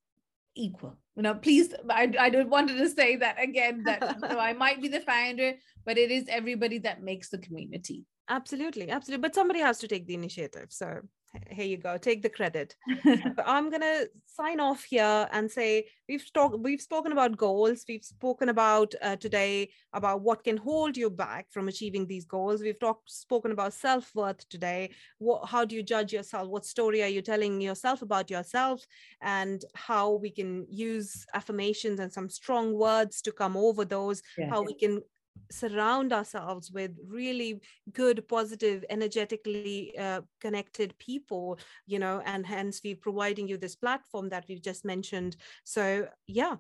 equal. 0.55 0.97
You 1.15 1.21
know 1.21 1.35
please 1.35 1.73
i, 1.91 2.11
I 2.19 2.29
don't 2.31 2.49
wanted 2.49 2.77
to 2.77 2.89
say 2.89 3.17
that 3.17 3.41
again 3.41 3.83
that 3.85 4.19
so 4.19 4.39
i 4.39 4.53
might 4.63 4.81
be 4.81 4.87
the 4.87 4.99
founder 4.99 5.53
but 5.85 5.99
it 5.99 6.09
is 6.09 6.25
everybody 6.27 6.79
that 6.79 7.03
makes 7.03 7.29
the 7.29 7.37
community. 7.37 8.05
Absolutely 8.29 8.89
absolutely. 8.89 9.21
But 9.21 9.35
somebody 9.35 9.59
has 9.59 9.79
to 9.79 9.87
take 9.87 10.07
the 10.07 10.15
initiative 10.15 10.67
so 10.69 11.01
here 11.49 11.65
you 11.65 11.77
go 11.77 11.97
take 11.97 12.21
the 12.21 12.29
credit. 12.29 12.75
I'm 13.45 13.69
going 13.69 13.81
to 13.81 14.09
sign 14.25 14.59
off 14.59 14.83
here 14.83 15.27
and 15.31 15.49
say 15.49 15.85
we've 16.07 16.31
talked 16.33 16.59
we've 16.59 16.81
spoken 16.81 17.11
about 17.11 17.37
goals. 17.37 17.85
We've 17.87 18.03
spoken 18.03 18.49
about 18.49 18.93
uh, 19.01 19.15
today 19.15 19.69
about 19.93 20.21
what 20.21 20.43
can 20.43 20.57
hold 20.57 20.97
you 20.97 21.09
back 21.09 21.47
from 21.51 21.67
achieving 21.67 22.05
these 22.05 22.25
goals. 22.25 22.61
We've 22.61 22.79
talked 22.79 23.09
spoken 23.11 23.51
about 23.51 23.73
self-worth 23.73 24.47
today. 24.49 24.91
What, 25.17 25.47
how 25.49 25.65
do 25.65 25.75
you 25.75 25.83
judge 25.83 26.13
yourself? 26.13 26.49
What 26.49 26.65
story 26.65 27.03
are 27.03 27.07
you 27.07 27.21
telling 27.21 27.61
yourself 27.61 28.01
about 28.01 28.29
yourself? 28.29 28.85
And 29.21 29.63
how 29.75 30.13
we 30.13 30.29
can 30.29 30.65
use 30.69 31.25
affirmations 31.33 31.99
and 31.99 32.11
some 32.11 32.29
strong 32.29 32.73
words 32.73 33.21
to 33.23 33.31
come 33.31 33.57
over 33.57 33.85
those. 33.85 34.21
Yeah. 34.37 34.49
how 34.49 34.63
we 34.63 34.73
can 34.75 35.01
surround 35.51 36.11
ourselves 36.13 36.71
with 36.71 36.91
really 37.07 37.61
good 37.91 38.27
positive 38.27 38.83
energetically 38.89 39.97
uh, 39.97 40.21
connected 40.41 40.97
people 40.99 41.57
you 41.85 41.99
know 41.99 42.21
and 42.25 42.45
hence 42.45 42.81
we're 42.83 42.95
providing 42.95 43.47
you 43.47 43.57
this 43.57 43.75
platform 43.75 44.29
that 44.29 44.45
we've 44.47 44.61
just 44.61 44.85
mentioned. 44.85 45.35
So 45.63 46.07
yeah 46.27 46.55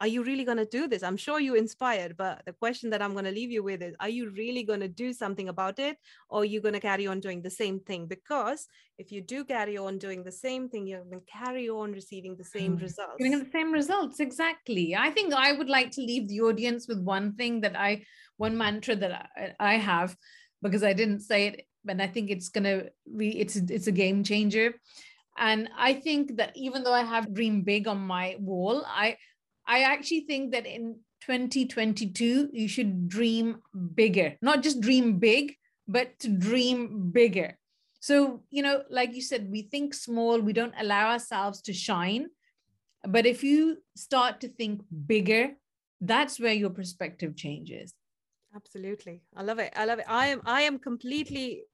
are 0.00 0.06
you 0.06 0.22
really 0.22 0.44
going 0.44 0.58
to 0.58 0.66
do 0.66 0.88
this? 0.88 1.02
I'm 1.02 1.16
sure 1.16 1.40
you're 1.40 1.56
inspired 1.56 2.16
but 2.16 2.42
the 2.46 2.52
question 2.52 2.90
that 2.90 3.02
i'm 3.02 3.12
going 3.12 3.24
to 3.24 3.30
leave 3.30 3.50
you 3.50 3.62
with 3.62 3.82
is 3.82 3.94
are 4.00 4.08
you 4.08 4.30
really 4.30 4.62
going 4.62 4.80
to 4.80 4.88
do 4.88 5.12
something 5.12 5.48
about 5.48 5.78
it? 5.78 5.96
Or 6.28 6.42
are 6.42 6.44
you 6.44 6.60
going 6.60 6.74
to 6.74 6.80
carry 6.80 7.06
on 7.06 7.20
doing 7.20 7.42
the 7.42 7.50
same 7.50 7.80
thing? 7.80 8.06
Because 8.06 8.66
if 8.98 9.12
you 9.12 9.20
do 9.20 9.44
carry 9.44 9.78
on 9.78 9.98
doing 9.98 10.24
the 10.24 10.32
same 10.32 10.68
thing 10.68 10.86
you're 10.86 11.04
going 11.04 11.20
to 11.20 11.32
carry 11.32 11.68
on 11.68 11.92
receiving 11.92 12.36
the 12.36 12.44
same 12.44 12.76
mm. 12.76 12.82
results. 12.82 13.14
Getting 13.18 13.38
the 13.38 13.50
same 13.50 13.72
results 13.72 14.20
exactly. 14.20 14.96
I 14.96 15.10
think 15.10 15.32
i 15.34 15.52
would 15.52 15.68
like 15.68 15.90
to 15.92 16.00
leave 16.00 16.28
the 16.28 16.40
audience 16.40 16.88
with 16.88 17.00
one 17.00 17.34
thing 17.34 17.60
that 17.62 17.76
i 17.76 18.02
one 18.36 18.56
mantra 18.56 18.96
that 18.96 19.30
i, 19.36 19.74
I 19.74 19.74
have 19.74 20.16
because 20.62 20.82
i 20.82 20.92
didn't 20.92 21.20
say 21.20 21.46
it 21.48 21.66
and 21.86 22.02
i 22.02 22.06
think 22.06 22.30
it's 22.30 22.48
going 22.48 22.64
to 22.64 22.90
be 23.16 23.38
it's 23.38 23.56
it's 23.56 23.86
a 23.86 23.92
game 23.92 24.24
changer. 24.24 24.74
And 25.40 25.68
i 25.76 25.94
think 25.94 26.36
that 26.38 26.52
even 26.56 26.82
though 26.82 26.92
i 26.92 27.04
have 27.04 27.32
dream 27.32 27.62
big 27.62 27.86
on 27.86 27.98
my 27.98 28.36
wall 28.40 28.84
i 28.86 29.16
I 29.68 29.82
actually 29.82 30.22
think 30.22 30.52
that 30.52 30.66
in 30.66 30.96
2022, 31.26 32.48
you 32.52 32.68
should 32.68 33.08
dream 33.08 33.58
bigger, 33.94 34.36
not 34.40 34.62
just 34.62 34.80
dream 34.80 35.18
big, 35.18 35.54
but 35.86 36.18
to 36.20 36.28
dream 36.28 37.10
bigger. 37.10 37.58
So, 38.00 38.42
you 38.50 38.62
know, 38.62 38.82
like 38.88 39.14
you 39.14 39.20
said, 39.20 39.50
we 39.50 39.62
think 39.62 39.92
small, 39.92 40.40
we 40.40 40.54
don't 40.54 40.74
allow 40.78 41.10
ourselves 41.10 41.60
to 41.62 41.72
shine. 41.74 42.28
But 43.06 43.26
if 43.26 43.44
you 43.44 43.78
start 43.94 44.40
to 44.40 44.48
think 44.48 44.82
bigger, 45.06 45.50
that's 46.00 46.40
where 46.40 46.54
your 46.54 46.70
perspective 46.70 47.36
changes. 47.36 47.92
Absolutely. 48.54 49.20
I 49.36 49.42
love 49.42 49.58
it. 49.58 49.72
I 49.76 49.84
love 49.84 49.98
it. 49.98 50.06
I 50.08 50.28
am 50.28 50.40
I 50.46 50.62
am 50.62 50.78
completely 50.78 51.64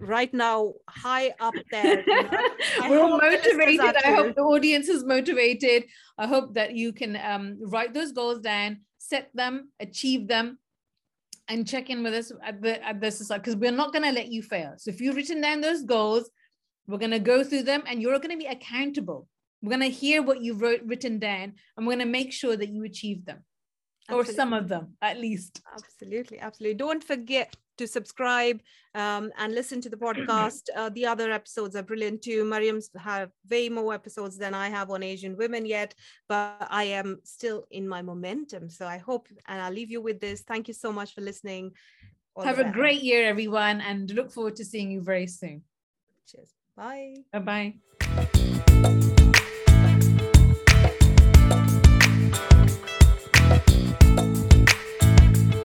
right 0.00 0.32
now 0.32 0.74
high 0.88 1.34
up 1.40 1.54
there. 1.70 2.04
You 2.08 2.22
know? 2.22 2.90
We're 2.90 3.30
motivated. 3.30 3.96
I 4.04 4.14
hope 4.14 4.34
the 4.34 4.42
audience 4.42 4.88
is 4.88 5.04
motivated. 5.04 5.84
I 6.16 6.26
hope 6.26 6.54
that 6.54 6.74
you 6.74 6.92
can 6.92 7.16
um, 7.16 7.58
write 7.60 7.92
those 7.94 8.12
goals 8.12 8.40
down, 8.40 8.80
set 8.98 9.30
them, 9.34 9.70
achieve 9.80 10.28
them, 10.28 10.58
and 11.48 11.66
check 11.66 11.90
in 11.90 12.02
with 12.02 12.14
us 12.14 12.32
at 12.42 12.60
the 12.62 12.84
at 12.86 13.00
the 13.00 13.10
society 13.10 13.42
because 13.42 13.56
we're 13.56 13.72
not 13.72 13.92
going 13.92 14.04
to 14.04 14.12
let 14.12 14.28
you 14.28 14.42
fail. 14.42 14.74
So 14.76 14.90
if 14.90 15.00
you've 15.00 15.16
written 15.16 15.40
down 15.40 15.60
those 15.60 15.82
goals, 15.82 16.30
we're 16.86 16.98
going 16.98 17.10
to 17.10 17.18
go 17.18 17.42
through 17.42 17.64
them, 17.64 17.82
and 17.86 18.00
you're 18.00 18.18
going 18.18 18.30
to 18.30 18.36
be 18.36 18.46
accountable. 18.46 19.28
We're 19.62 19.76
going 19.76 19.90
to 19.90 19.96
hear 19.96 20.22
what 20.22 20.40
you've 20.40 20.62
wrote, 20.62 20.82
written 20.84 21.18
down, 21.18 21.54
and 21.76 21.86
we're 21.86 21.94
going 21.94 22.06
to 22.06 22.12
make 22.12 22.32
sure 22.32 22.56
that 22.56 22.68
you 22.68 22.84
achieve 22.84 23.24
them. 23.24 23.44
Absolutely. 24.08 24.32
or 24.32 24.36
some 24.36 24.52
of 24.54 24.68
them 24.68 24.96
at 25.02 25.18
least. 25.18 25.60
Absolutely, 25.74 26.38
absolutely. 26.38 26.74
Don't 26.76 27.04
forget 27.04 27.54
to 27.78 27.86
subscribe 27.86 28.60
um, 28.94 29.30
and 29.38 29.54
listen 29.54 29.80
to 29.80 29.88
the 29.88 29.96
podcast. 30.06 30.64
Uh, 30.76 30.90
the 30.90 31.06
other 31.06 31.32
episodes 31.32 31.74
are 31.76 31.82
brilliant 31.82 32.22
too. 32.22 32.44
Mariam's 32.44 32.90
have 32.98 33.30
way 33.50 33.68
more 33.68 33.94
episodes 33.94 34.36
than 34.36 34.54
I 34.54 34.68
have 34.68 34.90
on 34.90 35.02
Asian 35.02 35.36
women 35.36 35.64
yet, 35.64 35.94
but 36.28 36.66
I 36.70 36.84
am 36.84 37.20
still 37.24 37.66
in 37.70 37.88
my 37.88 38.02
momentum. 38.02 38.68
So 38.68 38.86
I 38.86 38.98
hope, 38.98 39.28
and 39.46 39.60
I'll 39.60 39.72
leave 39.72 39.90
you 39.90 40.00
with 40.02 40.20
this. 40.20 40.42
Thank 40.42 40.68
you 40.68 40.74
so 40.74 40.92
much 40.92 41.14
for 41.14 41.22
listening. 41.22 41.72
All 42.36 42.44
have 42.44 42.60
a 42.60 42.70
great 42.70 43.02
year, 43.02 43.26
everyone, 43.26 43.80
and 43.80 44.10
look 44.12 44.30
forward 44.30 44.54
to 44.56 44.64
seeing 44.64 44.92
you 44.92 45.02
very 45.02 45.26
soon. 45.26 45.62
Cheers. 46.30 46.54
Bye. 46.76 47.16
Bye 47.32 47.74
bye. 48.82 49.14